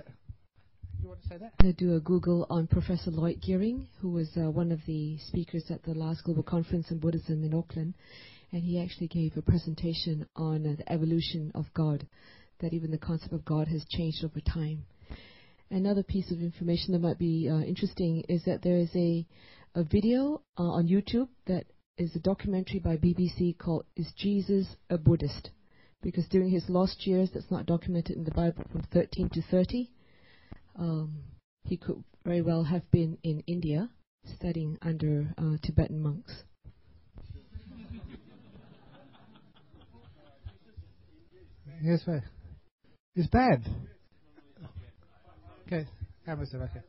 You 1.02 1.08
want 1.08 1.22
to 1.22 1.28
say 1.28 1.38
that? 1.38 1.52
I'm 1.58 1.64
going 1.64 1.74
to 1.74 1.84
do 1.84 1.96
a 1.96 2.00
Google 2.00 2.46
on 2.50 2.66
Professor 2.66 3.10
Lloyd 3.10 3.40
Geering, 3.40 3.86
who 4.00 4.10
was 4.10 4.28
uh, 4.36 4.50
one 4.50 4.72
of 4.72 4.80
the 4.86 5.16
speakers 5.28 5.64
at 5.70 5.82
the 5.82 5.94
last 5.94 6.24
Global 6.24 6.42
Conference 6.42 6.88
on 6.90 6.98
Buddhism 6.98 7.44
in 7.44 7.54
Auckland. 7.54 7.94
And 8.52 8.62
he 8.62 8.80
actually 8.80 9.08
gave 9.08 9.36
a 9.36 9.42
presentation 9.42 10.26
on 10.34 10.62
the 10.62 10.92
evolution 10.92 11.52
of 11.54 11.72
God 11.74 12.06
that 12.60 12.72
even 12.72 12.90
the 12.90 12.98
concept 12.98 13.32
of 13.32 13.44
God 13.44 13.68
has 13.68 13.84
changed 13.88 14.24
over 14.24 14.40
time. 14.40 14.84
Another 15.70 16.02
piece 16.02 16.30
of 16.32 16.40
information 16.40 16.92
that 16.92 17.00
might 17.00 17.18
be 17.18 17.48
uh, 17.48 17.60
interesting 17.60 18.24
is 18.28 18.44
that 18.44 18.62
there 18.62 18.76
is 18.76 18.90
a, 18.96 19.24
a 19.74 19.84
video 19.84 20.42
uh, 20.58 20.62
on 20.64 20.88
YouTube 20.88 21.28
that 21.46 21.64
is 21.96 22.14
a 22.16 22.20
documentary 22.20 22.80
by 22.80 22.96
BBC 22.96 23.56
called 23.56 23.84
Is 23.96 24.12
Jesus 24.16 24.66
a 24.88 24.98
Buddhist? 24.98 25.50
Because 26.02 26.26
during 26.28 26.50
his 26.50 26.68
lost 26.68 27.06
years, 27.06 27.30
that's 27.32 27.50
not 27.50 27.66
documented 27.66 28.16
in 28.16 28.24
the 28.24 28.30
Bible, 28.30 28.64
from 28.72 28.82
13 28.92 29.28
to 29.30 29.42
30, 29.42 29.90
um, 30.76 31.18
he 31.62 31.76
could 31.76 32.02
very 32.24 32.42
well 32.42 32.64
have 32.64 32.90
been 32.90 33.18
in 33.22 33.44
India 33.46 33.90
studying 34.24 34.78
under 34.82 35.34
uh, 35.38 35.56
Tibetan 35.62 36.02
monks. 36.02 36.44
Yes, 41.82 42.00
sir. 42.04 42.22
It's 43.14 43.28
bad. 43.28 43.64
Okay, 45.66 45.86
Amazon, 46.26 46.62
okay. 46.62 46.80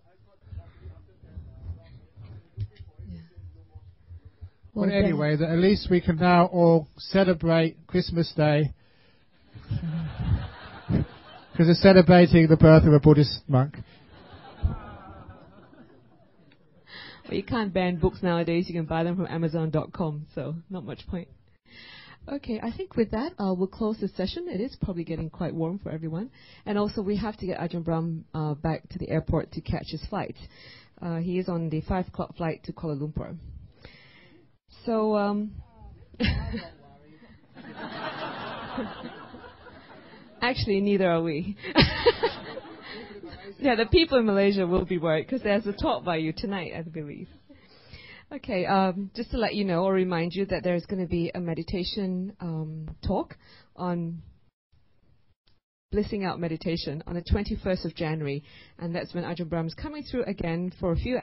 Yeah. 3.09 3.19
Well, 4.73 4.87
well 4.87 4.91
anyway, 4.91 5.33
at 5.33 5.57
least 5.59 5.87
we 5.89 6.01
can 6.01 6.17
now 6.17 6.47
all 6.47 6.87
celebrate 6.97 7.77
Christmas 7.87 8.33
Day 8.35 8.73
because 10.89 11.67
we're 11.67 11.73
celebrating 11.75 12.47
the 12.47 12.57
birth 12.57 12.83
of 12.85 12.93
a 12.93 12.99
Buddhist 12.99 13.43
monk. 13.47 13.77
Well, 17.23 17.37
you 17.37 17.43
can't 17.43 17.73
ban 17.73 17.95
books 17.95 18.21
nowadays. 18.21 18.67
You 18.67 18.75
can 18.75 18.85
buy 18.85 19.03
them 19.03 19.15
from 19.15 19.27
Amazon.com, 19.27 20.25
so 20.35 20.55
not 20.69 20.83
much 20.83 21.07
point. 21.07 21.29
Okay, 22.29 22.59
I 22.61 22.71
think 22.71 22.95
with 22.95 23.11
that, 23.11 23.33
uh, 23.39 23.53
we'll 23.53 23.67
close 23.67 23.97
the 23.99 24.07
session. 24.09 24.47
It 24.47 24.61
is 24.61 24.77
probably 24.81 25.03
getting 25.03 25.29
quite 25.29 25.55
warm 25.55 25.79
for 25.79 25.91
everyone. 25.91 26.29
And 26.65 26.77
also, 26.77 27.01
we 27.01 27.17
have 27.17 27.35
to 27.37 27.47
get 27.47 27.59
Ajahn 27.59 27.83
Brahm 27.83 28.25
uh, 28.33 28.53
back 28.53 28.87
to 28.89 28.99
the 28.99 29.09
airport 29.09 29.51
to 29.53 29.61
catch 29.61 29.87
his 29.87 30.05
flight. 30.07 30.35
Uh, 31.01 31.17
he 31.17 31.39
is 31.39 31.49
on 31.49 31.69
the 31.69 31.81
5 31.81 32.09
o'clock 32.09 32.37
flight 32.37 32.63
to 32.65 32.73
Kuala 32.73 32.99
Lumpur. 33.01 33.35
So, 34.85 35.15
um, 35.17 35.51
actually, 40.41 40.79
neither 40.81 41.09
are 41.09 41.23
we. 41.23 41.57
yeah, 43.59 43.75
the 43.75 43.87
people 43.87 44.19
in 44.19 44.27
Malaysia 44.27 44.67
will 44.67 44.85
be 44.85 44.99
worried 44.99 45.25
because 45.25 45.41
there's 45.41 45.65
a 45.65 45.73
talk 45.73 46.05
by 46.05 46.17
you 46.17 46.33
tonight, 46.33 46.73
I 46.77 46.83
believe. 46.83 47.29
Okay, 48.33 48.65
um, 48.65 49.11
just 49.13 49.31
to 49.31 49.37
let 49.37 49.55
you 49.55 49.65
know 49.65 49.83
or 49.83 49.91
remind 49.91 50.33
you 50.33 50.45
that 50.45 50.63
there's 50.63 50.85
going 50.85 51.01
to 51.01 51.07
be 51.07 51.31
a 51.35 51.39
meditation 51.41 52.31
um, 52.39 52.87
talk 53.05 53.35
on 53.75 54.21
blissing 55.91 56.23
out 56.23 56.39
meditation 56.39 57.03
on 57.07 57.15
the 57.15 57.21
21st 57.21 57.83
of 57.83 57.93
January, 57.93 58.41
and 58.79 58.95
that's 58.95 59.13
when 59.13 59.25
Ajahn 59.25 59.49
Brahm's 59.49 59.73
coming 59.73 60.01
through 60.09 60.23
again 60.23 60.71
for 60.79 60.93
a 60.93 60.95
few 60.95 61.17